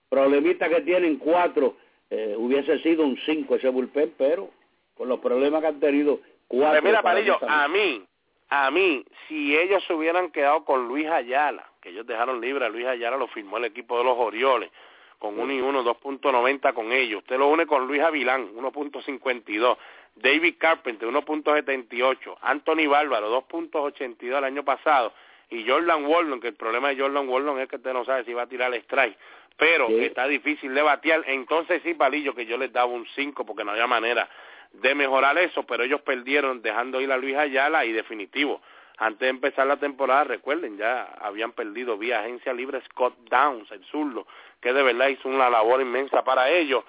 problemitas 0.09 0.69
que 0.69 0.81
tienen, 0.81 1.17
cuatro, 1.17 1.75
eh, 2.09 2.35
hubiese 2.37 2.79
sido 2.79 3.03
un 3.03 3.17
cinco 3.25 3.55
ese 3.55 3.69
bullpen, 3.69 4.13
pero 4.17 4.49
con 4.95 5.09
los 5.09 5.19
problemas 5.19 5.61
que 5.61 5.67
han 5.67 5.79
tenido 5.79 6.21
cuatro. 6.47 6.81
Pues 6.81 6.83
mira, 6.83 7.01
Palillo, 7.01 7.37
a 7.41 7.67
mí, 7.67 8.03
a 8.49 8.71
mí, 8.71 9.05
si 9.27 9.57
ellos 9.57 9.83
se 9.85 9.93
hubieran 9.93 10.31
quedado 10.31 10.63
con 10.63 10.87
Luis 10.87 11.07
Ayala, 11.07 11.67
que 11.85 11.91
ellos 11.91 12.07
dejaron 12.07 12.41
libre 12.41 12.65
a 12.65 12.69
Luis 12.69 12.87
Ayala, 12.87 13.15
lo 13.15 13.27
firmó 13.27 13.57
el 13.57 13.65
equipo 13.65 13.95
de 13.99 14.03
los 14.03 14.17
Orioles, 14.17 14.71
con 15.19 15.39
1 15.39 15.53
y 15.53 15.61
1, 15.61 15.83
2.90 15.83 16.73
con 16.73 16.91
ellos. 16.91 17.19
Usted 17.19 17.37
lo 17.37 17.47
une 17.47 17.67
con 17.67 17.85
Luis 17.85 18.01
Avilán, 18.01 18.55
1.52. 18.55 19.77
David 20.15 20.55
Carpenter, 20.57 21.07
1.78. 21.07 22.37
Anthony 22.41 22.87
Bárbaro, 22.89 23.31
2.82 23.47 24.35
el 24.35 24.43
año 24.43 24.65
pasado. 24.65 25.13
Y 25.51 25.63
Jordan 25.69 26.07
Wallon, 26.07 26.41
que 26.41 26.47
el 26.47 26.55
problema 26.55 26.89
de 26.89 26.99
Jordan 26.99 27.29
Wallon 27.29 27.59
es 27.59 27.69
que 27.69 27.75
usted 27.75 27.93
no 27.93 28.03
sabe 28.03 28.23
si 28.23 28.33
va 28.33 28.41
a 28.41 28.47
tirar 28.47 28.73
el 28.73 28.81
strike. 28.81 29.15
Pero 29.55 29.87
que 29.87 30.07
está 30.07 30.27
difícil 30.27 30.73
de 30.73 30.81
batear. 30.81 31.23
Entonces 31.27 31.83
sí, 31.83 31.93
Palillo, 31.93 32.33
que 32.33 32.47
yo 32.47 32.57
les 32.57 32.73
daba 32.73 32.87
un 32.87 33.05
5 33.13 33.45
porque 33.45 33.63
no 33.63 33.71
había 33.71 33.85
manera 33.85 34.27
de 34.73 34.95
mejorar 34.95 35.37
eso, 35.37 35.63
pero 35.63 35.83
ellos 35.83 36.01
perdieron 36.01 36.63
dejando 36.63 36.99
ir 36.99 37.11
a 37.11 37.17
Luis 37.17 37.35
Ayala 37.35 37.85
y 37.85 37.93
definitivo. 37.93 38.59
Antes 38.97 39.19
de 39.19 39.29
empezar 39.29 39.67
la 39.67 39.77
temporada, 39.77 40.23
recuerden, 40.23 40.77
ya 40.77 41.03
habían 41.19 41.51
perdido 41.51 41.97
vía 41.97 42.21
agencia 42.21 42.53
libre 42.53 42.81
Scott 42.89 43.15
Downs, 43.29 43.69
el 43.71 43.83
zurdo, 43.85 44.25
que 44.61 44.71
de 44.71 44.83
verdad 44.83 45.09
hizo 45.09 45.27
una 45.27 45.49
labor 45.49 45.81
inmensa 45.81 46.23
para 46.23 46.49
ellos. 46.49 46.83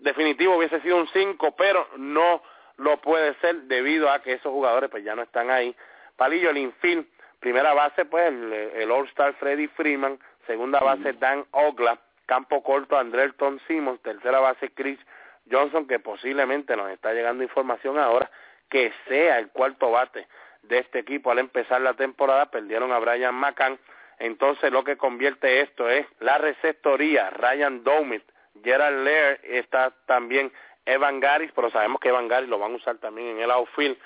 Definitivo 0.00 0.56
hubiese 0.56 0.80
sido 0.82 0.98
un 0.98 1.08
5, 1.08 1.54
pero 1.56 1.88
no 1.96 2.42
lo 2.76 2.98
puede 2.98 3.34
ser 3.36 3.62
debido 3.62 4.10
a 4.10 4.20
que 4.20 4.34
esos 4.34 4.52
jugadores 4.52 4.90
pues 4.90 5.02
ya 5.02 5.14
no 5.14 5.22
están 5.22 5.50
ahí. 5.50 5.74
Palillo, 6.16 6.50
el 6.50 6.58
infield, 6.58 7.06
primera 7.40 7.72
base 7.72 8.04
pues 8.04 8.26
el, 8.26 8.90
All-Star 8.90 9.34
Freddy 9.34 9.68
Freeman, 9.68 10.18
segunda 10.46 10.80
base 10.80 11.14
Dan 11.14 11.46
Ogla, 11.52 11.98
campo 12.26 12.62
corto 12.62 12.98
Andrelton 12.98 13.60
Simmons, 13.66 14.02
tercera 14.02 14.40
base 14.40 14.70
Chris 14.72 14.98
Johnson, 15.50 15.86
que 15.86 16.00
posiblemente 16.00 16.76
nos 16.76 16.90
está 16.90 17.14
llegando 17.14 17.42
información 17.42 17.98
ahora, 17.98 18.30
que 18.68 18.92
sea 19.08 19.38
el 19.38 19.48
cuarto 19.48 19.90
bate 19.90 20.26
de 20.68 20.78
este 20.78 21.00
equipo 21.00 21.30
al 21.30 21.38
empezar 21.38 21.80
la 21.80 21.94
temporada, 21.94 22.50
perdieron 22.50 22.92
a 22.92 22.98
Brian 22.98 23.34
McCann, 23.34 23.78
entonces 24.18 24.72
lo 24.72 24.84
que 24.84 24.96
convierte 24.96 25.60
esto 25.60 25.88
es 25.88 26.06
la 26.20 26.38
receptoría, 26.38 27.30
Ryan 27.30 27.84
Domit, 27.84 28.22
Gerald 28.62 29.04
Lair, 29.04 29.40
está 29.44 29.92
también 30.06 30.50
Evan 30.84 31.20
Garis, 31.20 31.50
pero 31.54 31.70
sabemos 31.70 32.00
que 32.00 32.08
Evan 32.08 32.28
Garis 32.28 32.48
lo 32.48 32.58
van 32.58 32.72
a 32.72 32.76
usar 32.76 32.96
también 32.98 33.28
en 33.28 33.40
el 33.40 33.50
outfield. 33.50 33.98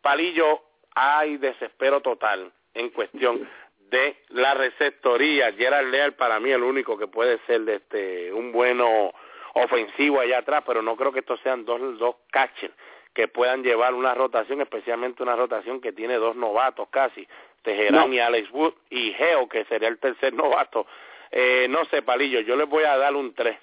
Palillo, 0.00 0.62
hay 0.94 1.36
desespero 1.36 2.00
total 2.00 2.52
en 2.74 2.90
cuestión 2.90 3.48
de 3.90 4.16
la 4.28 4.54
receptoría. 4.54 5.52
Gerald 5.52 5.90
Lear 5.90 6.12
para 6.12 6.40
mí 6.40 6.50
el 6.50 6.62
único 6.62 6.96
que 6.96 7.08
puede 7.08 7.38
ser 7.46 7.68
este 7.68 8.32
un 8.32 8.52
bueno 8.52 9.12
ofensivo 9.54 10.20
allá 10.20 10.38
atrás, 10.38 10.62
pero 10.66 10.80
no 10.80 10.96
creo 10.96 11.12
que 11.12 11.20
estos 11.20 11.40
sean 11.40 11.64
dos, 11.64 11.98
dos 11.98 12.16
catchers 12.30 12.74
que 13.14 13.28
puedan 13.28 13.62
llevar 13.62 13.94
una 13.94 14.14
rotación, 14.14 14.60
especialmente 14.60 15.22
una 15.22 15.36
rotación 15.36 15.80
que 15.80 15.92
tiene 15.92 16.14
dos 16.14 16.36
novatos 16.36 16.88
casi, 16.90 17.26
Teherán 17.62 18.12
y 18.12 18.18
Alex 18.18 18.50
Wood, 18.52 18.74
y 18.90 19.12
Geo, 19.12 19.48
que 19.48 19.64
sería 19.64 19.88
el 19.88 19.98
tercer 19.98 20.32
novato. 20.34 20.86
Eh, 21.30 21.66
no 21.68 21.84
sé, 21.86 22.02
Palillo, 22.02 22.40
yo 22.40 22.56
les 22.56 22.68
voy 22.68 22.84
a 22.84 22.96
dar 22.96 23.14
un 23.14 23.34
3. 23.34 23.56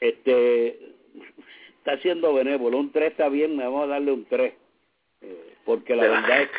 Este, 0.00 0.78
está 1.78 1.98
siendo 1.98 2.34
benévolo, 2.34 2.78
un 2.78 2.90
3 2.90 3.10
está 3.10 3.28
bien, 3.28 3.56
me 3.56 3.64
vamos 3.64 3.84
a 3.84 3.88
darle 3.88 4.12
un 4.12 4.24
3, 4.24 4.52
eh, 5.20 5.54
porque 5.64 5.94
la 5.94 6.02
verdad 6.08 6.42
es 6.42 6.50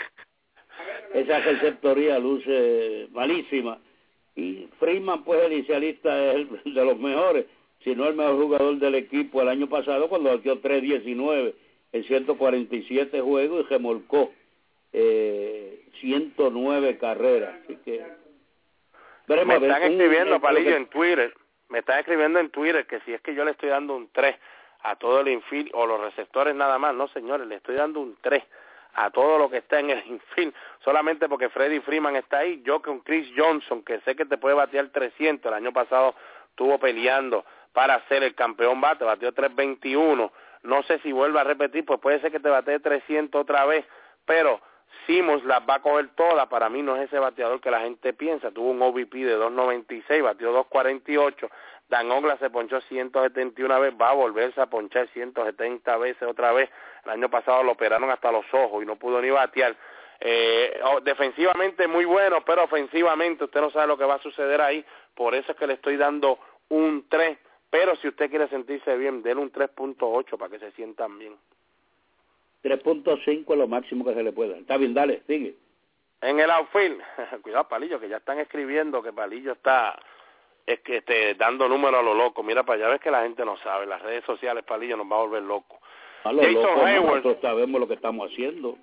esa 1.14 1.40
receptoría 1.40 2.18
luce 2.20 3.08
malísima 3.12 3.80
y 4.36 4.68
Freeman 4.80 5.24
pues 5.24 5.44
el 5.44 5.54
inicialista 5.54 6.34
es 6.34 6.48
el 6.66 6.74
de 6.74 6.86
los 6.86 6.98
mejores 6.98 7.46
si 7.84 7.96
no 7.96 8.08
el 8.08 8.16
mejor 8.16 8.36
jugador 8.36 8.76
del 8.78 8.96
equipo 8.96 9.42
el 9.42 9.50
año 9.50 9.68
pasado 9.68 10.10
cuando 10.10 10.30
batió 10.30 10.62
3.19 10.62 11.54
en 11.92 12.04
147 12.04 13.22
juegos 13.22 13.66
y 13.66 13.70
remolcó 13.70 14.32
eh, 14.92 15.86
109 16.00 16.98
carreras 16.98 17.56
así 17.64 17.78
que 17.84 18.04
me 19.28 19.56
están 19.56 19.84
escribiendo 19.84 20.40
Palillo 20.40 20.76
en 20.76 20.88
Twitter 20.88 21.34
me 21.70 21.80
están 21.80 22.00
escribiendo 22.00 22.40
en 22.40 22.50
Twitter 22.52 22.86
que 22.86 23.00
si 23.02 23.14
es 23.14 23.22
que 23.22 23.34
yo 23.34 23.44
le 23.44 23.52
estoy 23.52 23.70
dando 23.70 23.96
un 23.96 24.10
3 24.12 24.36
a 24.84 24.96
todo 24.98 25.22
el 25.22 25.30
infield 25.30 25.72
o 25.74 25.88
los 25.88 26.00
receptores 26.00 26.54
nada 26.56 26.78
más. 26.78 26.94
No 26.94 27.08
señores 27.10 27.48
le 27.48 27.56
estoy 27.56 27.76
dando 27.76 28.00
un 28.00 28.18
3 28.22 28.44
a 28.96 29.10
todo 29.10 29.40
lo 29.40 29.50
que 29.50 29.58
está 29.58 29.80
en 29.80 29.90
el 29.90 30.06
infield, 30.06 30.54
solamente 30.84 31.28
porque 31.28 31.50
Freddy 31.50 31.80
Freeman 31.80 32.16
está 32.16 32.40
ahí, 32.40 32.62
yo 32.64 32.82
con 32.82 33.00
Chris 33.00 33.28
Johnson, 33.36 33.84
que 33.84 34.00
sé 34.02 34.16
que 34.16 34.26
te 34.26 34.38
puede 34.38 34.56
batear 34.56 34.90
300, 34.90 35.52
el 35.52 35.58
año 35.58 35.74
pasado 35.74 36.14
estuvo 36.50 36.78
peleando 36.78 37.44
para 37.74 38.00
ser 38.08 38.24
el 38.24 38.36
campeón. 38.36 38.80
Bate, 38.80 39.04
bateó 39.04 39.34
321, 39.34 40.32
no 40.64 40.84
sé 40.84 41.00
si 41.00 41.12
vuelve 41.12 41.40
a 41.40 41.44
repetir, 41.44 41.86
pues 41.86 42.00
puede 42.00 42.22
ser 42.22 42.32
que 42.32 42.40
te 42.40 42.50
batee 42.50 42.80
300 42.80 43.42
otra 43.42 43.66
vez, 43.66 43.86
pero 44.26 44.62
Simons 45.06 45.44
las 45.44 45.62
va 45.68 45.76
a 45.76 45.82
coger 45.82 46.10
todas, 46.16 46.48
para 46.48 46.70
mí 46.70 46.82
no 46.82 46.96
es 46.96 47.04
ese 47.04 47.20
bateador 47.20 47.60
que 47.60 47.72
la 47.72 47.82
gente 47.82 48.14
piensa, 48.14 48.52
tuvo 48.52 48.70
un 48.70 48.82
OVP 48.82 49.26
de 49.26 49.38
2.96, 49.38 50.24
batió 50.24 50.54
2.48, 50.66 51.50
Dan 51.90 52.10
Ogla 52.12 52.38
se 52.38 52.50
ponchó 52.50 52.80
171 52.82 53.80
veces, 53.80 54.00
va 54.02 54.12
a 54.12 54.14
volverse 54.14 54.62
a 54.62 54.68
ponchar 54.68 55.08
170 55.10 55.98
veces 55.98 56.24
otra 56.24 56.54
vez, 56.54 56.70
el 57.04 57.12
año 57.12 57.30
pasado 57.30 57.64
lo 57.64 57.74
operaron 57.74 58.10
hasta 58.10 58.32
los 58.32 58.46
ojos 58.54 58.82
y 58.82 58.86
no 58.86 58.96
pudo 58.96 59.22
ni 59.22 59.30
batear, 59.30 59.76
eh, 60.22 60.80
defensivamente 61.04 61.88
muy 61.88 62.06
bueno, 62.06 62.46
pero 62.46 62.64
ofensivamente 62.64 63.44
usted 63.44 63.60
no 63.60 63.72
sabe 63.72 63.88
lo 63.88 63.98
que 63.98 64.06
va 64.06 64.16
a 64.16 64.20
suceder 64.20 64.62
ahí, 64.62 64.86
por 65.14 65.36
eso 65.36 65.52
es 65.52 65.58
que 65.58 65.68
le 65.68 65.74
estoy 65.74 65.98
dando 65.98 66.40
un 66.70 67.06
3, 67.10 67.38
pero 67.74 67.96
si 67.96 68.08
usted 68.08 68.30
quiere 68.30 68.48
sentirse 68.50 68.96
bien, 68.98 69.24
déle 69.24 69.42
un 69.42 69.52
3.8 69.52 70.38
para 70.38 70.52
que 70.52 70.60
se 70.60 70.72
sientan 70.74 71.18
bien. 71.18 71.34
3.5 72.64 73.52
es 73.52 73.58
lo 73.58 73.68
máximo 73.68 74.06
que 74.06 74.14
se 74.14 74.22
le 74.22 74.32
pueda. 74.32 74.56
Está 74.60 74.78
bien, 74.78 74.94
dale, 74.94 75.24
sigue. 75.26 75.56
En 76.22 76.40
el 76.40 76.52
outfield, 76.52 77.02
cuidado 77.42 77.68
Palillo, 77.68 78.00
que 78.00 78.10
ya 78.10 78.18
están 78.18 78.38
escribiendo 78.38 79.02
que 79.02 79.12
Palillo 79.12 79.54
está 79.54 79.98
es 80.68 80.82
que 80.82 80.98
esté 80.98 81.34
dando 81.34 81.68
números 81.68 82.00
a 82.00 82.04
lo 82.04 82.14
loco. 82.14 82.44
Mira 82.44 82.62
para 82.62 82.78
allá, 82.78 82.90
ves 82.90 83.02
que 83.02 83.10
la 83.10 83.24
gente 83.24 83.44
no 83.44 83.58
sabe. 83.58 83.88
Las 83.88 84.04
redes 84.04 84.24
sociales, 84.24 84.64
Palillo, 84.64 84.96
nos 84.96 85.12
va 85.12 85.16
a 85.16 85.22
volver 85.22 85.42
loco. 85.42 85.80
A 86.26 86.32
lo 86.32 86.44
Jason 86.44 86.62
loco, 86.62 86.86
Hayward. 86.86 87.24
Nosotros 87.24 87.38
sabemos 87.42 87.82
lo 87.82 87.88
que 87.88 87.96
estamos 87.96 88.32
haciendo. 88.32 88.78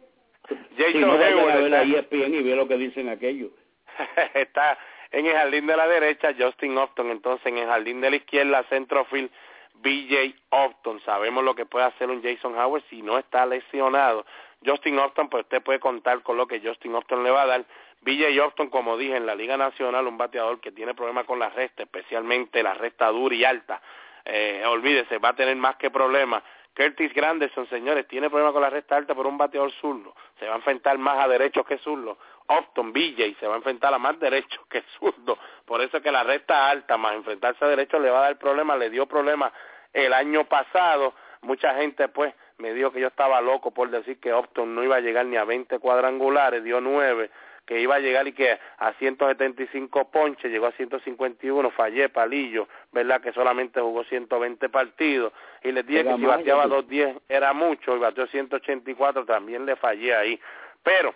Jason 0.76 0.92
si 0.94 0.98
no 0.98 1.12
Hayward. 1.12 1.72
A 1.74 1.84
ver 1.84 1.94
ESPN 1.94 2.34
y 2.34 2.42
ve 2.42 2.56
lo 2.56 2.66
que 2.66 2.76
dicen 2.76 3.08
aquellos. 3.08 3.52
está 4.34 4.76
en 5.10 5.26
el 5.26 5.34
jardín 5.34 5.66
de 5.66 5.76
la 5.76 5.88
derecha, 5.88 6.34
Justin 6.38 6.78
Upton. 6.78 7.10
Entonces, 7.10 7.46
en 7.46 7.58
el 7.58 7.66
jardín 7.66 8.00
de 8.00 8.10
la 8.10 8.16
izquierda, 8.16 8.64
centrofield, 8.64 9.30
BJ 9.74 10.34
Upton. 10.50 11.00
Sabemos 11.04 11.44
lo 11.44 11.54
que 11.54 11.66
puede 11.66 11.86
hacer 11.86 12.10
un 12.10 12.22
Jason 12.22 12.56
Howard 12.56 12.82
si 12.90 13.02
no 13.02 13.18
está 13.18 13.46
lesionado. 13.46 14.24
Justin 14.64 14.98
Upton, 14.98 15.28
pues 15.28 15.44
usted 15.44 15.62
puede 15.62 15.80
contar 15.80 16.22
con 16.22 16.36
lo 16.36 16.46
que 16.46 16.60
Justin 16.60 16.94
Upton 16.94 17.22
le 17.22 17.30
va 17.30 17.42
a 17.42 17.46
dar. 17.46 17.64
BJ 18.02 18.40
Upton, 18.46 18.68
como 18.68 18.96
dije, 18.96 19.16
en 19.16 19.26
la 19.26 19.34
Liga 19.34 19.56
Nacional, 19.56 20.06
un 20.06 20.18
bateador 20.18 20.60
que 20.60 20.72
tiene 20.72 20.94
problemas 20.94 21.26
con 21.26 21.38
la 21.38 21.50
resta, 21.50 21.82
especialmente 21.82 22.62
la 22.62 22.74
resta 22.74 23.08
dura 23.08 23.34
y 23.34 23.44
alta. 23.44 23.80
Eh, 24.24 24.62
olvídese, 24.66 25.18
va 25.18 25.30
a 25.30 25.36
tener 25.36 25.56
más 25.56 25.76
que 25.76 25.90
problemas. 25.90 26.42
Curtis 26.76 27.12
Granderson, 27.12 27.68
señores, 27.68 28.06
tiene 28.06 28.28
problemas 28.28 28.52
con 28.52 28.62
la 28.62 28.70
resta 28.70 28.96
alta 28.96 29.14
por 29.14 29.26
un 29.26 29.36
bateador 29.36 29.72
zurdo. 29.72 30.14
Se 30.38 30.46
va 30.46 30.52
a 30.52 30.56
enfrentar 30.56 30.96
más 30.98 31.18
a 31.18 31.28
derechos 31.28 31.66
que 31.66 31.78
zurdo. 31.78 32.16
Upton, 32.58 32.92
BJ, 32.92 33.36
se 33.38 33.46
va 33.46 33.54
a 33.54 33.58
enfrentar 33.58 33.94
a 33.94 33.98
más 33.98 34.18
derechos 34.18 34.60
que 34.68 34.82
zurdo. 34.98 35.38
Por 35.64 35.80
eso 35.80 35.98
es 35.98 36.02
que 36.02 36.10
la 36.10 36.24
recta 36.24 36.68
alta, 36.68 36.96
más 36.96 37.14
enfrentarse 37.14 37.64
a 37.64 37.68
derechos, 37.68 38.00
le 38.00 38.10
va 38.10 38.20
a 38.20 38.22
dar 38.22 38.38
problemas. 38.38 38.78
Le 38.78 38.90
dio 38.90 39.06
problemas 39.06 39.52
el 39.92 40.12
año 40.12 40.44
pasado. 40.44 41.14
Mucha 41.42 41.74
gente, 41.76 42.08
pues, 42.08 42.34
me 42.58 42.74
dijo 42.74 42.92
que 42.92 43.00
yo 43.00 43.08
estaba 43.08 43.40
loco 43.40 43.70
por 43.70 43.90
decir 43.90 44.18
que 44.20 44.34
Upton 44.34 44.74
no 44.74 44.84
iba 44.84 44.96
a 44.96 45.00
llegar 45.00 45.26
ni 45.26 45.36
a 45.36 45.44
20 45.44 45.78
cuadrangulares, 45.78 46.62
dio 46.62 46.80
9 46.80 47.30
que 47.70 47.80
iba 47.80 47.94
a 47.94 48.00
llegar 48.00 48.26
y 48.26 48.32
que 48.32 48.58
a 48.78 48.92
175 48.94 50.10
ponches, 50.10 50.50
llegó 50.50 50.66
a 50.66 50.72
151, 50.72 51.70
fallé, 51.70 52.08
palillo, 52.08 52.66
¿verdad? 52.90 53.20
Que 53.20 53.32
solamente 53.32 53.80
jugó 53.80 54.02
120 54.02 54.68
partidos. 54.70 55.32
Y 55.62 55.70
les 55.70 55.86
dije 55.86 56.02
que 56.02 56.16
si 56.16 56.24
bateaba 56.24 56.66
210 56.66 57.18
era 57.28 57.52
mucho 57.52 57.94
y 57.94 58.00
bateó 58.00 58.26
184, 58.26 59.24
también 59.24 59.66
le 59.66 59.76
fallé 59.76 60.16
ahí. 60.16 60.40
Pero, 60.82 61.14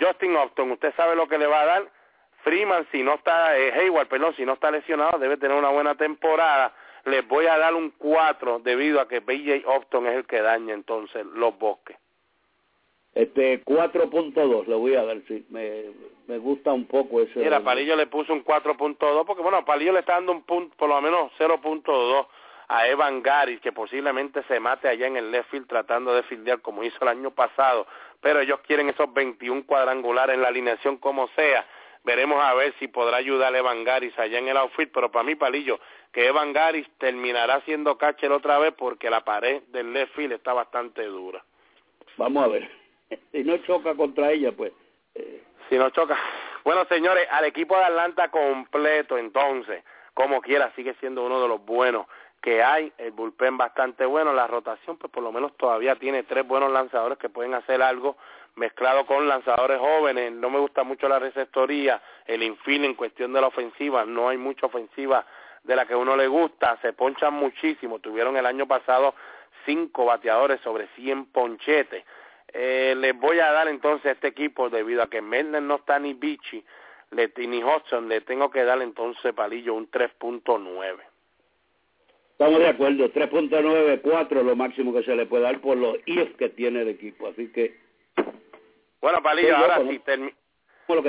Justin 0.00 0.36
Upton, 0.36 0.72
¿usted 0.72 0.94
sabe 0.96 1.16
lo 1.16 1.28
que 1.28 1.38
le 1.38 1.46
va 1.46 1.60
a 1.60 1.66
dar? 1.66 1.90
Freeman, 2.42 2.86
si 2.92 3.02
no 3.02 3.14
está, 3.14 3.56
eh, 3.58 3.72
Hayward, 3.72 4.08
perdón, 4.08 4.34
si 4.36 4.44
no 4.44 4.52
está 4.52 4.70
lesionado, 4.70 5.18
debe 5.18 5.36
tener 5.36 5.56
una 5.56 5.70
buena 5.70 5.94
temporada. 5.94 6.74
Les 7.06 7.26
voy 7.26 7.46
a 7.46 7.58
dar 7.58 7.74
un 7.74 7.90
4 7.90 8.60
debido 8.60 9.00
a 9.00 9.08
que 9.08 9.20
BJ 9.20 9.64
Upton 9.66 10.06
es 10.06 10.14
el 10.14 10.26
que 10.26 10.42
daña 10.42 10.74
entonces 10.74 11.24
los 11.26 11.58
bosques. 11.58 11.96
Este 13.14 13.64
4.2 13.64 14.66
le 14.66 14.74
voy 14.74 14.94
a 14.96 15.04
dar, 15.04 15.18
sí, 15.28 15.46
me, 15.48 15.84
me 16.26 16.38
gusta 16.38 16.72
un 16.72 16.86
poco 16.86 17.20
ese. 17.20 17.38
Mira, 17.38 17.60
Palillo 17.60 17.94
le 17.94 18.08
puso 18.08 18.32
un 18.32 18.44
4.2 18.44 19.24
porque, 19.24 19.42
bueno, 19.42 19.64
Palillo 19.64 19.92
le 19.92 20.00
está 20.00 20.14
dando 20.14 20.32
un 20.32 20.42
punto, 20.42 20.76
por 20.76 20.88
lo 20.88 21.00
menos 21.00 21.30
0.2 21.38 22.26
a 22.68 22.88
Evan 22.88 23.22
Garis, 23.22 23.60
que 23.60 23.72
posiblemente 23.72 24.42
se 24.48 24.58
mate 24.58 24.88
allá 24.88 25.06
en 25.06 25.16
el 25.16 25.30
left 25.30 25.50
field 25.50 25.68
tratando 25.68 26.14
de 26.14 26.22
fildear 26.24 26.60
como 26.60 26.82
hizo 26.82 26.96
el 27.02 27.08
año 27.08 27.30
pasado, 27.30 27.86
pero 28.24 28.40
ellos 28.40 28.58
quieren 28.66 28.88
esos 28.88 29.12
21 29.12 29.66
cuadrangulares 29.66 30.34
en 30.34 30.40
la 30.40 30.48
alineación 30.48 30.96
como 30.96 31.28
sea. 31.36 31.66
Veremos 32.04 32.42
a 32.42 32.54
ver 32.54 32.72
si 32.78 32.88
podrá 32.88 33.18
ayudar 33.18 33.54
a 33.54 33.58
Evan 33.58 33.84
Garis 33.84 34.18
allá 34.18 34.38
en 34.38 34.48
el 34.48 34.56
outfit, 34.56 34.90
pero 34.94 35.12
para 35.12 35.24
mí, 35.24 35.34
Palillo, 35.34 35.78
que 36.10 36.26
Evan 36.26 36.54
Garis 36.54 36.88
terminará 36.96 37.60
siendo 37.66 37.98
catcher 37.98 38.32
otra 38.32 38.58
vez 38.58 38.72
porque 38.78 39.10
la 39.10 39.22
pared 39.26 39.60
del 39.64 39.92
left 39.92 40.14
field 40.14 40.32
está 40.32 40.54
bastante 40.54 41.04
dura. 41.04 41.44
Vamos 42.16 42.44
a 42.44 42.48
ver 42.48 42.70
si 43.30 43.44
no 43.44 43.58
choca 43.58 43.94
contra 43.94 44.32
ella, 44.32 44.52
pues. 44.52 44.72
Eh. 45.14 45.42
Si 45.68 45.76
no 45.76 45.90
choca. 45.90 46.16
Bueno, 46.64 46.86
señores, 46.86 47.28
al 47.30 47.44
equipo 47.44 47.76
de 47.76 47.84
Atlanta 47.84 48.30
completo, 48.30 49.18
entonces, 49.18 49.84
como 50.14 50.40
quiera, 50.40 50.72
sigue 50.76 50.94
siendo 50.98 51.26
uno 51.26 51.42
de 51.42 51.48
los 51.48 51.62
buenos 51.62 52.06
que 52.44 52.62
hay. 52.62 52.92
El 52.98 53.12
bullpen 53.12 53.56
bastante 53.56 54.04
bueno. 54.04 54.34
La 54.34 54.46
rotación, 54.46 54.98
pues 54.98 55.10
por 55.10 55.22
lo 55.22 55.32
menos 55.32 55.56
todavía 55.56 55.96
tiene 55.96 56.24
tres 56.24 56.46
buenos 56.46 56.70
lanzadores 56.70 57.16
que 57.16 57.30
pueden 57.30 57.54
hacer 57.54 57.80
algo 57.80 58.18
mezclado 58.56 59.06
con 59.06 59.26
lanzadores 59.26 59.80
jóvenes. 59.80 60.30
No 60.30 60.50
me 60.50 60.58
gusta 60.58 60.84
mucho 60.84 61.08
la 61.08 61.18
receptoría, 61.18 62.02
el 62.26 62.42
infield 62.42 62.84
en 62.84 62.94
cuestión 62.94 63.32
de 63.32 63.40
la 63.40 63.46
ofensiva. 63.46 64.04
No 64.04 64.28
hay 64.28 64.36
mucha 64.36 64.66
ofensiva 64.66 65.24
de 65.62 65.74
la 65.74 65.86
que 65.86 65.96
uno 65.96 66.18
le 66.18 66.28
gusta. 66.28 66.76
Se 66.82 66.92
ponchan 66.92 67.32
muchísimo. 67.32 68.00
Tuvieron 68.00 68.36
el 68.36 68.44
año 68.44 68.68
pasado 68.68 69.14
cinco 69.64 70.04
bateadores 70.04 70.60
sobre 70.60 70.88
100 70.88 71.32
ponchetes 71.32 72.04
eh, 72.52 72.94
les 72.96 73.18
voy 73.18 73.40
a 73.40 73.50
dar 73.50 73.66
entonces 73.66 74.06
a 74.06 74.10
este 74.12 74.28
equipo, 74.28 74.70
debido 74.70 75.02
a 75.02 75.08
que 75.08 75.20
Melner 75.20 75.62
no 75.62 75.76
está 75.76 75.98
ni 75.98 76.14
Bichi, 76.14 76.64
ni 77.10 77.64
Hudson, 77.64 78.08
le 78.08 78.20
tengo 78.20 78.50
que 78.50 78.62
dar 78.62 78.80
entonces 78.80 79.32
Palillo 79.32 79.74
un 79.74 79.90
3.9. 79.90 81.13
Estamos 82.44 82.60
de 82.60 82.68
acuerdo, 82.68 83.10
3.94 83.10 84.42
lo 84.42 84.54
máximo 84.54 84.92
que 84.92 85.02
se 85.02 85.16
le 85.16 85.24
puede 85.24 85.44
dar 85.44 85.62
por 85.62 85.78
los 85.78 85.96
IF 86.04 86.36
que 86.36 86.50
tiene 86.50 86.82
el 86.82 86.88
equipo, 86.88 87.28
así 87.28 87.50
que... 87.50 87.74
Bueno, 89.00 89.22
Palillo, 89.22 89.56
ahora 89.56 89.80
sí, 89.88 89.98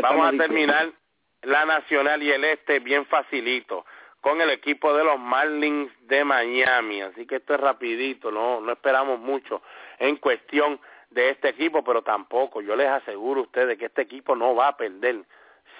vamos 0.01 0.33
a 0.33 0.37
terminar 0.37 0.93
la 1.41 1.65
Nacional 1.65 2.23
y 2.23 2.31
el 2.31 2.45
Este 2.45 2.79
bien 2.79 3.05
facilito 3.07 3.85
con 4.21 4.39
el 4.39 4.49
equipo 4.49 4.93
de 4.93 5.03
los 5.03 5.19
Marlins 5.19 5.91
de 6.07 6.23
Miami, 6.23 7.01
así 7.01 7.27
que 7.27 7.35
esto 7.35 7.55
es 7.55 7.59
rapidito, 7.59 8.31
no, 8.31 8.61
no 8.61 8.71
esperamos 8.71 9.19
mucho 9.19 9.61
en 9.99 10.15
cuestión 10.15 10.79
de 11.09 11.31
este 11.31 11.49
equipo, 11.49 11.83
pero 11.83 12.01
tampoco, 12.01 12.61
yo 12.61 12.77
les 12.77 12.87
aseguro 12.87 13.41
a 13.41 13.43
ustedes 13.43 13.77
que 13.77 13.87
este 13.87 14.03
equipo 14.03 14.37
no 14.37 14.55
va 14.55 14.69
a 14.69 14.77
perder 14.77 15.25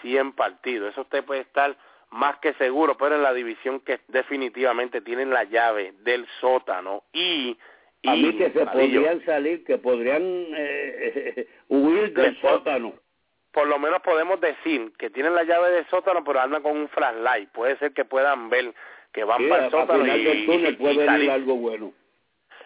100 0.02 0.34
partidos. 0.34 0.92
Eso 0.92 1.04
usted 1.04 1.24
puede 1.24 1.42
estar 1.42 1.78
más 2.12 2.38
que 2.38 2.54
seguro, 2.54 2.98
pero 2.98 3.16
en 3.16 3.24
la 3.24 3.34
división 3.34 3.80
que 3.82 4.00
definitivamente 4.08 5.02
tienen 5.02 5.32
la 5.32 5.44
llave 5.44 5.94
del 6.04 6.26
sótano 6.40 7.04
y... 7.14 7.58
y 8.02 8.10
a 8.10 8.14
mí 8.14 8.38
que 8.38 8.52
se 8.52 8.66
podrían 8.66 9.26
salir, 9.26 9.64
que 9.66 9.78
podrían 9.78 10.22
eh, 10.24 11.48
huir 11.70 12.14
del 12.14 12.40
sótano. 12.42 12.94
Por 13.52 13.68
lo 13.68 13.80
menos 13.80 14.02
podemos 14.02 14.40
decir 14.42 14.92
que 14.98 15.10
tienen 15.10 15.34
la 15.34 15.44
llave 15.44 15.72
del 15.72 15.88
sótano, 15.88 16.24
pero 16.24 16.42
andan 16.42 16.62
con 16.62 16.76
un 16.76 16.90
flashlight. 16.90 17.50
Puede 17.52 17.78
ser 17.78 17.94
que 17.94 18.04
puedan 18.04 18.50
ver 18.50 18.74
que 19.14 19.24
van 19.24 19.48
para 19.48 19.66
el 19.66 19.72
sótano 19.72 20.06
y, 20.06 20.74
puede 20.74 21.06
salir 21.06 21.32
algo 21.32 21.56
bueno. 21.56 21.94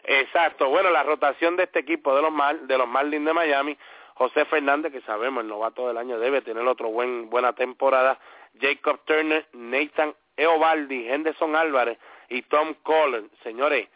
Exacto. 0.03 0.69
Bueno, 0.69 0.89
la 0.89 1.03
rotación 1.03 1.55
de 1.55 1.63
este 1.63 1.79
equipo 1.79 2.15
de 2.15 2.23
los 2.23 2.31
Mar, 2.31 2.59
de 2.61 2.77
los 2.77 2.87
Marlins 2.87 3.25
de 3.25 3.33
Miami, 3.33 3.77
José 4.15 4.45
Fernández, 4.45 4.91
que 4.91 5.01
sabemos 5.01 5.43
el 5.43 5.47
novato 5.47 5.87
del 5.87 5.97
año 5.97 6.19
debe 6.19 6.41
tener 6.41 6.65
otro 6.67 6.89
buen 6.89 7.29
buena 7.29 7.53
temporada, 7.53 8.19
Jacob 8.59 9.01
Turner, 9.05 9.47
Nathan 9.53 10.13
Eovaldi, 10.37 11.09
Henderson 11.09 11.55
Álvarez 11.55 11.97
y 12.29 12.41
Tom 12.43 12.75
Collins. 12.83 13.31
Señores, 13.43 13.87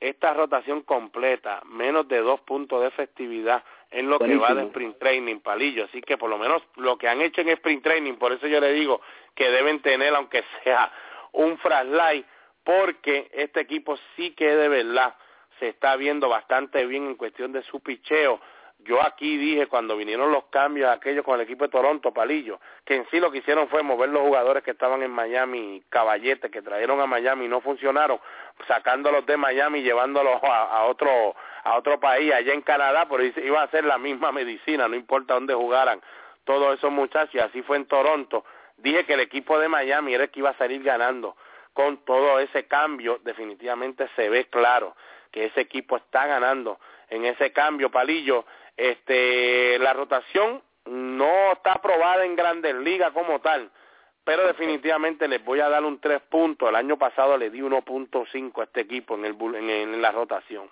esta 0.00 0.34
rotación 0.34 0.82
completa, 0.82 1.62
menos 1.66 2.08
de 2.08 2.18
dos 2.18 2.40
puntos 2.40 2.80
de 2.80 2.88
efectividad 2.88 3.62
en 3.90 4.08
lo 4.08 4.18
que 4.18 4.36
va 4.36 4.54
de 4.54 4.64
sprint 4.64 4.98
training, 4.98 5.40
palillo. 5.40 5.84
Así 5.84 6.00
que 6.00 6.16
por 6.16 6.28
lo 6.30 6.38
menos 6.38 6.62
lo 6.76 6.96
que 6.96 7.08
han 7.08 7.20
hecho 7.20 7.42
en 7.42 7.50
sprint 7.50 7.84
training, 7.84 8.14
por 8.14 8.32
eso 8.32 8.46
yo 8.46 8.60
le 8.60 8.72
digo 8.72 9.00
que 9.34 9.50
deben 9.50 9.80
tener, 9.80 10.14
aunque 10.14 10.42
sea 10.64 10.90
un 11.32 11.58
flashlight, 11.58 12.26
porque 12.64 13.30
este 13.32 13.60
equipo 13.60 13.96
sí 14.16 14.32
que 14.32 14.56
de 14.56 14.68
verdad 14.68 15.14
se 15.60 15.68
está 15.68 15.96
viendo 15.96 16.28
bastante 16.28 16.84
bien 16.86 17.06
en 17.06 17.14
cuestión 17.14 17.52
de 17.52 17.62
su 17.62 17.80
picheo. 17.80 18.40
Yo 18.84 19.00
aquí 19.02 19.36
dije 19.36 19.66
cuando 19.68 19.96
vinieron 19.96 20.32
los 20.32 20.44
cambios 20.44 20.90
aquellos 20.90 21.24
con 21.24 21.36
el 21.36 21.42
equipo 21.42 21.64
de 21.64 21.70
Toronto, 21.70 22.12
Palillo, 22.12 22.60
que 22.84 22.96
en 22.96 23.06
sí 23.10 23.20
lo 23.20 23.30
que 23.30 23.38
hicieron 23.38 23.68
fue 23.68 23.82
mover 23.82 24.08
los 24.08 24.22
jugadores 24.22 24.64
que 24.64 24.72
estaban 24.72 25.02
en 25.02 25.10
Miami, 25.10 25.82
Caballete, 25.88 26.50
que 26.50 26.62
trajeron 26.62 27.00
a 27.00 27.06
Miami 27.06 27.44
y 27.44 27.48
no 27.48 27.60
funcionaron, 27.60 28.18
sacándolos 28.66 29.24
de 29.26 29.36
Miami 29.36 29.80
y 29.80 29.82
llevándolos 29.82 30.42
a, 30.42 30.84
otro 30.84 31.34
a 31.64 31.76
otro 31.76 32.00
país, 32.00 32.32
allá 32.32 32.52
en 32.52 32.62
Canadá, 32.62 33.06
pero 33.08 33.22
iba 33.24 33.62
a 33.62 33.70
ser 33.70 33.84
la 33.84 33.98
misma 33.98 34.32
medicina, 34.32 34.88
no 34.88 34.96
importa 34.96 35.34
dónde 35.34 35.54
jugaran 35.54 36.00
todos 36.44 36.76
esos 36.76 36.90
muchachos, 36.90 37.34
y 37.36 37.38
así 37.38 37.62
fue 37.62 37.76
en 37.76 37.86
Toronto. 37.86 38.44
Dije 38.78 39.04
que 39.04 39.14
el 39.14 39.20
equipo 39.20 39.60
de 39.60 39.68
Miami 39.68 40.14
era 40.14 40.24
el 40.24 40.30
que 40.30 40.40
iba 40.40 40.50
a 40.50 40.58
salir 40.58 40.82
ganando 40.82 41.36
con 41.72 41.98
todo 42.04 42.40
ese 42.40 42.66
cambio, 42.66 43.20
definitivamente 43.22 44.08
se 44.16 44.28
ve 44.28 44.46
claro 44.46 44.96
que 45.30 45.46
ese 45.46 45.62
equipo 45.62 45.96
está 45.96 46.26
ganando 46.26 46.78
en 47.08 47.24
ese 47.24 47.52
cambio, 47.52 47.90
Palillo. 47.90 48.44
Este, 48.82 49.78
la 49.78 49.92
rotación 49.92 50.60
no 50.86 51.52
está 51.52 51.74
aprobada 51.74 52.24
en 52.24 52.34
Grandes 52.34 52.74
Ligas 52.74 53.12
como 53.12 53.40
tal, 53.40 53.70
pero 54.24 54.44
definitivamente 54.44 55.28
les 55.28 55.44
voy 55.44 55.60
a 55.60 55.68
dar 55.68 55.84
un 55.84 56.00
tres 56.00 56.20
puntos. 56.22 56.68
El 56.68 56.74
año 56.74 56.98
pasado 56.98 57.38
le 57.38 57.50
di 57.50 57.60
1.5 57.60 58.60
a 58.60 58.64
este 58.64 58.80
equipo 58.80 59.14
en, 59.14 59.24
el, 59.24 59.36
en, 59.54 59.70
en 59.70 60.02
la 60.02 60.10
rotación. 60.10 60.68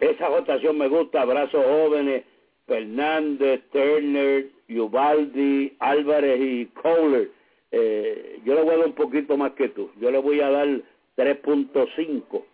Esa 0.00 0.28
rotación 0.28 0.78
me 0.78 0.88
gusta, 0.88 1.26
brazos 1.26 1.62
jóvenes, 1.62 2.24
Fernández, 2.66 3.64
Turner, 3.70 4.46
Ubaldi, 4.70 5.76
Álvarez 5.78 6.40
y 6.40 6.66
Kohler. 6.68 7.30
Eh, 7.70 8.40
yo 8.46 8.54
le 8.54 8.62
voy 8.62 8.74
a 8.74 8.78
dar 8.78 8.86
un 8.86 8.94
poquito 8.94 9.36
más 9.36 9.52
que 9.52 9.68
tú. 9.68 9.90
Yo 10.00 10.10
le 10.10 10.18
voy 10.18 10.40
a 10.40 10.48
dar 10.48 10.68
3.5 11.18 12.44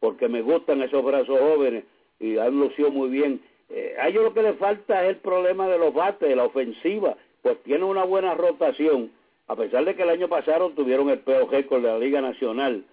porque 0.00 0.26
me 0.26 0.42
gustan 0.42 0.82
esos 0.82 1.04
brazos 1.04 1.38
jóvenes 1.38 1.84
y 2.18 2.38
han 2.38 2.58
lucido 2.58 2.90
muy 2.90 3.08
bien. 3.10 3.40
Eh, 3.70 3.96
a 4.00 4.08
ellos 4.08 4.24
lo 4.24 4.34
que 4.34 4.42
le 4.42 4.54
falta 4.54 5.04
es 5.04 5.10
el 5.10 5.16
problema 5.16 5.68
de 5.68 5.78
los 5.78 5.92
bates, 5.92 6.28
de 6.28 6.36
la 6.36 6.44
ofensiva, 6.44 7.16
pues 7.42 7.62
tiene 7.62 7.84
una 7.84 8.04
buena 8.04 8.34
rotación, 8.34 9.10
a 9.46 9.56
pesar 9.56 9.84
de 9.84 9.94
que 9.94 10.02
el 10.02 10.10
año 10.10 10.28
pasado 10.28 10.70
tuvieron 10.70 11.10
el 11.10 11.20
peor 11.20 11.50
récord 11.50 11.82
de 11.82 11.88
la 11.88 11.98
Liga 11.98 12.20
Nacional, 12.20 12.84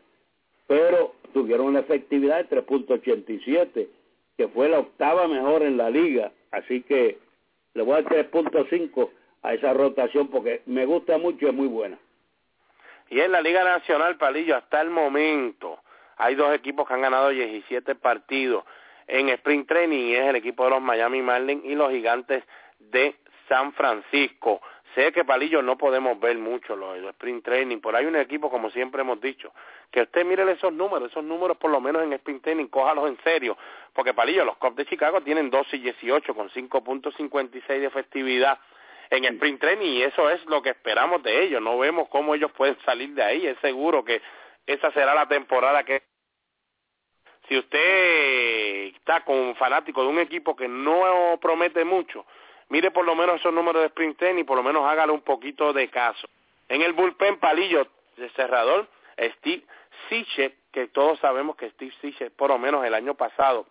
pero 0.67 1.13
tuvieron 1.34 1.67
una 1.67 1.80
efectividad 1.80 2.45
de 2.45 2.63
3.87, 2.65 3.88
que 4.38 4.47
fue 4.49 4.69
la 4.69 4.80
octava 4.80 5.28
mejor 5.28 5.63
en 5.63 5.78
la 5.78 5.89
liga, 5.89 6.32
así 6.51 6.82
que 6.82 7.19
le 7.73 7.84
voy 7.84 7.93
a 7.93 8.01
dar 8.01 8.30
3.5 8.32 9.09
a 9.43 9.53
esa 9.53 9.73
rotación 9.73 10.28
porque 10.30 10.61
me 10.65 10.86
gusta 10.86 11.17
mucho 11.17 11.45
y 11.45 11.49
es 11.49 11.55
muy 11.55 11.67
buena. 11.67 11.97
Y 13.09 13.19
en 13.19 13.32
la 13.32 13.41
Liga 13.41 13.63
Nacional, 13.63 14.17
Palillo, 14.17 14.55
hasta 14.55 14.82
el 14.82 14.89
momento 14.89 15.80
hay 16.17 16.36
dos 16.36 16.53
equipos 16.53 16.88
que 16.88 16.93
han 16.93 17.01
ganado 17.01 17.30
17 17.30 17.95
partidos 17.95 18.63
en 19.07 19.29
Sprint 19.29 19.67
Training 19.67 20.07
y 20.09 20.15
es 20.15 20.25
el 20.25 20.35
equipo 20.35 20.63
de 20.65 20.71
los 20.71 20.81
Miami 20.81 21.21
Marlins 21.21 21.65
y 21.65 21.75
los 21.75 21.91
Gigantes 21.91 22.43
de 22.79 23.15
San 23.47 23.73
Francisco. 23.73 24.61
Sé 24.95 25.11
que 25.11 25.25
Palillo 25.25 25.61
no 25.61 25.77
podemos 25.77 26.17
ver 26.19 26.37
mucho 26.37 26.75
los, 26.75 26.97
Sprint 26.97 27.43
Training, 27.43 27.79
por 27.79 27.95
ahí 27.95 28.05
un 28.05 28.15
equipo, 28.15 28.49
como 28.49 28.69
siempre 28.69 29.01
hemos 29.01 29.19
dicho, 29.19 29.51
que 29.91 30.03
usted 30.03 30.25
mire 30.25 30.49
esos 30.49 30.71
números, 30.71 31.11
esos 31.11 31.23
números 31.23 31.57
por 31.57 31.69
lo 31.69 31.81
menos 31.81 32.01
en 32.03 32.13
Sprint 32.13 32.43
Training, 32.43 32.67
cójalos 32.67 33.09
en 33.09 33.17
serio, 33.21 33.57
porque 33.93 34.13
Palillo, 34.13 34.45
los 34.45 34.55
Cubs 34.55 34.77
de 34.77 34.85
Chicago 34.85 35.19
tienen 35.21 35.49
12 35.49 35.75
y 35.75 35.79
18 35.79 36.33
con 36.33 36.49
5.56 36.49 37.67
de 37.67 37.85
efectividad 37.85 38.57
en 39.09 39.25
Sprint 39.25 39.59
Training 39.59 39.97
y 39.97 40.03
eso 40.03 40.29
es 40.29 40.43
lo 40.45 40.61
que 40.61 40.69
esperamos 40.69 41.21
de 41.23 41.43
ellos, 41.43 41.61
no 41.61 41.77
vemos 41.77 42.07
cómo 42.07 42.33
ellos 42.33 42.51
pueden 42.53 42.77
salir 42.85 43.09
de 43.09 43.23
ahí, 43.23 43.45
es 43.45 43.57
seguro 43.59 44.05
que 44.05 44.21
esa 44.65 44.91
será 44.93 45.13
la 45.13 45.27
temporada 45.27 45.83
que 45.83 46.03
si 47.47 47.57
usted 47.57 48.95
está 48.95 49.23
con 49.23 49.37
un 49.37 49.55
fanático 49.55 50.01
de 50.01 50.09
un 50.09 50.19
equipo 50.19 50.55
que 50.55 50.67
no 50.67 51.37
promete 51.41 51.85
mucho, 51.85 52.25
mire 52.69 52.91
por 52.91 53.05
lo 53.05 53.15
menos 53.15 53.39
esos 53.39 53.53
números 53.53 53.81
de 53.81 53.87
sprint 53.87 54.17
training 54.17 54.41
y 54.41 54.45
por 54.45 54.57
lo 54.57 54.63
menos 54.63 54.83
hágale 54.85 55.11
un 55.11 55.21
poquito 55.21 55.73
de 55.73 55.89
caso. 55.89 56.27
En 56.67 56.81
el 56.81 56.93
bullpen 56.93 57.37
palillo 57.39 57.87
de 58.17 58.29
cerrador, 58.31 58.87
Steve 59.17 59.63
Siche, 60.09 60.55
que 60.71 60.87
todos 60.87 61.19
sabemos 61.19 61.55
que 61.55 61.69
Steve 61.71 61.93
Siche, 62.01 62.31
por 62.31 62.49
lo 62.49 62.57
menos 62.57 62.83
el 62.85 62.93
año 62.93 63.13
pasado, 63.13 63.67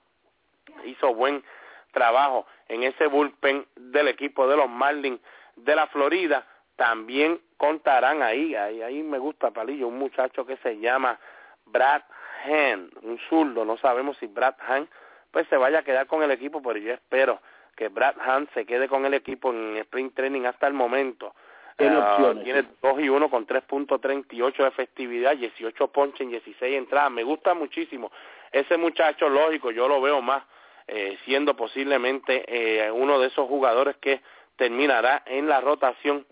hizo 0.84 1.14
buen 1.14 1.44
trabajo 1.92 2.46
en 2.68 2.82
ese 2.82 3.06
bullpen 3.06 3.66
del 3.76 4.08
equipo 4.08 4.46
de 4.46 4.56
los 4.56 4.68
Marlins 4.68 5.20
de 5.56 5.76
la 5.76 5.86
Florida, 5.88 6.46
también 6.76 7.40
contarán 7.56 8.22
ahí, 8.22 8.54
ahí, 8.54 8.82
ahí 8.82 9.02
me 9.02 9.18
gusta 9.18 9.50
Palillo, 9.50 9.88
un 9.88 9.98
muchacho 9.98 10.44
que 10.44 10.56
se 10.58 10.78
llama 10.78 11.18
Brad 11.66 12.02
Hahn, 12.44 12.90
un 13.02 13.18
zurdo, 13.28 13.64
no 13.64 13.76
sabemos 13.78 14.16
si 14.18 14.26
Brad 14.26 14.54
Hahn 14.60 14.88
pues 15.30 15.48
se 15.48 15.56
vaya 15.56 15.80
a 15.80 15.82
quedar 15.82 16.06
con 16.06 16.22
el 16.22 16.30
equipo, 16.30 16.62
pero 16.62 16.78
yo 16.78 16.92
espero 16.92 17.40
que 17.76 17.88
Brad 17.88 18.14
Hahn 18.20 18.48
se 18.54 18.64
quede 18.64 18.88
con 18.88 19.04
el 19.04 19.14
equipo 19.14 19.52
en 19.52 19.78
sprint 19.78 20.14
training 20.14 20.44
hasta 20.44 20.66
el 20.66 20.74
momento. 20.74 21.34
Uh, 21.76 22.40
tiene 22.44 22.64
2 22.80 23.00
y 23.00 23.08
1 23.08 23.30
con 23.30 23.44
3.38 23.48 24.56
de 24.58 24.68
efectividad, 24.68 25.36
18 25.36 25.88
ponches 25.88 26.20
en 26.20 26.30
16 26.30 26.76
entradas. 26.76 27.10
Me 27.10 27.24
gusta 27.24 27.52
muchísimo. 27.52 28.12
Ese 28.52 28.76
muchacho, 28.76 29.28
lógico, 29.28 29.72
yo 29.72 29.88
lo 29.88 30.00
veo 30.00 30.22
más 30.22 30.44
eh, 30.86 31.18
siendo 31.24 31.56
posiblemente 31.56 32.44
eh, 32.46 32.90
uno 32.92 33.18
de 33.18 33.26
esos 33.26 33.48
jugadores 33.48 33.96
que 33.96 34.20
terminará 34.56 35.24
en 35.26 35.48
la 35.48 35.60
rotación 35.60 36.24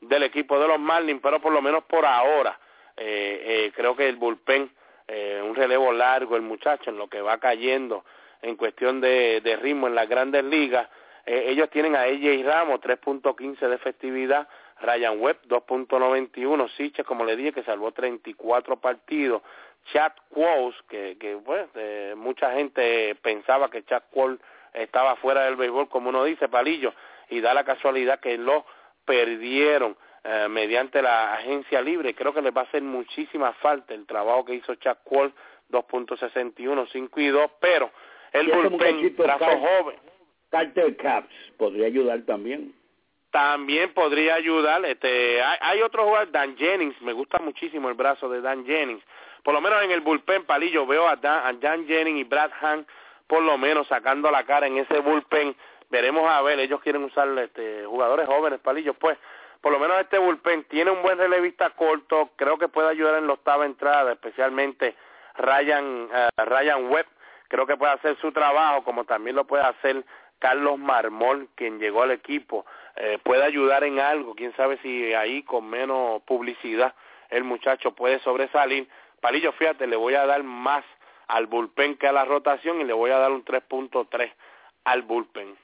del 0.00 0.24
equipo 0.24 0.58
de 0.58 0.68
los 0.68 0.78
Marlins, 0.78 1.20
pero 1.22 1.40
por 1.40 1.52
lo 1.52 1.62
menos 1.62 1.84
por 1.84 2.06
ahora 2.06 2.58
eh, 2.96 3.42
eh, 3.66 3.72
creo 3.74 3.94
que 3.94 4.08
el 4.08 4.16
bullpen, 4.16 4.70
eh, 5.08 5.42
un 5.42 5.54
relevo 5.54 5.92
largo 5.92 6.36
el 6.36 6.42
muchacho 6.42 6.90
en 6.90 6.98
lo 6.98 7.08
que 7.08 7.20
va 7.20 7.38
cayendo 7.38 8.04
en 8.42 8.56
cuestión 8.56 9.00
de, 9.00 9.40
de 9.40 9.56
ritmo 9.56 9.88
en 9.88 9.94
las 9.94 10.08
grandes 10.08 10.44
ligas, 10.44 10.88
eh, 11.26 11.46
ellos 11.48 11.68
tienen 11.70 11.96
a 11.96 12.02
AJ 12.02 12.44
Ramos 12.44 12.80
3.15 12.80 13.58
de 13.58 13.74
efectividad, 13.74 14.48
Ryan 14.80 15.20
Webb 15.20 15.38
2.91, 15.48 16.68
Siche 16.76 17.02
como 17.04 17.24
le 17.24 17.36
dije 17.36 17.52
que 17.52 17.64
salvó 17.64 17.90
34 17.90 18.76
partidos, 18.76 19.42
Chad 19.92 20.12
Qualls 20.30 20.76
que, 20.88 21.16
que 21.18 21.36
pues 21.38 21.66
mucha 22.16 22.52
gente 22.52 23.16
pensaba 23.16 23.70
que 23.70 23.84
Chad 23.84 24.02
Qualls 24.12 24.38
estaba 24.74 25.16
fuera 25.16 25.44
del 25.44 25.56
béisbol 25.56 25.88
como 25.88 26.10
uno 26.10 26.24
dice, 26.24 26.48
Palillo, 26.48 26.92
y 27.30 27.40
da 27.40 27.54
la 27.54 27.64
casualidad 27.64 28.20
que 28.20 28.36
lo 28.38 28.64
perdieron 29.04 29.96
eh, 30.24 30.46
mediante 30.48 31.02
la 31.02 31.34
agencia 31.34 31.80
libre. 31.80 32.14
Creo 32.14 32.32
que 32.32 32.42
les 32.42 32.54
va 32.54 32.62
a 32.62 32.64
hacer 32.64 32.82
muchísima 32.82 33.52
falta 33.54 33.94
el 33.94 34.06
trabajo 34.06 34.44
que 34.44 34.54
hizo 34.54 34.74
Chuck 34.76 34.98
Wall, 35.10 35.32
2.61, 35.70 36.88
5 36.90 37.20
y 37.20 37.28
2, 37.28 37.50
pero 37.60 37.90
el 38.32 38.50
bullpen, 38.50 39.14
brazo 39.16 39.44
joven. 39.44 39.96
Carter 40.50 40.96
Caps 40.96 41.34
podría 41.56 41.86
ayudar 41.86 42.22
también. 42.22 42.74
También 43.30 43.92
podría 43.92 44.34
ayudar. 44.34 44.84
Este, 44.86 45.42
hay, 45.42 45.58
hay 45.60 45.82
otro 45.82 46.04
jugador, 46.04 46.30
Dan 46.30 46.56
Jennings, 46.56 47.00
me 47.02 47.12
gusta 47.12 47.38
muchísimo 47.38 47.88
el 47.88 47.94
brazo 47.94 48.28
de 48.28 48.40
Dan 48.40 48.64
Jennings. 48.64 49.02
Por 49.42 49.54
lo 49.54 49.60
menos 49.60 49.82
en 49.82 49.90
el 49.90 50.00
bullpen, 50.00 50.44
Palillo, 50.44 50.86
veo 50.86 51.06
a 51.06 51.16
Dan, 51.16 51.46
a 51.46 51.52
Dan 51.52 51.86
Jennings 51.86 52.20
y 52.20 52.24
Brad 52.24 52.50
Hahn 52.60 52.86
por 53.28 53.42
lo 53.42 53.56
menos 53.58 53.86
sacando 53.86 54.30
la 54.30 54.44
cara 54.44 54.66
en 54.66 54.78
ese 54.78 54.98
bullpen. 54.98 55.54
Veremos 55.90 56.28
a 56.28 56.42
ver, 56.42 56.58
ellos 56.58 56.80
quieren 56.80 57.04
usar 57.04 57.28
este, 57.38 57.84
jugadores 57.86 58.26
jóvenes, 58.26 58.58
Palillo, 58.60 58.94
pues 58.94 59.16
por 59.60 59.72
lo 59.72 59.78
menos 59.78 60.00
este 60.00 60.18
bullpen 60.18 60.64
tiene 60.64 60.90
un 60.90 61.02
buen 61.02 61.18
relevista 61.18 61.70
corto, 61.70 62.30
creo 62.36 62.58
que 62.58 62.68
puede 62.68 62.88
ayudar 62.88 63.16
en 63.16 63.26
la 63.26 63.34
octava 63.34 63.66
entrada, 63.66 64.12
especialmente 64.12 64.94
Ryan, 65.36 66.08
uh, 66.10 66.44
Ryan 66.44 66.90
Webb, 66.90 67.06
creo 67.48 67.66
que 67.66 67.76
puede 67.76 67.92
hacer 67.92 68.16
su 68.20 68.32
trabajo, 68.32 68.84
como 68.84 69.04
también 69.04 69.36
lo 69.36 69.44
puede 69.44 69.64
hacer 69.64 70.04
Carlos 70.38 70.78
Marmol, 70.78 71.48
quien 71.54 71.78
llegó 71.78 72.02
al 72.02 72.12
equipo, 72.12 72.64
eh, 72.96 73.18
puede 73.22 73.44
ayudar 73.44 73.84
en 73.84 73.98
algo, 73.98 74.34
quién 74.34 74.54
sabe 74.56 74.78
si 74.82 75.12
ahí 75.14 75.42
con 75.42 75.68
menos 75.68 76.22
publicidad 76.22 76.94
el 77.30 77.44
muchacho 77.44 77.92
puede 77.92 78.20
sobresalir. 78.20 78.88
Palillo, 79.20 79.52
fíjate, 79.52 79.86
le 79.86 79.96
voy 79.96 80.14
a 80.14 80.26
dar 80.26 80.42
más 80.42 80.84
al 81.26 81.46
bullpen 81.46 81.96
que 81.96 82.06
a 82.06 82.12
la 82.12 82.24
rotación 82.24 82.80
y 82.80 82.84
le 82.84 82.92
voy 82.92 83.10
a 83.10 83.18
dar 83.18 83.30
un 83.32 83.44
3.3 83.44 84.32
al 84.84 85.02
bullpen. 85.02 85.56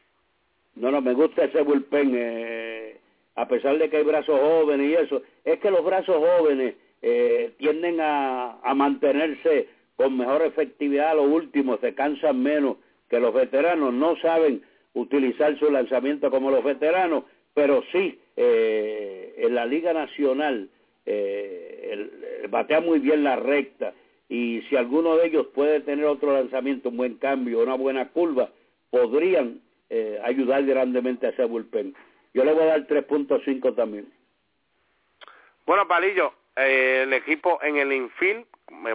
No, 0.75 0.91
no, 0.91 1.01
me 1.01 1.15
gusta 1.15 1.45
ese 1.45 1.63
bullpen. 1.63 2.13
Eh, 2.15 3.01
a 3.35 3.49
pesar 3.49 3.79
de 3.79 3.89
que 3.91 3.99
hay 3.99 4.05
brazos 4.05 4.39
jóvenes 4.39 4.91
y 4.91 4.95
eso, 4.95 5.23
es 5.45 5.59
que 5.61 5.71
los 5.71 5.85
brazos 5.85 6.17
jóvenes 6.17 6.75
eh, 7.03 7.53
tienden 7.59 8.01
a, 8.01 8.59
a 8.63 8.75
mantenerse 8.75 9.69
con 9.97 10.17
mejor 10.17 10.43
efectividad 10.43 11.17
los 11.17 11.29
últimos, 11.29 11.81
se 11.81 11.95
cansan 11.95 12.43
menos 12.43 12.77
que 13.09 13.21
los 13.21 13.35
veteranos, 13.35 13.93
no 13.93 14.17
saben 14.17 14.63
utilizar 14.95 15.59
su 15.59 15.71
lanzamiento 15.71 16.31
como 16.31 16.51
los 16.51 16.65
veteranos, 16.65 17.25
pero 17.53 17.83
sí, 17.93 18.19
eh, 18.37 19.35
en 19.39 19.55
la 19.55 19.67
Liga 19.67 19.93
Nacional 19.93 20.69
eh, 21.07 22.11
batea 22.49 22.81
muy 22.81 22.99
bien 22.99 23.23
la 23.23 23.37
recta 23.37 23.95
y 24.29 24.63
si 24.69 24.77
alguno 24.77 25.17
de 25.17 25.27
ellos 25.27 25.47
puede 25.55 25.81
tener 25.81 26.07
otro 26.07 26.33
lanzamiento, 26.33 26.89
un 26.89 26.97
buen 26.97 27.15
cambio, 27.15 27.63
una 27.63 27.75
buena 27.75 28.09
curva, 28.09 28.51
podrían 28.91 29.61
eh, 29.91 30.19
ayudar 30.25 30.65
grandemente 30.65 31.27
a 31.27 31.31
ese 31.31 31.45
bullpen. 31.45 31.95
Yo 32.35 32.45
le 32.45 32.53
voy 32.53 32.65
a 32.65 32.67
dar 32.67 32.87
3.5 32.87 33.75
también. 33.77 34.13
Bueno, 35.65 35.89
Palillo, 35.89 36.35
eh, 36.57 37.03
el 37.05 37.13
equipo 37.13 37.61
en 37.63 37.77
el 37.77 37.93
infield, 37.93 38.45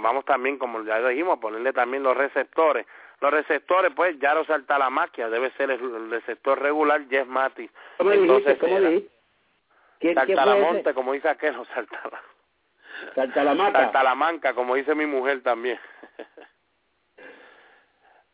vamos 0.01 0.25
también, 0.25 0.57
como 0.57 0.83
ya 0.83 0.99
dijimos, 1.07 1.37
a 1.37 1.41
ponerle 1.41 1.73
también 1.73 2.03
los 2.03 2.15
receptores. 2.15 2.85
Los 3.21 3.31
receptores, 3.31 3.91
pues, 3.95 4.19
ya 4.19 4.33
lo 4.33 4.45
salta 4.45 4.77
la 4.77 4.89
máquina, 4.89 5.29
debe 5.29 5.51
ser 5.51 5.71
el, 5.71 6.11
receptor 6.11 6.61
regular, 6.61 7.07
Jeff 7.09 7.27
Matis. 7.27 7.71
¿Cómo 7.97 8.11
Entonces, 8.11 8.59
dijiste? 8.59 8.59
¿Cómo 8.59 8.79
dijiste? 8.81 9.11
¿Quién, 9.99 10.15
salta 10.15 10.45
la 10.45 10.55
monte, 10.55 10.93
como 10.93 11.13
dice 11.13 11.29
aquel, 11.29 11.55
o 11.59 11.65
salta 11.65 11.99
la... 12.11 12.21
Salta 13.15 13.43
la 13.45 13.55
maca. 13.55 13.79
Salta 13.79 14.03
la 14.03 14.15
manca, 14.15 14.53
como 14.53 14.75
dice 14.75 14.93
mi 14.95 15.05
mujer 15.05 15.41
también. 15.41 15.79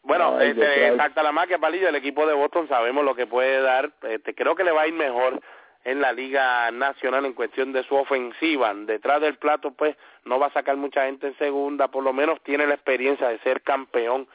Bueno, 0.05 0.37
Ay, 0.37 0.49
este, 0.51 0.95
salta 0.97 1.23
la 1.23 1.33
Palillo, 1.59 1.89
el 1.89 1.95
equipo 1.95 2.27
de 2.27 2.35
Boston 2.35 2.67
sabemos 2.67 3.03
lo 3.03 3.15
que 3.15 3.25
puede 3.25 3.59
dar. 3.61 3.91
Este, 4.03 4.35
creo 4.35 4.55
que 4.55 4.63
le 4.63 4.71
va 4.71 4.83
a 4.83 4.87
ir 4.87 4.93
mejor 4.93 5.41
en 5.83 5.99
la 5.99 6.13
Liga 6.13 6.69
Nacional 6.71 7.25
en 7.25 7.33
cuestión 7.33 7.73
de 7.73 7.83
su 7.83 7.95
ofensiva. 7.95 8.71
Detrás 8.73 9.19
del 9.21 9.37
plato, 9.37 9.71
pues, 9.71 9.95
no 10.23 10.39
va 10.39 10.47
a 10.47 10.53
sacar 10.53 10.77
mucha 10.77 11.05
gente 11.05 11.27
en 11.27 11.37
segunda. 11.39 11.87
Por 11.87 12.03
lo 12.03 12.13
menos 12.13 12.39
tiene 12.43 12.67
la 12.67 12.75
experiencia 12.75 13.29
de 13.29 13.39
ser 13.39 13.61
campeón 13.61 14.27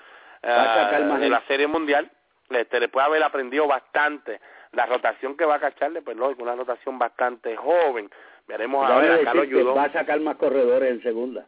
uh, 0.43 1.19
de 1.19 1.29
la 1.29 1.43
Serie 1.47 1.69
Mundial. 1.69 2.11
este, 2.49 2.81
después 2.81 3.05
de 3.05 3.09
haber 3.09 3.23
aprendido 3.23 3.69
bastante 3.69 4.41
la 4.73 4.87
rotación 4.87 5.37
que 5.37 5.45
va 5.45 5.57
a 5.57 5.61
cacharle, 5.61 6.03
pues 6.03 6.17
lógico, 6.17 6.43
una 6.43 6.57
rotación 6.57 6.99
bastante 6.99 7.57
joven. 7.57 8.11
Veremos 8.49 8.91
a 8.91 8.99
ver. 8.99 9.25
Va 9.25 9.85
a 9.85 9.93
sacar 9.93 10.19
más 10.19 10.37
corredores 10.37 10.91
en 10.91 11.03
segunda. 11.03 11.47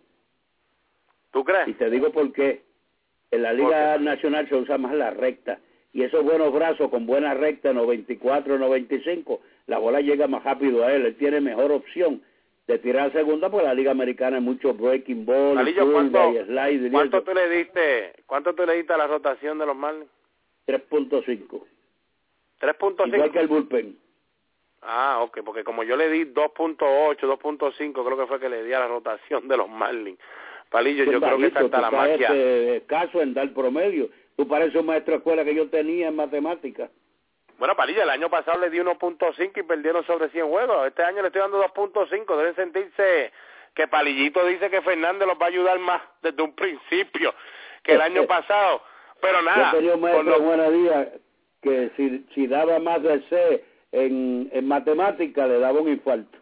¿Tú 1.32 1.42
crees? 1.44 1.66
Y 1.66 1.74
te 1.74 1.90
digo 1.90 2.10
por 2.10 2.32
qué. 2.32 2.71
En 3.32 3.42
la 3.42 3.52
Liga 3.54 3.96
Nacional 3.98 4.46
se 4.48 4.54
usa 4.54 4.78
más 4.78 4.94
la 4.94 5.10
recta. 5.10 5.58
Y 5.94 6.02
esos 6.02 6.22
buenos 6.22 6.52
brazos 6.52 6.90
con 6.90 7.06
buena 7.06 7.34
recta, 7.34 7.72
94, 7.72 8.58
95, 8.58 9.40
la 9.66 9.78
bola 9.78 10.00
llega 10.00 10.26
más 10.28 10.44
rápido 10.44 10.84
a 10.84 10.92
él. 10.92 11.06
Él 11.06 11.16
tiene 11.16 11.40
mejor 11.40 11.72
opción 11.72 12.22
de 12.66 12.78
tirar 12.78 13.10
segunda 13.12 13.50
porque 13.50 13.66
la 13.66 13.74
Liga 13.74 13.90
Americana 13.90 14.36
hay 14.36 14.42
mucho 14.42 14.74
breaking 14.74 15.24
ball, 15.24 15.54
¿cuánto, 15.54 16.32
y 16.32 16.44
slide. 16.44 16.90
¿cuánto 16.92 17.22
tú 17.22 17.34
le 17.34 17.48
diste, 17.48 18.12
¿Cuánto 18.26 18.54
tú 18.54 18.64
le 18.66 18.74
diste 18.74 18.92
a 18.92 18.98
la 18.98 19.06
rotación 19.06 19.58
de 19.58 19.66
los 19.66 19.76
Marlins? 19.76 20.10
3.5. 20.66 21.64
3.5. 22.60 23.14
Igual 23.14 23.32
que 23.32 23.40
el 23.40 23.48
bullpen. 23.48 23.98
Ah, 24.82 25.20
ok, 25.22 25.40
porque 25.44 25.64
como 25.64 25.84
yo 25.84 25.96
le 25.96 26.10
di 26.10 26.24
2.8, 26.24 27.16
2.5, 27.18 27.92
creo 27.92 28.16
que 28.16 28.26
fue 28.26 28.40
que 28.40 28.48
le 28.48 28.62
di 28.62 28.72
a 28.72 28.80
la 28.80 28.88
rotación 28.88 29.48
de 29.48 29.56
los 29.56 29.68
Marlins. 29.68 30.18
Palillo, 30.72 31.04
yo 31.04 31.20
creo 31.20 31.38
que 31.38 31.46
está 31.46 31.80
la 31.80 31.90
magia. 31.90 32.28
Este 32.28 32.86
caso 32.86 33.20
en 33.20 33.34
dar 33.34 33.52
promedio. 33.52 34.08
Tú 34.36 34.48
pareces 34.48 34.74
un 34.74 34.86
maestro 34.86 35.12
de 35.12 35.18
escuela 35.18 35.44
que 35.44 35.54
yo 35.54 35.68
tenía 35.68 36.08
en 36.08 36.16
matemáticas. 36.16 36.90
Bueno, 37.58 37.76
Palillo, 37.76 38.02
el 38.02 38.10
año 38.10 38.30
pasado 38.30 38.58
le 38.58 38.70
di 38.70 38.78
1.5 38.78 39.52
y 39.54 39.62
perdieron 39.62 40.04
sobre 40.06 40.30
100 40.30 40.48
juegos. 40.48 40.88
Este 40.88 41.04
año 41.04 41.20
le 41.20 41.28
estoy 41.28 41.42
dando 41.42 41.62
2.5. 41.62 42.36
Deben 42.36 42.56
sentirse 42.56 43.30
que 43.74 43.86
Palillito 43.86 44.44
dice 44.46 44.70
que 44.70 44.80
Fernández 44.80 45.28
los 45.28 45.38
va 45.38 45.46
a 45.46 45.48
ayudar 45.48 45.78
más 45.78 46.00
desde 46.22 46.42
un 46.42 46.54
principio 46.54 47.34
que 47.82 47.92
el 47.92 48.00
año 48.00 48.26
pasado. 48.26 48.82
Pero 49.20 49.42
nada. 49.42 49.72
Yo 49.72 49.78
tenía 49.78 49.94
un 49.94 50.00
maestro 50.00 50.70
día 50.70 51.12
que 51.60 51.90
si, 51.96 52.26
si 52.34 52.46
daba 52.46 52.78
más 52.78 53.02
de 53.02 53.20
C 53.28 53.64
en, 53.92 54.48
en 54.52 54.66
matemática 54.66 55.46
le 55.46 55.58
daba 55.58 55.80
un 55.80 55.88
infarto. 55.88 56.38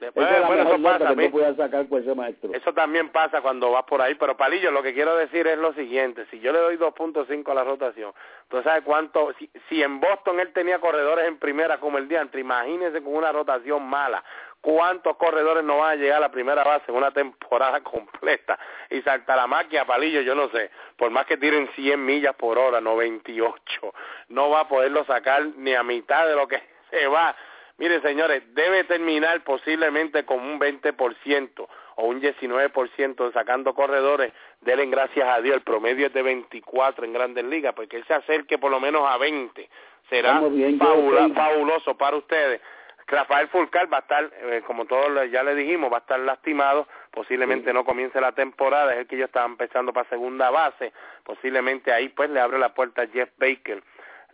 Después, 0.00 0.26
bueno, 0.46 0.62
eso 0.62 0.82
pasa, 0.82 1.14
que 1.14 1.54
sacar 1.56 1.86
ese 1.90 2.14
maestro. 2.14 2.50
Eso 2.52 2.72
también 2.72 3.10
pasa 3.10 3.40
cuando 3.40 3.70
vas 3.70 3.84
por 3.84 4.00
ahí, 4.00 4.14
pero 4.14 4.36
Palillo, 4.36 4.70
lo 4.70 4.82
que 4.82 4.94
quiero 4.94 5.16
decir 5.16 5.46
es 5.46 5.58
lo 5.58 5.72
siguiente, 5.74 6.26
si 6.30 6.40
yo 6.40 6.52
le 6.52 6.58
doy 6.58 6.76
2.5 6.76 7.50
a 7.50 7.54
la 7.54 7.64
rotación, 7.64 8.12
tú 8.48 8.62
sabes 8.62 8.82
cuánto, 8.84 9.32
si, 9.38 9.50
si 9.68 9.82
en 9.82 10.00
Boston 10.00 10.40
él 10.40 10.52
tenía 10.52 10.78
corredores 10.78 11.26
en 11.26 11.38
primera 11.38 11.78
como 11.78 11.98
el 11.98 12.08
diantre, 12.08 12.40
imagínense 12.40 13.02
con 13.02 13.14
una 13.14 13.32
rotación 13.32 13.86
mala, 13.86 14.22
cuántos 14.66 15.16
corredores 15.16 15.62
no 15.62 15.78
van 15.78 15.92
a 15.92 15.94
llegar 15.94 16.16
a 16.16 16.20
la 16.20 16.30
primera 16.30 16.64
base 16.64 16.84
en 16.88 16.96
una 16.96 17.12
temporada 17.12 17.80
completa 17.84 18.58
y 18.90 19.00
salta 19.02 19.36
la 19.36 19.46
máquina, 19.46 19.84
palillo, 19.84 20.22
yo 20.22 20.34
no 20.34 20.48
sé, 20.48 20.70
por 20.96 21.10
más 21.10 21.24
que 21.26 21.36
tiren 21.36 21.68
100 21.76 22.04
millas 22.04 22.34
por 22.34 22.58
hora, 22.58 22.80
98, 22.80 23.94
no 24.30 24.50
va 24.50 24.60
a 24.60 24.68
poderlo 24.68 25.04
sacar 25.04 25.46
ni 25.56 25.72
a 25.74 25.82
mitad 25.82 26.26
de 26.26 26.34
lo 26.34 26.48
que 26.48 26.60
se 26.90 27.06
va 27.06 27.34
Mire, 27.78 28.00
señores, 28.00 28.42
debe 28.54 28.84
terminar 28.84 29.44
posiblemente 29.44 30.24
con 30.24 30.40
un 30.40 30.58
20% 30.58 31.68
o 31.96 32.06
un 32.06 32.22
19% 32.22 33.32
sacando 33.32 33.74
corredores. 33.74 34.32
Denle 34.62 34.86
gracias 34.86 35.28
a 35.28 35.40
Dios, 35.42 35.56
el 35.56 35.62
promedio 35.62 36.06
es 36.06 36.12
de 36.14 36.22
24 36.22 37.04
en 37.04 37.12
grandes 37.12 37.44
ligas, 37.44 37.74
porque 37.74 37.98
él 37.98 38.04
se 38.06 38.14
acerque 38.14 38.58
por 38.58 38.70
lo 38.70 38.80
menos 38.80 39.02
a 39.06 39.18
20. 39.18 39.68
Será 40.08 40.40
fabuloso 41.34 41.96
para 41.98 42.16
ustedes. 42.16 42.62
Rafael 43.08 43.48
Fulcar 43.48 43.92
va 43.92 43.98
a 43.98 44.00
estar, 44.00 44.24
eh, 44.24 44.62
como 44.66 44.84
todos 44.86 45.30
ya 45.30 45.44
le 45.44 45.54
dijimos, 45.54 45.92
va 45.92 45.98
a 45.98 46.00
estar 46.00 46.18
lastimado, 46.18 46.88
posiblemente 47.12 47.72
no 47.72 47.84
comience 47.84 48.20
la 48.20 48.32
temporada, 48.32 48.94
es 48.94 49.00
el 49.00 49.06
que 49.06 49.16
yo 49.16 49.26
estaba 49.26 49.46
empezando 49.46 49.92
para 49.92 50.08
segunda 50.08 50.50
base, 50.50 50.92
posiblemente 51.22 51.92
ahí 51.92 52.08
pues 52.08 52.30
le 52.30 52.40
abre 52.40 52.58
la 52.58 52.74
puerta 52.74 53.02
a 53.02 53.06
Jeff 53.06 53.30
Baker 53.38 53.80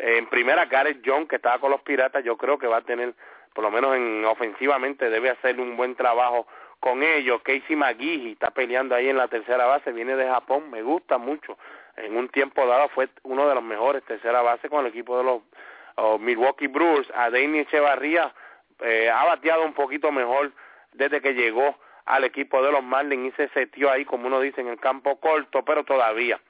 en 0.04 0.26
primera, 0.26 0.64
Gareth 0.64 1.00
John, 1.06 1.28
que 1.28 1.36
estaba 1.36 1.60
con 1.60 1.70
los 1.70 1.80
Piratas, 1.82 2.24
yo 2.24 2.36
creo 2.36 2.58
que 2.58 2.66
va 2.66 2.78
a 2.78 2.82
tener, 2.82 3.14
por 3.54 3.62
lo 3.62 3.70
menos 3.70 3.94
en 3.94 4.24
ofensivamente, 4.24 5.08
debe 5.08 5.30
hacer 5.30 5.60
un 5.60 5.76
buen 5.76 5.94
trabajo 5.94 6.48
con 6.80 7.04
ellos. 7.04 7.40
Casey 7.42 7.76
McGee 7.76 8.32
está 8.32 8.50
peleando 8.50 8.96
ahí 8.96 9.08
en 9.08 9.16
la 9.16 9.28
tercera 9.28 9.64
base, 9.66 9.92
viene 9.92 10.16
de 10.16 10.26
Japón, 10.26 10.72
me 10.72 10.82
gusta 10.82 11.18
mucho. 11.18 11.56
En 11.96 12.16
un 12.16 12.28
tiempo 12.30 12.66
dado 12.66 12.88
fue 12.88 13.10
uno 13.22 13.48
de 13.48 13.54
los 13.54 13.62
mejores 13.62 14.02
tercera 14.02 14.42
base 14.42 14.68
con 14.68 14.80
el 14.80 14.86
equipo 14.90 15.16
de 15.18 15.22
los 15.22 16.20
Milwaukee 16.20 16.66
Brewers. 16.66 17.08
A 17.14 17.30
Danny 17.30 17.60
Echevarría 17.60 18.34
eh, 18.80 19.08
ha 19.08 19.24
bateado 19.24 19.64
un 19.64 19.72
poquito 19.72 20.10
mejor 20.10 20.50
desde 20.94 21.20
que 21.20 21.34
llegó 21.34 21.76
al 22.06 22.24
equipo 22.24 22.60
de 22.60 22.72
los 22.72 22.82
Marlins 22.82 23.32
y 23.32 23.36
se 23.36 23.48
setió 23.50 23.88
ahí, 23.88 24.04
como 24.04 24.26
uno 24.26 24.40
dice, 24.40 24.62
en 24.62 24.66
el 24.66 24.80
campo 24.80 25.20
corto, 25.20 25.64
pero 25.64 25.84
todavía 25.84 26.40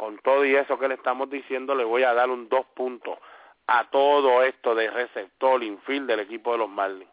con 0.00 0.16
todo 0.20 0.46
y 0.46 0.56
eso 0.56 0.78
que 0.78 0.88
le 0.88 0.94
estamos 0.94 1.28
diciendo, 1.28 1.74
le 1.74 1.84
voy 1.84 2.04
a 2.04 2.14
dar 2.14 2.30
un 2.30 2.48
dos 2.48 2.64
puntos 2.74 3.18
a 3.66 3.90
todo 3.90 4.42
esto 4.42 4.74
de 4.74 4.90
receptor, 4.90 5.62
infield 5.62 6.06
del 6.06 6.20
equipo 6.20 6.52
de 6.52 6.58
los 6.58 6.70
Marlins. 6.70 7.10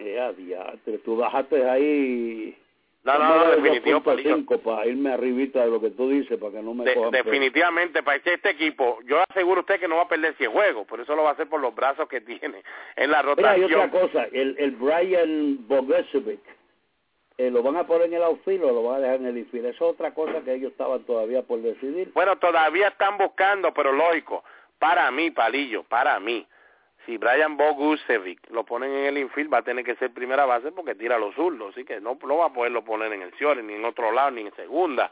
Eh, 0.00 1.00
tú 1.04 1.16
bajaste 1.16 1.70
ahí... 1.70 2.58
No, 3.04 3.16
no, 3.20 3.36
no, 3.36 3.50
definitivo, 3.52 4.02
para 4.02 4.84
irme 4.84 5.12
arribita 5.12 5.64
de 5.64 5.70
lo 5.70 5.80
que 5.80 5.90
tú 5.90 6.10
dices, 6.10 6.36
para 6.40 6.54
que 6.54 6.60
no 6.60 6.74
me 6.74 6.92
cojan 6.92 7.12
Definitivamente, 7.12 8.02
para 8.02 8.18
que 8.18 8.34
este 8.34 8.50
equipo, 8.50 8.98
yo 9.04 9.22
aseguro 9.30 9.58
a 9.58 9.60
usted 9.60 9.78
que 9.78 9.86
no 9.86 9.94
va 9.94 10.02
a 10.02 10.08
perder 10.08 10.34
100 10.34 10.50
juegos, 10.50 10.88
por 10.88 10.98
eso 10.98 11.14
lo 11.14 11.22
va 11.22 11.30
a 11.30 11.32
hacer 11.34 11.48
por 11.48 11.60
los 11.60 11.72
brazos 11.72 12.08
que 12.08 12.20
tiene 12.20 12.64
en 12.96 13.12
la 13.12 13.22
rotación. 13.22 13.68
Mira, 13.68 13.78
hay 13.78 13.86
otra 13.86 14.00
cosa, 14.00 14.24
el, 14.32 14.56
el 14.58 14.72
Brian 14.72 15.68
Bogosevic, 15.68 16.40
eh, 17.38 17.50
lo 17.50 17.62
van 17.62 17.76
a 17.76 17.86
poner 17.86 18.06
en 18.06 18.14
el 18.14 18.22
outfield 18.22 18.64
o 18.64 18.72
lo 18.72 18.82
van 18.82 18.96
a 18.96 19.00
dejar 19.00 19.16
en 19.16 19.26
el 19.26 19.38
infield. 19.38 19.66
Es 19.66 19.80
otra 19.80 20.14
cosa 20.14 20.42
que 20.42 20.54
ellos 20.54 20.72
estaban 20.72 21.04
todavía 21.04 21.42
por 21.42 21.60
decidir. 21.60 22.10
Bueno, 22.14 22.36
todavía 22.36 22.88
están 22.88 23.18
buscando, 23.18 23.74
pero 23.74 23.92
lógico, 23.92 24.42
para 24.78 25.10
mí, 25.10 25.30
Palillo, 25.30 25.82
para 25.82 26.18
mí, 26.18 26.46
si 27.04 27.18
Brian 27.18 27.56
Bogusevic 27.56 28.50
lo 28.50 28.64
ponen 28.64 28.90
en 28.90 29.06
el 29.06 29.18
infield 29.18 29.52
va 29.52 29.58
a 29.58 29.62
tener 29.62 29.84
que 29.84 29.96
ser 29.96 30.12
primera 30.12 30.46
base 30.46 30.72
porque 30.72 30.94
tira 30.94 31.18
los 31.18 31.34
zurdos, 31.34 31.72
así 31.72 31.84
que 31.84 32.00
no, 32.00 32.18
lo 32.26 32.38
va 32.38 32.46
a 32.46 32.52
poderlo 32.52 32.82
poner 32.84 33.12
en 33.12 33.22
el 33.22 33.32
Ciore, 33.34 33.62
ni 33.62 33.74
en 33.74 33.84
otro 33.84 34.10
lado, 34.12 34.30
ni 34.30 34.40
en 34.40 34.54
segunda. 34.56 35.10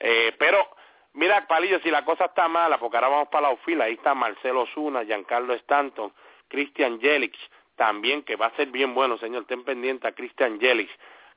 Eh, 0.00 0.34
pero, 0.38 0.68
mira, 1.14 1.46
Palillo, 1.46 1.78
si 1.80 1.90
la 1.90 2.04
cosa 2.04 2.26
está 2.26 2.48
mala, 2.48 2.78
porque 2.78 2.96
ahora 2.96 3.08
vamos 3.08 3.28
para 3.28 3.42
la 3.42 3.48
outfield, 3.50 3.82
ahí 3.82 3.94
está 3.94 4.12
Marcelo 4.12 4.66
Zuna, 4.74 5.04
Giancarlo 5.04 5.54
Stanton, 5.54 6.12
Christian 6.48 7.00
Jelic, 7.00 7.36
también, 7.76 8.24
que 8.24 8.34
va 8.34 8.46
a 8.46 8.56
ser 8.56 8.68
bien 8.68 8.92
bueno, 8.92 9.16
señor, 9.18 9.44
ten 9.46 9.62
pendiente 9.62 10.08
a 10.08 10.12
Christian 10.12 10.58
Jelic 10.58 10.90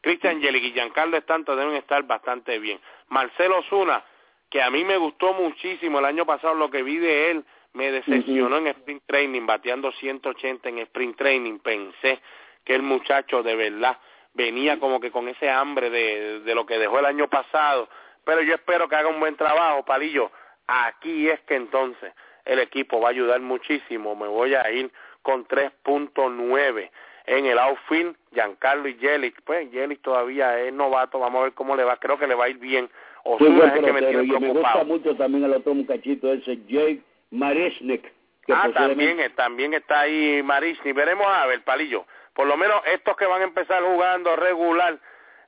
Cristian 0.03 0.41
Jelic 0.41 0.65
y 0.65 0.73
Giancarlo 0.73 1.15
Estanto 1.15 1.55
deben 1.55 1.75
estar 1.75 2.03
bastante 2.03 2.59
bien. 2.59 2.77
Marcelo 3.07 3.63
Zuna, 3.69 4.03
que 4.49 4.61
a 4.61 4.69
mí 4.69 4.83
me 4.83 4.97
gustó 4.97 5.33
muchísimo 5.33 5.99
el 5.99 6.05
año 6.05 6.25
pasado 6.25 6.53
lo 6.55 6.69
que 6.69 6.83
vi 6.83 6.97
de 6.97 7.31
él, 7.31 7.45
me 7.71 7.89
decepcionó 7.89 8.57
en 8.57 8.67
sprint 8.67 9.03
training, 9.07 9.45
bateando 9.45 9.93
180 9.93 10.67
en 10.67 10.79
sprint 10.79 11.17
training. 11.17 11.59
Pensé 11.59 12.19
que 12.65 12.75
el 12.75 12.81
muchacho 12.81 13.43
de 13.43 13.55
verdad 13.55 13.97
venía 14.33 14.77
como 14.77 14.99
que 14.99 15.09
con 15.09 15.29
ese 15.29 15.49
hambre 15.49 15.89
de, 15.89 16.41
de 16.41 16.53
lo 16.53 16.65
que 16.65 16.77
dejó 16.77 16.99
el 16.99 17.05
año 17.05 17.29
pasado. 17.29 17.87
Pero 18.25 18.41
yo 18.41 18.55
espero 18.55 18.89
que 18.89 18.97
haga 18.97 19.07
un 19.07 19.21
buen 19.21 19.37
trabajo, 19.37 19.85
Palillo. 19.85 20.31
Aquí 20.67 21.29
es 21.29 21.39
que 21.41 21.55
entonces 21.55 22.13
el 22.43 22.59
equipo 22.59 22.99
va 22.99 23.07
a 23.07 23.11
ayudar 23.11 23.39
muchísimo. 23.39 24.17
Me 24.17 24.27
voy 24.27 24.53
a 24.53 24.69
ir 24.69 24.91
con 25.21 25.47
3.9 25.47 26.91
en 27.25 27.45
el 27.45 27.57
outfield, 27.57 28.15
Giancarlo 28.33 28.87
y 28.87 28.97
Yelich, 28.97 29.35
pues 29.45 29.71
Yelich 29.71 30.01
todavía 30.01 30.59
es 30.59 30.73
novato, 30.73 31.19
vamos 31.19 31.39
a 31.39 31.43
ver 31.43 31.53
cómo 31.53 31.75
le 31.75 31.83
va, 31.83 31.97
creo 31.97 32.17
que 32.17 32.27
le 32.27 32.35
va 32.35 32.45
a 32.45 32.49
ir 32.49 32.57
bien. 32.57 32.89
O 33.23 33.37
sí, 33.37 33.45
es 33.45 33.73
que 33.73 33.93
me 33.93 34.01
tiene 34.01 34.27
preocupado. 34.27 34.39
Me 34.39 34.59
gusta 34.59 34.83
mucho 34.83 35.15
también 35.15 35.45
el 35.45 35.53
otro 35.53 35.73
muchachito 35.73 36.31
ese, 36.33 36.57
Jake 36.67 37.01
Marishnik. 37.31 38.11
ah, 38.49 38.69
también, 38.73 39.17
también 39.35 39.73
está 39.73 40.01
ahí 40.01 40.41
Marishnik. 40.43 40.93
Veremos 40.93 41.25
a 41.27 41.45
ver, 41.45 41.63
Palillo. 41.63 42.05
Por 42.33 42.47
lo 42.47 42.57
menos 42.57 42.81
estos 42.91 43.15
que 43.15 43.25
van 43.25 43.41
a 43.41 43.45
empezar 43.45 43.81
jugando 43.81 44.35
regular 44.35 44.99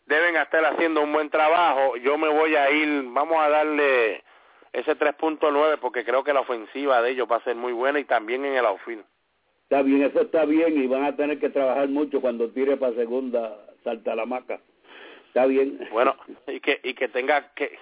deben 0.05 0.35
estar 0.37 0.63
haciendo 0.65 1.01
un 1.01 1.11
buen 1.11 1.29
trabajo. 1.29 1.97
Yo 1.97 2.17
me 2.17 2.29
voy 2.29 2.55
a 2.55 2.69
ir, 2.71 3.03
vamos 3.07 3.37
a 3.43 3.49
darle 3.49 4.23
ese 4.71 4.97
3.9 4.97 5.79
porque 5.79 6.05
creo 6.05 6.23
que 6.23 6.33
la 6.33 6.41
ofensiva 6.41 7.01
de 7.01 7.11
ellos 7.11 7.27
va 7.29 7.37
a 7.37 7.43
ser 7.43 7.55
muy 7.55 7.73
buena 7.73 7.99
y 7.99 8.05
también 8.05 8.45
en 8.45 8.55
el 8.55 8.65
outfield. 8.65 9.03
Está 9.65 9.81
bien, 9.81 10.03
eso 10.03 10.21
está 10.21 10.45
bien 10.45 10.79
y 10.79 10.85
van 10.85 11.05
a 11.05 11.15
tener 11.15 11.39
que 11.39 11.49
trabajar 11.49 11.89
mucho 11.89 12.21
cuando 12.21 12.49
tire 12.49 12.77
para 12.77 12.93
segunda, 12.93 13.65
salta 13.83 14.15
la 14.15 14.27
maca. 14.27 14.59
Está 15.27 15.47
bien. 15.47 15.79
Bueno, 15.91 16.15
y 16.47 16.59
que 16.59 16.79
y 16.83 16.93
que 16.93 17.07
tenga 17.07 17.51
que 17.55 17.77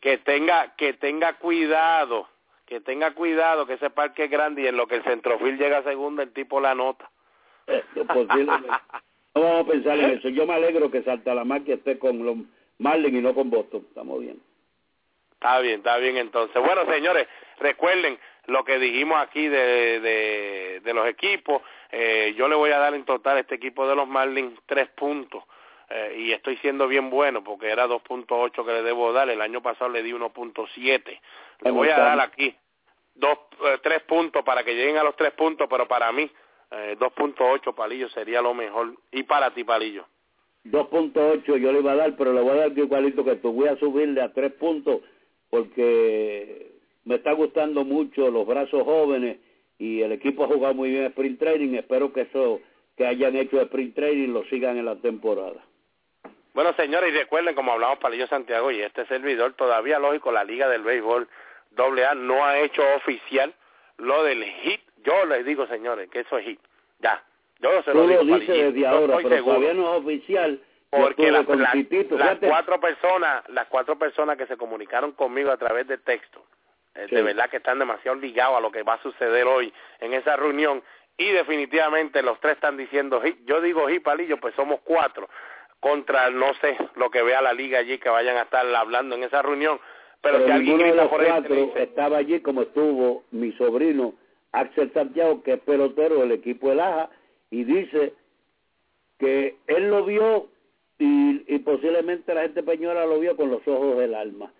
que 0.00 0.18
tenga 0.18 0.76
que 0.76 0.92
tenga 0.92 1.32
cuidado, 1.38 2.28
que 2.66 2.80
tenga 2.80 3.12
cuidado 3.14 3.66
que 3.66 3.74
ese 3.74 3.88
parque 3.88 4.24
es 4.24 4.30
grande 4.30 4.62
y 4.62 4.66
en 4.66 4.76
lo 4.76 4.86
que 4.86 4.96
el 4.96 5.04
centrofil 5.04 5.56
llega 5.56 5.78
a 5.78 5.82
segunda 5.82 6.22
el 6.22 6.32
tipo 6.34 6.60
la 6.60 6.74
nota. 6.74 7.10
no 7.66 9.42
vamos 9.42 9.66
a 9.66 9.70
pensar 9.70 9.98
en 9.98 10.10
eso. 10.10 10.28
Yo 10.28 10.46
me 10.46 10.54
alegro 10.54 10.90
que 10.90 11.02
Salta 11.02 11.34
la 11.34 11.44
Maca 11.44 11.72
esté 11.72 11.98
con 11.98 12.22
los 12.22 12.36
Marlins 12.78 13.18
y 13.18 13.22
no 13.22 13.34
con 13.34 13.48
Boston. 13.48 13.86
Estamos 13.88 14.20
bien. 14.20 14.40
Está 15.32 15.60
bien, 15.60 15.76
está 15.76 15.96
bien 15.98 16.16
entonces. 16.16 16.60
Bueno, 16.62 16.84
señores, 16.92 17.28
recuerden, 17.60 18.18
lo 18.48 18.64
que 18.64 18.78
dijimos 18.78 19.18
aquí 19.20 19.46
de, 19.46 20.00
de, 20.00 20.80
de 20.82 20.94
los 20.94 21.06
equipos. 21.06 21.62
Eh, 21.92 22.34
yo 22.36 22.48
le 22.48 22.56
voy 22.56 22.70
a 22.70 22.78
dar 22.78 22.94
en 22.94 23.04
total 23.04 23.36
a 23.36 23.40
este 23.40 23.54
equipo 23.54 23.86
de 23.86 23.94
los 23.94 24.08
Marlins 24.08 24.58
tres 24.66 24.88
puntos. 24.88 25.44
Eh, 25.90 26.16
y 26.18 26.32
estoy 26.32 26.56
siendo 26.58 26.86
bien 26.86 27.08
bueno 27.08 27.42
porque 27.42 27.70
era 27.70 27.86
2.8 27.86 28.64
que 28.64 28.72
le 28.72 28.82
debo 28.82 29.12
dar, 29.12 29.30
el 29.30 29.40
año 29.40 29.62
pasado 29.62 29.90
le 29.90 30.02
di 30.02 30.12
1.7, 30.12 31.20
Le 31.62 31.70
voy 31.70 31.88
a 31.88 31.98
dar 31.98 32.20
aquí 32.20 32.54
dos, 33.14 33.38
eh, 33.64 33.78
tres 33.82 34.02
puntos 34.02 34.42
para 34.44 34.64
que 34.64 34.74
lleguen 34.74 34.96
a 34.96 35.02
los 35.02 35.16
tres 35.16 35.32
puntos, 35.32 35.66
pero 35.68 35.88
para 35.88 36.12
mí 36.12 36.30
eh, 36.70 36.96
2.8 36.98 37.74
palillos 37.74 38.12
sería 38.12 38.40
lo 38.40 38.54
mejor. 38.54 38.94
Y 39.12 39.22
para 39.24 39.50
ti, 39.52 39.64
palillo. 39.64 40.06
2.8 40.64 41.44
yo 41.56 41.72
le 41.72 41.80
iba 41.80 41.92
a 41.92 41.96
dar, 41.96 42.16
pero 42.16 42.32
le 42.32 42.40
voy 42.40 42.52
a 42.52 42.68
dar 42.68 42.78
igualito 42.78 43.24
que 43.24 43.36
tú. 43.36 43.52
Voy 43.52 43.68
a 43.68 43.76
subirle 43.76 44.20
a 44.20 44.32
tres 44.32 44.52
puntos 44.52 45.00
porque 45.50 46.67
me 47.08 47.14
está 47.14 47.32
gustando 47.32 47.84
mucho 47.84 48.30
los 48.30 48.46
brazos 48.46 48.82
jóvenes 48.82 49.38
y 49.78 50.02
el 50.02 50.12
equipo 50.12 50.44
ha 50.44 50.46
jugado 50.46 50.74
muy 50.74 50.90
bien 50.90 51.06
sprint 51.06 51.38
training. 51.38 51.74
Espero 51.74 52.12
que 52.12 52.20
eso 52.20 52.60
que 52.98 53.06
hayan 53.06 53.34
hecho 53.34 53.58
sprint 53.62 53.94
training 53.94 54.34
lo 54.34 54.44
sigan 54.44 54.76
en 54.76 54.84
la 54.84 54.96
temporada. 54.96 55.64
Bueno, 56.52 56.74
señores, 56.74 57.10
y 57.14 57.16
recuerden, 57.16 57.54
como 57.54 57.72
hablamos 57.72 57.98
Palillo 57.98 58.26
Santiago 58.26 58.70
y 58.70 58.82
este 58.82 59.06
servidor, 59.06 59.54
todavía 59.54 59.98
lógico, 59.98 60.30
la 60.30 60.44
Liga 60.44 60.68
del 60.68 60.82
Béisbol 60.82 61.26
AA 61.78 62.14
no 62.16 62.44
ha 62.44 62.58
hecho 62.58 62.82
oficial 62.96 63.54
lo 63.96 64.22
del 64.24 64.44
hit. 64.44 64.82
Yo 65.02 65.24
les 65.24 65.46
digo, 65.46 65.66
señores, 65.66 66.10
que 66.10 66.20
eso 66.20 66.36
es 66.36 66.44
hit. 66.44 66.60
Ya. 66.98 67.24
Yo 67.60 67.82
se 67.84 67.92
Tú 67.92 67.98
lo 67.98 68.06
digo, 68.06 68.22
lo 68.22 68.38
dices 68.38 68.54
desde 68.54 68.80
Yo 68.80 68.88
ahora, 68.88 69.16
estoy 69.16 69.24
pero 69.24 69.36
seguro. 69.36 69.56
todavía 69.56 69.74
no 69.82 69.94
es 69.94 70.04
oficial. 70.04 70.60
Porque 70.90 71.30
las, 71.30 71.46
cuatro 71.46 72.80
personas 72.80 73.48
las 73.48 73.66
cuatro 73.68 73.98
personas 73.98 74.36
que 74.36 74.46
se 74.46 74.58
comunicaron 74.58 75.12
conmigo 75.12 75.50
a 75.50 75.56
través 75.56 75.86
de 75.86 75.96
texto 75.98 76.44
Sí. 77.06 77.14
de 77.14 77.22
verdad 77.22 77.48
que 77.50 77.58
están 77.58 77.78
demasiado 77.78 78.16
ligados 78.16 78.56
a 78.56 78.60
lo 78.60 78.72
que 78.72 78.82
va 78.82 78.94
a 78.94 79.02
suceder 79.02 79.46
hoy 79.46 79.72
en 80.00 80.14
esa 80.14 80.36
reunión 80.36 80.82
y 81.16 81.30
definitivamente 81.30 82.22
los 82.22 82.40
tres 82.40 82.54
están 82.54 82.76
diciendo 82.76 83.22
yo 83.44 83.60
digo 83.60 83.88
hit 83.88 84.02
palillo 84.02 84.38
pues 84.38 84.54
somos 84.54 84.80
cuatro 84.82 85.28
contra 85.80 86.30
no 86.30 86.54
sé 86.54 86.76
lo 86.96 87.10
que 87.10 87.22
vea 87.22 87.40
la 87.40 87.52
liga 87.52 87.78
allí 87.78 87.98
que 87.98 88.08
vayan 88.08 88.36
a 88.36 88.42
estar 88.42 88.66
hablando 88.74 89.14
en 89.14 89.24
esa 89.24 89.42
reunión 89.42 89.78
pero, 90.20 90.38
pero 90.38 90.46
si 90.46 90.52
alguien 90.52 90.78
ninguno 90.78 90.84
de 90.84 90.90
grita 90.90 91.02
los 91.02 91.10
por 91.10 91.26
cuatro 91.26 91.54
me 91.54 91.60
dice, 91.62 91.82
estaba 91.82 92.18
allí 92.18 92.40
como 92.40 92.62
estuvo 92.62 93.24
mi 93.30 93.52
sobrino 93.52 94.14
Axel 94.52 94.92
Santiago, 94.92 95.42
que 95.42 95.54
es 95.54 95.60
pelotero 95.60 96.20
del 96.20 96.32
equipo 96.32 96.70
del 96.70 96.80
Aja, 96.80 97.10
y 97.50 97.64
dice 97.64 98.14
que 99.18 99.56
él 99.66 99.90
lo 99.90 100.04
vio 100.04 100.48
y, 100.98 101.54
y 101.54 101.58
posiblemente 101.60 102.34
la 102.34 102.42
gente 102.42 102.62
peñora 102.62 103.06
lo 103.06 103.20
vio 103.20 103.36
con 103.36 103.50
los 103.50 103.66
ojos 103.66 103.98
del 103.98 104.14
alma. 104.14 104.52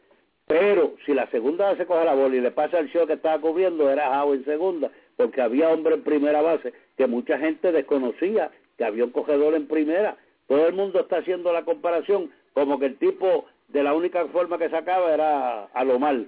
Pero 0.49 0.95
si 1.05 1.13
la 1.13 1.31
segunda 1.31 1.67
base 1.67 1.85
coge 1.85 2.07
la 2.07 2.15
bola 2.15 2.35
y 2.35 2.41
le 2.41 2.51
pasa 2.51 2.79
el 2.79 2.89
show 2.89 3.07
que 3.07 3.13
estaba 3.13 3.39
cubriendo, 3.39 3.91
era 3.91 4.09
Jao 4.09 4.33
en 4.33 4.45
segunda, 4.47 4.91
porque 5.17 5.43
había 5.43 5.69
hombre 5.69 5.95
en 5.95 6.03
primera 6.03 6.41
base 6.41 6.73
que 6.97 7.07
mucha 7.07 7.39
gente 7.39 7.71
desconocía 7.71 8.51
que 8.79 8.85
había 8.85 9.05
un 9.05 9.11
cogedor 9.11 9.55
en 9.55 9.67
primera. 9.67 10.17
Todo 10.47 10.67
el 10.67 10.73
mundo 10.73 11.01
está 11.01 11.19
haciendo 11.19 11.53
la 11.53 11.65
comparación 11.65 12.31
como 12.55 12.79
que 12.79 12.87
el 12.87 12.97
tipo 12.97 13.45
de 13.69 13.83
la 13.83 13.93
única 13.93 14.27
forma 14.29 14.57
que 14.57 14.71
sacaba 14.71 15.13
era 15.13 15.65
Alomar. 15.75 16.23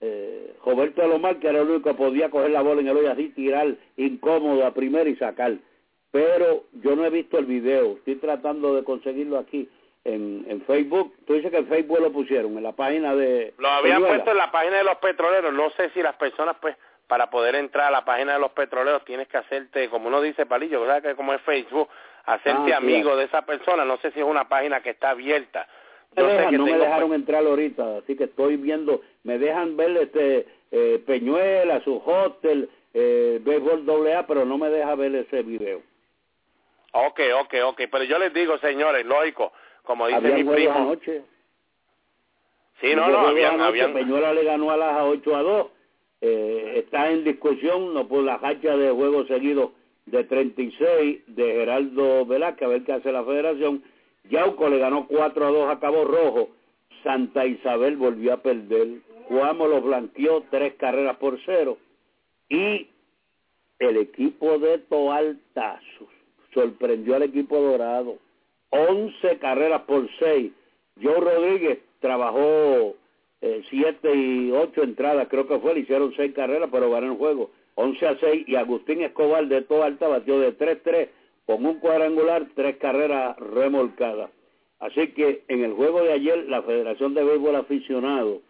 Eh, 0.00 0.56
Roberto 0.64 1.02
Alomar, 1.02 1.38
que 1.38 1.48
era 1.48 1.60
el 1.60 1.68
único 1.68 1.90
que 1.90 1.96
podía 1.96 2.30
coger 2.30 2.50
la 2.50 2.62
bola 2.62 2.80
en 2.80 2.88
el 2.88 2.96
hoyo 2.96 3.12
así, 3.12 3.28
tirar 3.28 3.76
incómodo 3.96 4.66
a 4.66 4.74
primera 4.74 5.08
y 5.08 5.14
sacar. 5.14 5.56
Pero 6.10 6.64
yo 6.82 6.96
no 6.96 7.04
he 7.04 7.10
visto 7.10 7.38
el 7.38 7.46
video, 7.46 7.92
estoy 7.92 8.16
tratando 8.16 8.74
de 8.74 8.82
conseguirlo 8.82 9.38
aquí 9.38 9.68
en, 10.04 10.44
en 10.48 10.62
Facebook. 10.62 11.14
Tú 11.26 11.34
dices 11.34 11.50
que 11.50 11.58
en 11.58 11.66
Facebook 11.68 12.00
lo 12.00 12.12
pusieron, 12.12 12.56
en 12.56 12.62
la 12.62 12.72
página 12.72 13.14
de... 13.14 13.54
Lo 13.58 13.68
habían 13.68 13.96
Peñuela. 13.98 14.14
puesto 14.14 14.30
en 14.32 14.36
la 14.38 14.50
página 14.50 14.76
de 14.78 14.84
los 14.84 14.96
petroleros. 14.98 15.52
No 15.52 15.70
sé 15.70 15.90
si 15.90 16.02
las 16.02 16.14
personas, 16.16 16.56
pues, 16.60 16.76
para 17.06 17.28
poder 17.30 17.54
entrar 17.56 17.88
a 17.88 17.90
la 17.90 18.04
página 18.04 18.34
de 18.34 18.38
los 18.38 18.52
petroleros 18.52 19.04
tienes 19.04 19.28
que 19.28 19.36
hacerte, 19.36 19.88
como 19.90 20.08
uno 20.08 20.20
dice, 20.20 20.46
palillo, 20.46 20.86
¿sabes? 20.86 21.02
que 21.02 21.14
como 21.16 21.34
es 21.34 21.40
Facebook, 21.42 21.88
hacerte 22.24 22.72
Ah, 22.72 22.76
amigo 22.78 23.02
claro. 23.02 23.16
de 23.18 23.24
esa 23.24 23.42
persona. 23.42 23.84
No 23.84 23.96
sé 23.98 24.10
si 24.12 24.20
es 24.20 24.24
una 24.26 24.48
página 24.48 24.80
que 24.80 24.90
está 24.90 25.10
abierta. 25.10 25.66
me 26.16 26.22
Yo 26.22 26.28
sé 26.28 26.34
dejan, 26.36 26.50
que 26.50 26.58
no 26.58 26.64
me 26.64 26.70
tengo, 26.72 26.84
dejaron 26.84 27.08
pues, 27.08 27.20
entrar 27.20 27.44
ahorita, 27.46 27.96
así 27.98 28.16
que 28.16 28.24
estoy 28.24 28.56
viendo, 28.56 29.00
me 29.24 29.38
dejan 29.38 29.76
ver 29.76 29.96
este 29.96 30.46
eh, 30.70 31.02
Peñuela, 31.06 31.82
su 31.82 31.96
hostel, 32.04 32.70
eh, 32.94 33.40
béisbol 33.42 33.84
doble 33.84 34.14
A, 34.14 34.26
pero 34.26 34.44
no 34.44 34.56
me 34.56 34.70
deja 34.70 34.94
ver 34.94 35.14
ese 35.16 35.42
video. 35.42 35.82
Ok, 36.92 37.20
ok, 37.40 37.54
ok. 37.64 37.82
Pero 37.90 38.04
yo 38.04 38.18
les 38.18 38.32
digo, 38.34 38.58
señores, 38.58 39.04
lógico, 39.06 39.52
como 39.82 40.06
dice 40.06 40.20
mi 40.20 40.44
primo. 40.44 40.72
anoche. 40.72 41.22
Sí, 42.80 42.94
no, 42.94 43.08
no, 43.08 43.18
habían, 43.18 43.54
anoche, 43.54 43.82
habían, 43.82 43.92
Peñuela 43.92 44.32
le 44.32 44.44
ganó 44.44 44.70
a 44.70 44.76
Laja 44.76 45.04
8 45.04 45.36
a 45.36 45.42
2. 45.42 45.66
Eh, 46.22 46.72
está 46.76 47.10
en 47.10 47.24
discusión 47.24 47.94
no 47.94 48.06
por 48.08 48.22
la 48.22 48.34
hacha 48.42 48.76
de 48.76 48.90
juegos 48.90 49.26
seguidos 49.26 49.70
de 50.06 50.24
36 50.24 51.22
de 51.28 51.44
Geraldo 51.44 52.26
Velázquez, 52.26 52.66
a 52.66 52.70
ver 52.70 52.84
qué 52.84 52.92
hace 52.92 53.12
la 53.12 53.24
federación. 53.24 53.82
Yauco 54.28 54.68
le 54.68 54.78
ganó 54.78 55.06
4 55.06 55.46
a 55.46 55.50
2 55.50 55.70
a 55.70 55.80
Cabo 55.80 56.04
Rojo. 56.04 56.50
Santa 57.02 57.46
Isabel 57.46 57.96
volvió 57.96 58.34
a 58.34 58.42
perder. 58.42 59.00
Cuamo 59.28 59.66
los 59.66 59.82
blanqueó 59.82 60.44
tres 60.50 60.74
carreras 60.74 61.16
por 61.16 61.38
cero. 61.46 61.78
Y 62.48 62.88
el 63.78 63.96
equipo 63.96 64.58
de 64.58 64.78
Toalta 64.78 65.80
sorprendió 66.52 67.16
al 67.16 67.22
equipo 67.22 67.58
dorado. 67.58 68.18
11 68.70 69.38
carreras 69.38 69.82
por 69.82 70.08
6. 70.18 70.52
Joe 71.02 71.20
Rodríguez 71.20 71.78
trabajó 72.00 72.94
7 73.40 74.14
y 74.14 74.50
8 74.52 74.82
entradas, 74.82 75.28
creo 75.28 75.46
que 75.46 75.58
fue, 75.58 75.74
le 75.74 75.80
hicieron 75.80 76.12
6 76.14 76.32
carreras, 76.34 76.68
pero 76.70 76.90
ganó 76.90 77.12
el 77.12 77.18
juego. 77.18 77.50
11 77.74 78.06
a 78.06 78.18
6 78.18 78.44
y 78.46 78.56
Agustín 78.56 79.02
Escobar 79.02 79.46
de 79.46 79.62
Toalta 79.62 80.08
batió 80.08 80.38
de 80.38 80.56
3-3 80.56 81.08
con 81.46 81.64
un 81.64 81.78
cuadrangular, 81.80 82.46
tres 82.54 82.76
carreras 82.76 83.36
remolcadas. 83.38 84.30
Así 84.78 85.08
que 85.08 85.42
en 85.48 85.64
el 85.64 85.72
juego 85.72 86.02
de 86.02 86.12
ayer 86.12 86.48
la 86.48 86.62
Federación 86.62 87.14
de 87.14 87.24
Béisbol 87.24 87.56
Aficionado 87.56 88.40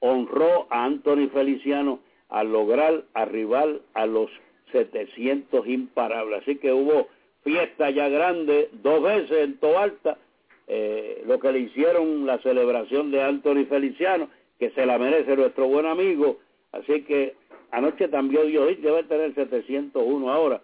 honró 0.00 0.66
a 0.70 0.84
Anthony 0.84 1.28
Feliciano 1.32 2.00
al 2.28 2.52
lograr 2.52 3.04
arribar 3.14 3.80
a 3.94 4.06
los 4.06 4.30
700 4.72 5.66
imparables. 5.66 6.42
Así 6.42 6.56
que 6.56 6.72
hubo 6.72 7.08
fiesta 7.42 7.90
ya 7.90 8.08
grande 8.08 8.70
dos 8.72 9.02
veces 9.02 9.38
en 9.44 9.58
Toalta, 9.58 10.18
eh, 10.66 11.22
lo 11.26 11.38
que 11.40 11.52
le 11.52 11.60
hicieron 11.60 12.26
la 12.26 12.38
celebración 12.38 13.10
de 13.10 13.22
Anthony 13.22 13.66
Feliciano, 13.68 14.28
que 14.58 14.70
se 14.70 14.86
la 14.86 14.98
merece 14.98 15.36
nuestro 15.36 15.66
buen 15.66 15.86
amigo. 15.86 16.38
Así 16.72 17.02
que 17.02 17.34
anoche 17.70 18.08
también 18.08 18.48
Dios 18.48 18.80
debe 18.80 19.02
tener 19.04 19.34
701 19.34 20.30
ahora. 20.30 20.60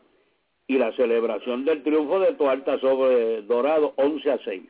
Y 0.69 0.79
la 0.79 0.93
celebración 0.93 1.65
del 1.65 1.83
triunfo 1.83 2.21
de 2.21 2.35
Toalta 2.35 2.79
sobre 2.81 3.43
Dorado 3.43 3.95
11 3.97 4.31
a 4.31 4.39
6. 4.39 4.63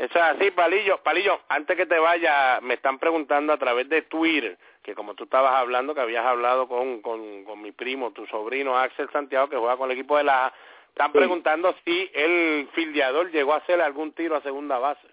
Eso 0.00 0.18
es 0.18 0.24
así, 0.24 0.50
Palillo. 0.50 0.98
Palillo, 1.02 1.40
antes 1.48 1.76
que 1.76 1.84
te 1.84 1.98
vaya, 1.98 2.58
me 2.62 2.74
están 2.74 2.98
preguntando 2.98 3.52
a 3.52 3.58
través 3.58 3.86
de 3.90 4.00
Twitter, 4.02 4.56
que 4.82 4.94
como 4.94 5.14
tú 5.14 5.24
estabas 5.24 5.52
hablando, 5.54 5.94
que 5.94 6.00
habías 6.00 6.24
hablado 6.24 6.68
con, 6.68 7.00
con, 7.02 7.44
con 7.44 7.60
mi 7.62 7.72
primo, 7.72 8.12
tu 8.12 8.26
sobrino 8.26 8.76
Axel 8.78 9.08
Santiago, 9.12 9.48
que 9.48 9.56
juega 9.56 9.76
con 9.76 9.90
el 9.90 9.96
equipo 9.98 10.16
de 10.16 10.24
la... 10.24 10.52
Están 10.88 11.12
Sí. 11.12 11.18
preguntando 11.18 11.74
si 11.84 12.10
el 12.14 12.68
fildeador 12.72 13.30
llegó 13.30 13.52
a 13.52 13.58
hacer 13.58 13.80
algún 13.80 14.12
tiro 14.12 14.34
a 14.36 14.42
segunda 14.42 14.78
base. 14.78 15.06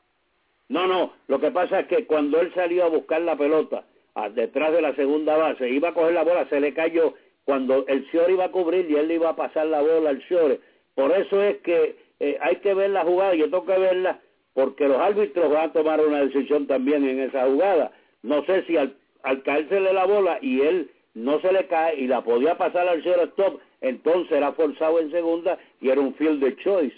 No, 0.70 0.88
no, 0.88 1.14
lo 1.28 1.40
que 1.40 1.52
pasa 1.52 1.82
es 1.82 1.88
que 1.88 2.06
cuando 2.06 2.40
él 2.42 2.52
salió 2.54 2.86
a 2.86 2.90
buscar 2.90 3.22
la 3.22 3.36
pelota 3.38 3.84
a- 4.16 4.30
detrás 4.30 4.74
de 4.74 4.82
la 4.82 4.96
segunda 4.96 5.38
base, 5.38 5.70
iba 5.70 5.90
a 5.90 5.94
coger 5.94 6.14
la 6.14 6.24
bola, 6.24 6.48
se 6.50 6.60
le 6.60 6.74
cayó 6.74 7.14
cuando 7.46 7.86
el 7.88 8.04
Shore 8.08 8.34
iba 8.34 8.46
a 8.46 8.52
cubrir 8.52 8.90
y 8.90 8.96
él 8.96 9.08
le 9.08 9.14
iba 9.16 9.30
a 9.30 9.36
pasar 9.36 9.68
la 9.68 9.82
bola 9.82 10.10
al 10.10 10.20
Shore. 10.20 10.60
Por 10.96 11.12
eso 11.12 11.42
es 11.42 11.58
que 11.60 11.96
eh, 12.20 12.38
hay 12.42 12.58
que 12.58 12.74
ver 12.74 12.90
la 12.90 13.04
jugada, 13.04 13.36
yo 13.36 13.46
tengo 13.46 13.66
que 13.66 13.78
verla 13.78 14.20
porque 14.54 14.88
los 14.88 14.98
árbitros 15.00 15.52
van 15.52 15.70
a 15.70 15.74
tomar 15.74 16.02
una 16.02 16.22
decisión 16.26 16.66
también 16.68 17.08
en 17.08 17.20
esa 17.22 17.46
jugada. 17.46 17.92
No 18.24 18.44
sé 18.46 18.64
si 18.66 18.76
al, 18.76 18.98
al 19.28 19.44
caérsele 19.44 19.92
la 19.94 20.06
bola 20.06 20.40
y 20.42 20.62
él 20.62 20.90
no 21.14 21.40
se 21.42 21.52
le 21.52 21.68
cae 21.68 22.00
y 22.00 22.08
la 22.08 22.24
podía 22.24 22.58
pasar 22.58 22.88
al 22.88 23.02
shortstop, 23.02 23.60
entonces 23.82 24.32
era 24.32 24.54
forzado 24.54 25.00
en 25.00 25.12
segunda 25.12 25.58
y 25.82 25.90
era 25.90 26.00
un 26.00 26.14
field 26.16 26.44
de 26.44 26.56
choice 26.58 26.96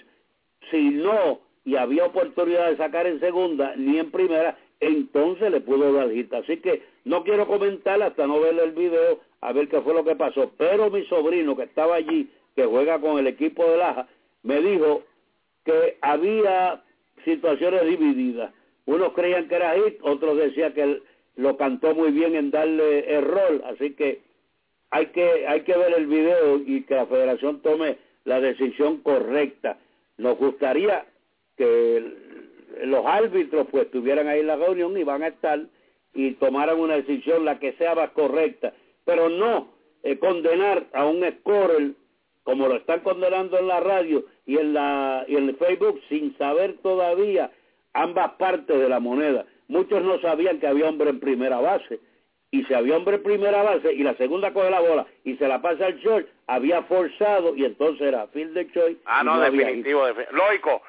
si 0.70 0.90
no 0.92 1.40
y 1.66 1.76
había 1.76 2.06
oportunidad 2.06 2.70
de 2.70 2.78
sacar 2.78 3.08
en 3.08 3.20
segunda 3.20 3.74
ni 3.76 3.98
en 3.98 4.12
primera, 4.12 4.58
entonces 4.80 5.52
le 5.52 5.62
pudo 5.62 5.92
dar 5.94 6.12
hit. 6.12 6.34
Así 6.34 6.58
que 6.58 6.84
no 7.06 7.24
quiero 7.24 7.48
comentar 7.48 8.02
hasta 8.02 8.28
no 8.28 8.40
ver 8.40 8.58
el 8.60 8.72
video 8.72 9.20
a 9.42 9.54
ver 9.54 9.68
qué 9.68 9.82
fue 9.82 9.94
lo 9.94 10.04
que 10.04 10.16
pasó. 10.16 10.52
Pero 10.58 10.90
mi 10.90 11.06
sobrino 11.06 11.56
que 11.56 11.64
estaba 11.64 11.96
allí, 11.96 12.30
que 12.56 12.66
juega 12.66 13.00
con 13.00 13.20
el 13.20 13.28
equipo 13.28 13.66
de 13.66 13.78
Laja, 13.78 14.08
me 14.44 14.62
dijo 14.62 15.04
que 15.66 15.98
había 16.02 16.82
situaciones 17.26 17.86
divididas. 17.86 18.54
Unos 18.86 19.14
creían 19.14 19.48
que 19.48 19.56
era 19.56 19.76
hit, 19.76 20.00
otros 20.02 20.38
decían 20.38 20.74
que 20.74 20.82
él 20.82 21.04
lo 21.36 21.58
cantó 21.58 21.94
muy 21.96 22.12
bien 22.12 22.36
en 22.36 22.52
darle 22.52 23.12
error. 23.12 23.64
Así 23.66 23.94
que 23.94 24.22
hay 24.92 25.08
que 25.08 25.48
hay 25.48 25.62
que 25.62 25.78
ver 25.78 25.94
el 25.98 26.08
video 26.08 26.58
y 26.58 26.84
que 26.84 26.96
la 26.96 27.06
federación 27.06 27.62
tome 27.62 27.98
la 28.26 28.40
decisión 28.40 28.98
correcta. 28.98 29.78
Nos 30.18 30.38
gustaría 30.38 31.06
que 31.58 32.04
los 32.84 33.06
árbitros 33.06 33.68
pues 33.72 33.86
estuvieran 33.86 34.28
ahí 34.28 34.42
en 34.42 34.48
la 34.48 34.56
reunión 34.56 34.98
y 34.98 35.04
van 35.04 35.24
a 35.24 35.28
estar 35.28 35.60
y 36.14 36.32
tomaran 36.34 36.80
una 36.80 36.96
decisión 36.96 37.46
la 37.46 37.60
que 37.60 37.74
sea 37.74 37.96
más 37.96 38.10
correcta, 38.12 38.74
pero 39.06 39.30
no 39.30 39.70
eh, 40.04 40.18
condenar 40.18 40.88
a 40.94 41.06
un 41.06 41.24
scorer 41.40 41.92
como 42.44 42.68
lo 42.68 42.78
están 42.78 43.02
condenando 43.02 43.60
en 43.60 43.68
la 43.68 43.80
radio 43.80 44.26
y 44.46 44.58
en 44.58 44.74
la 44.74 45.26
y 45.28 45.36
en 45.36 45.50
el 45.50 45.56
Facebook 45.58 46.02
sin 46.10 46.36
saber 46.38 46.78
todavía 46.82 47.52
ambas 47.94 48.32
partes 48.34 48.80
de 48.80 48.90
la 48.90 49.00
moneda, 49.00 49.46
muchos 49.70 50.04
no 50.04 50.20
sabían 50.20 50.60
que 50.60 50.68
había 50.68 50.90
hombre 50.90 51.10
en 51.12 51.22
primera 51.22 51.60
base. 51.60 52.00
Y 52.52 52.64
si 52.66 52.74
había 52.74 52.98
hombre 52.98 53.18
en 53.18 53.24
primera 53.24 53.62
base 53.62 53.94
y 53.94 54.04
la 54.04 54.16
segunda 54.16 54.52
coge 54.52 54.72
la 54.72 54.80
bola 54.80 55.06
y 55.24 55.38
se 55.38 55.48
la 55.48 55.62
pasa 55.62 55.86
al 55.86 56.00
short, 56.00 56.28
había 56.48 56.82
forzado 56.84 57.56
y 57.56 57.64
entonces 57.64 58.08
era 58.08 58.28
field 58.28 58.54
de 58.54 58.72
choice. 58.72 59.00
Ah, 59.06 59.24
no, 59.24 59.40
definitivo, 59.40 60.06
definitivo. 60.06 60.36
Lógico, 60.36 60.82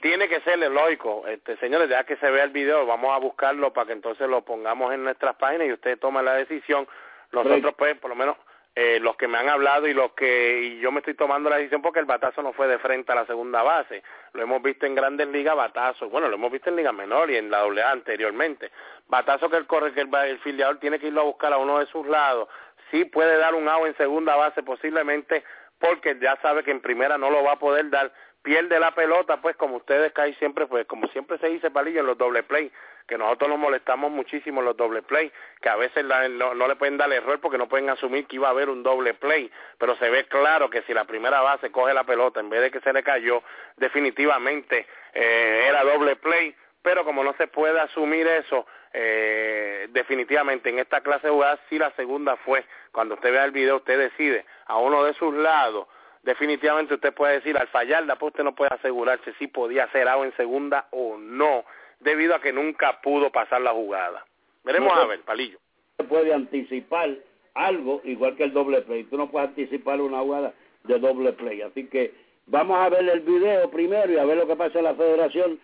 tiene 0.00 0.28
que 0.28 0.40
ser 0.40 0.58
lógico. 0.58 1.26
Este, 1.26 1.56
señores, 1.56 1.88
ya 1.90 2.04
que 2.04 2.16
se 2.16 2.30
vea 2.30 2.44
el 2.44 2.50
video, 2.50 2.86
vamos 2.86 3.12
a 3.12 3.18
buscarlo 3.18 3.72
para 3.72 3.88
que 3.88 3.92
entonces 3.94 4.28
lo 4.28 4.44
pongamos 4.44 4.94
en 4.94 5.02
nuestras 5.02 5.34
páginas 5.36 5.66
y 5.66 5.72
ustedes 5.72 5.98
tomen 5.98 6.24
la 6.24 6.34
decisión. 6.34 6.86
Nosotros, 7.32 7.74
pues, 7.76 7.96
por 7.98 8.10
lo 8.10 8.16
menos, 8.16 8.36
eh, 8.74 8.98
los 9.00 9.16
que 9.16 9.28
me 9.28 9.36
han 9.36 9.50
hablado 9.50 9.86
y 9.86 9.92
los 9.92 10.12
que 10.12 10.62
y 10.62 10.80
yo 10.80 10.90
me 10.90 11.00
estoy 11.00 11.14
tomando 11.14 11.50
la 11.50 11.56
decisión 11.56 11.82
porque 11.82 12.00
el 12.00 12.06
batazo 12.06 12.42
no 12.42 12.54
fue 12.54 12.66
de 12.68 12.78
frente 12.78 13.12
a 13.12 13.16
la 13.16 13.26
segunda 13.26 13.62
base. 13.62 14.02
Lo 14.32 14.42
hemos 14.42 14.62
visto 14.62 14.86
en 14.86 14.94
grandes 14.94 15.28
ligas, 15.28 15.54
batazo. 15.54 16.08
Bueno, 16.08 16.28
lo 16.28 16.36
hemos 16.36 16.50
visto 16.50 16.70
en 16.70 16.76
ligas 16.76 16.94
menores 16.94 17.36
y 17.36 17.38
en 17.38 17.50
la 17.50 17.58
doble 17.58 17.82
anteriormente. 17.82 18.70
Batazo 19.08 19.50
que 19.50 19.58
el 19.58 19.66
corre 19.66 19.92
que 19.92 20.00
el, 20.00 20.14
el 20.14 20.38
filiador 20.38 20.78
tiene 20.78 20.98
que 20.98 21.08
irlo 21.08 21.20
a 21.20 21.24
buscar 21.24 21.52
a 21.52 21.58
uno 21.58 21.80
de 21.80 21.86
sus 21.86 22.06
lados. 22.06 22.48
Sí 22.90 23.04
puede 23.04 23.36
dar 23.36 23.54
un 23.54 23.68
out 23.68 23.86
en 23.86 23.96
segunda 23.96 24.36
base 24.36 24.62
posiblemente 24.62 25.44
porque 25.78 26.16
ya 26.20 26.38
sabe 26.40 26.62
que 26.62 26.70
en 26.70 26.80
primera 26.80 27.18
no 27.18 27.28
lo 27.28 27.42
va 27.42 27.52
a 27.52 27.58
poder 27.58 27.90
dar, 27.90 28.12
pierde 28.42 28.78
la 28.80 28.94
pelota, 28.94 29.40
pues 29.40 29.56
como 29.56 29.76
ustedes 29.76 30.12
caen 30.12 30.34
siempre, 30.34 30.66
pues 30.66 30.86
como 30.86 31.06
siempre 31.08 31.38
se 31.38 31.48
dice 31.48 31.70
Palillo 31.70 32.00
en 32.00 32.06
los 32.06 32.18
doble 32.18 32.42
play, 32.42 32.70
que 33.06 33.16
nosotros 33.16 33.50
nos 33.50 33.58
molestamos 33.58 34.10
muchísimo 34.10 34.60
en 34.60 34.66
los 34.66 34.76
doble 34.76 35.02
play, 35.02 35.32
que 35.60 35.68
a 35.68 35.76
veces 35.76 36.04
no, 36.04 36.54
le 36.54 36.76
pueden 36.76 36.96
dar 36.96 37.12
error 37.12 37.40
porque 37.40 37.58
no 37.58 37.68
pueden 37.68 37.90
asumir 37.90 38.26
que 38.26 38.36
iba 38.36 38.48
a 38.48 38.50
haber 38.50 38.68
un 38.68 38.82
doble 38.82 39.14
play, 39.14 39.50
pero 39.78 39.96
se 39.96 40.10
ve 40.10 40.24
claro 40.24 40.70
que 40.70 40.82
si 40.82 40.92
la 40.92 41.04
primera 41.04 41.40
base 41.40 41.70
coge 41.70 41.94
la 41.94 42.04
pelota 42.04 42.40
en 42.40 42.50
vez 42.50 42.62
de 42.62 42.70
que 42.70 42.80
se 42.80 42.92
le 42.92 43.02
cayó, 43.02 43.42
definitivamente 43.76 44.86
eh, 45.14 45.66
era 45.68 45.84
doble 45.84 46.16
play, 46.16 46.54
pero 46.82 47.04
como 47.04 47.22
no 47.22 47.34
se 47.34 47.46
puede 47.46 47.78
asumir 47.80 48.26
eso, 48.26 48.66
eh, 48.92 49.86
definitivamente 49.90 50.68
en 50.68 50.78
esta 50.78 51.00
clase 51.00 51.28
de 51.28 51.32
jugadas, 51.32 51.60
si 51.68 51.78
la 51.78 51.90
segunda 51.92 52.36
fue, 52.36 52.64
cuando 52.90 53.14
usted 53.14 53.32
vea 53.32 53.44
el 53.44 53.52
video, 53.52 53.76
usted 53.76 53.98
decide 53.98 54.44
a 54.66 54.76
uno 54.78 55.04
de 55.04 55.14
sus 55.14 55.32
lados, 55.34 55.86
definitivamente 56.22 56.94
usted 56.94 57.12
puede 57.14 57.34
decir, 57.34 57.56
al 57.56 57.68
fallar 57.68 58.04
la 58.06 58.16
usted 58.20 58.44
no 58.44 58.54
puede 58.54 58.74
asegurarse 58.74 59.32
si 59.38 59.46
podía 59.48 59.84
hacer 59.84 60.08
algo 60.08 60.24
en 60.24 60.34
segunda 60.36 60.86
o 60.90 61.16
no, 61.18 61.64
debido 62.00 62.34
a 62.34 62.40
que 62.40 62.52
nunca 62.52 63.00
pudo 63.00 63.30
pasar 63.30 63.60
la 63.60 63.72
jugada. 63.72 64.24
Veremos 64.64 64.94
No, 64.94 65.00
a 65.00 65.06
ver, 65.06 65.20
palillo. 65.20 65.58
se 65.96 66.04
puede 66.04 66.32
anticipar 66.32 67.10
algo 67.54 68.00
igual 68.04 68.36
que 68.36 68.44
el 68.44 68.52
doble 68.52 68.82
play. 68.82 69.04
Tú 69.04 69.16
no 69.18 69.30
puedes 69.30 69.48
anticipar 69.50 70.00
una 70.00 70.20
jugada 70.20 70.54
de 70.84 70.98
doble 70.98 71.32
play. 71.32 71.62
Así 71.62 71.86
que 71.88 72.12
vamos 72.46 72.78
a 72.78 72.88
ver 72.88 73.08
el 73.08 73.20
video 73.20 73.70
primero 73.70 74.10
y 74.12 74.18
a 74.18 74.24
ver 74.24 74.36
lo 74.36 74.46
que 74.46 74.56
pasa 74.56 74.78
en 74.78 74.84
la 74.84 74.94
federación. 74.94 75.60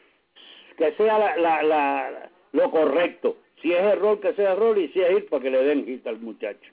Que 0.76 0.92
sea 0.92 1.18
la, 1.18 1.36
la, 1.36 1.62
la- 1.62 2.30
lo 2.52 2.70
correcto. 2.70 3.36
Si 3.62 3.72
es 3.72 3.80
error, 3.80 4.20
que 4.20 4.32
sea 4.34 4.52
error 4.52 4.78
y 4.78 4.88
si 4.88 5.00
es 5.00 5.08
hit, 5.10 5.28
para 5.28 5.42
que 5.42 5.50
le 5.50 5.62
den 5.64 5.86
hit 5.86 6.06
al 6.06 6.18
muchacho. 6.20 6.70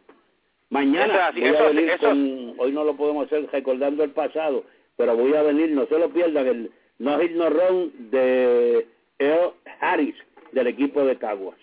Mañana 0.70 1.32
voy 1.32 1.56
a 1.56 1.64
venir 1.64 1.98
con, 2.00 2.56
hoy 2.58 2.72
no 2.72 2.84
lo 2.84 2.96
podemos 2.96 3.28
hacer 3.28 3.48
recordando 3.52 4.04
el 4.04 4.12
pasado, 4.12 4.64
pero 4.98 5.16
voy 5.16 5.34
a 5.36 5.44
venir, 5.44 5.70
no 5.70 5.86
se 5.86 5.98
lo 5.98 6.10
pierdan, 6.10 6.48
el 6.48 6.72
no 6.98 7.20
hit 7.20 7.32
no 7.32 7.50
run 7.50 8.10
de 8.12 8.88
Earl 9.20 9.54
Harris 9.80 10.16
del 10.52 10.68
equipo 10.68 11.04
de 11.04 11.18
Caguas. 11.18 11.58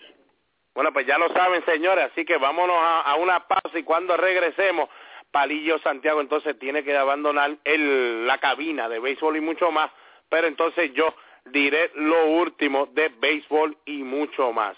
Bueno, 0.73 0.91
pues 0.93 1.05
ya 1.05 1.17
lo 1.17 1.29
saben, 1.29 1.63
señores, 1.65 2.05
así 2.11 2.25
que 2.25 2.37
vámonos 2.37 2.77
a, 2.77 3.01
a 3.01 3.15
una 3.15 3.47
pausa 3.47 3.77
y 3.77 3.83
cuando 3.83 4.17
regresemos, 4.17 4.89
Palillo 5.31 5.79
Santiago 5.79 6.21
entonces 6.21 6.57
tiene 6.59 6.83
que 6.83 6.95
abandonar 6.95 7.57
el, 7.63 8.25
la 8.25 8.37
cabina 8.37 8.87
de 8.87 8.99
béisbol 8.99 9.37
y 9.37 9.41
mucho 9.41 9.71
más, 9.71 9.91
pero 10.29 10.47
entonces 10.47 10.93
yo 10.93 11.13
diré 11.45 11.91
lo 11.95 12.27
último 12.27 12.87
de 12.93 13.09
béisbol 13.09 13.75
y 13.85 14.03
mucho 14.03 14.51
más. 14.53 14.77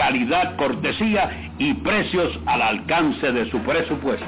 Calidad, 0.00 0.56
cortesía 0.56 1.52
y 1.58 1.74
precios 1.74 2.32
al 2.46 2.62
alcance 2.62 3.32
de 3.32 3.50
su 3.50 3.58
presupuesto. 3.58 4.24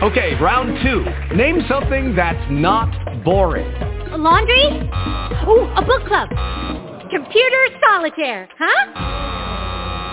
Okay, 0.00 0.36
round 0.40 0.78
two. 0.84 1.04
Name 1.34 1.62
something 1.68 2.14
that's 2.14 2.38
not 2.48 2.88
boring. 3.24 3.66
A 4.12 4.16
laundry? 4.16 4.88
Ooh, 5.48 5.66
a 5.74 5.82
book 5.84 6.06
club. 6.06 6.28
Computer 7.10 7.66
solitaire, 7.84 8.48
huh? 8.56 9.47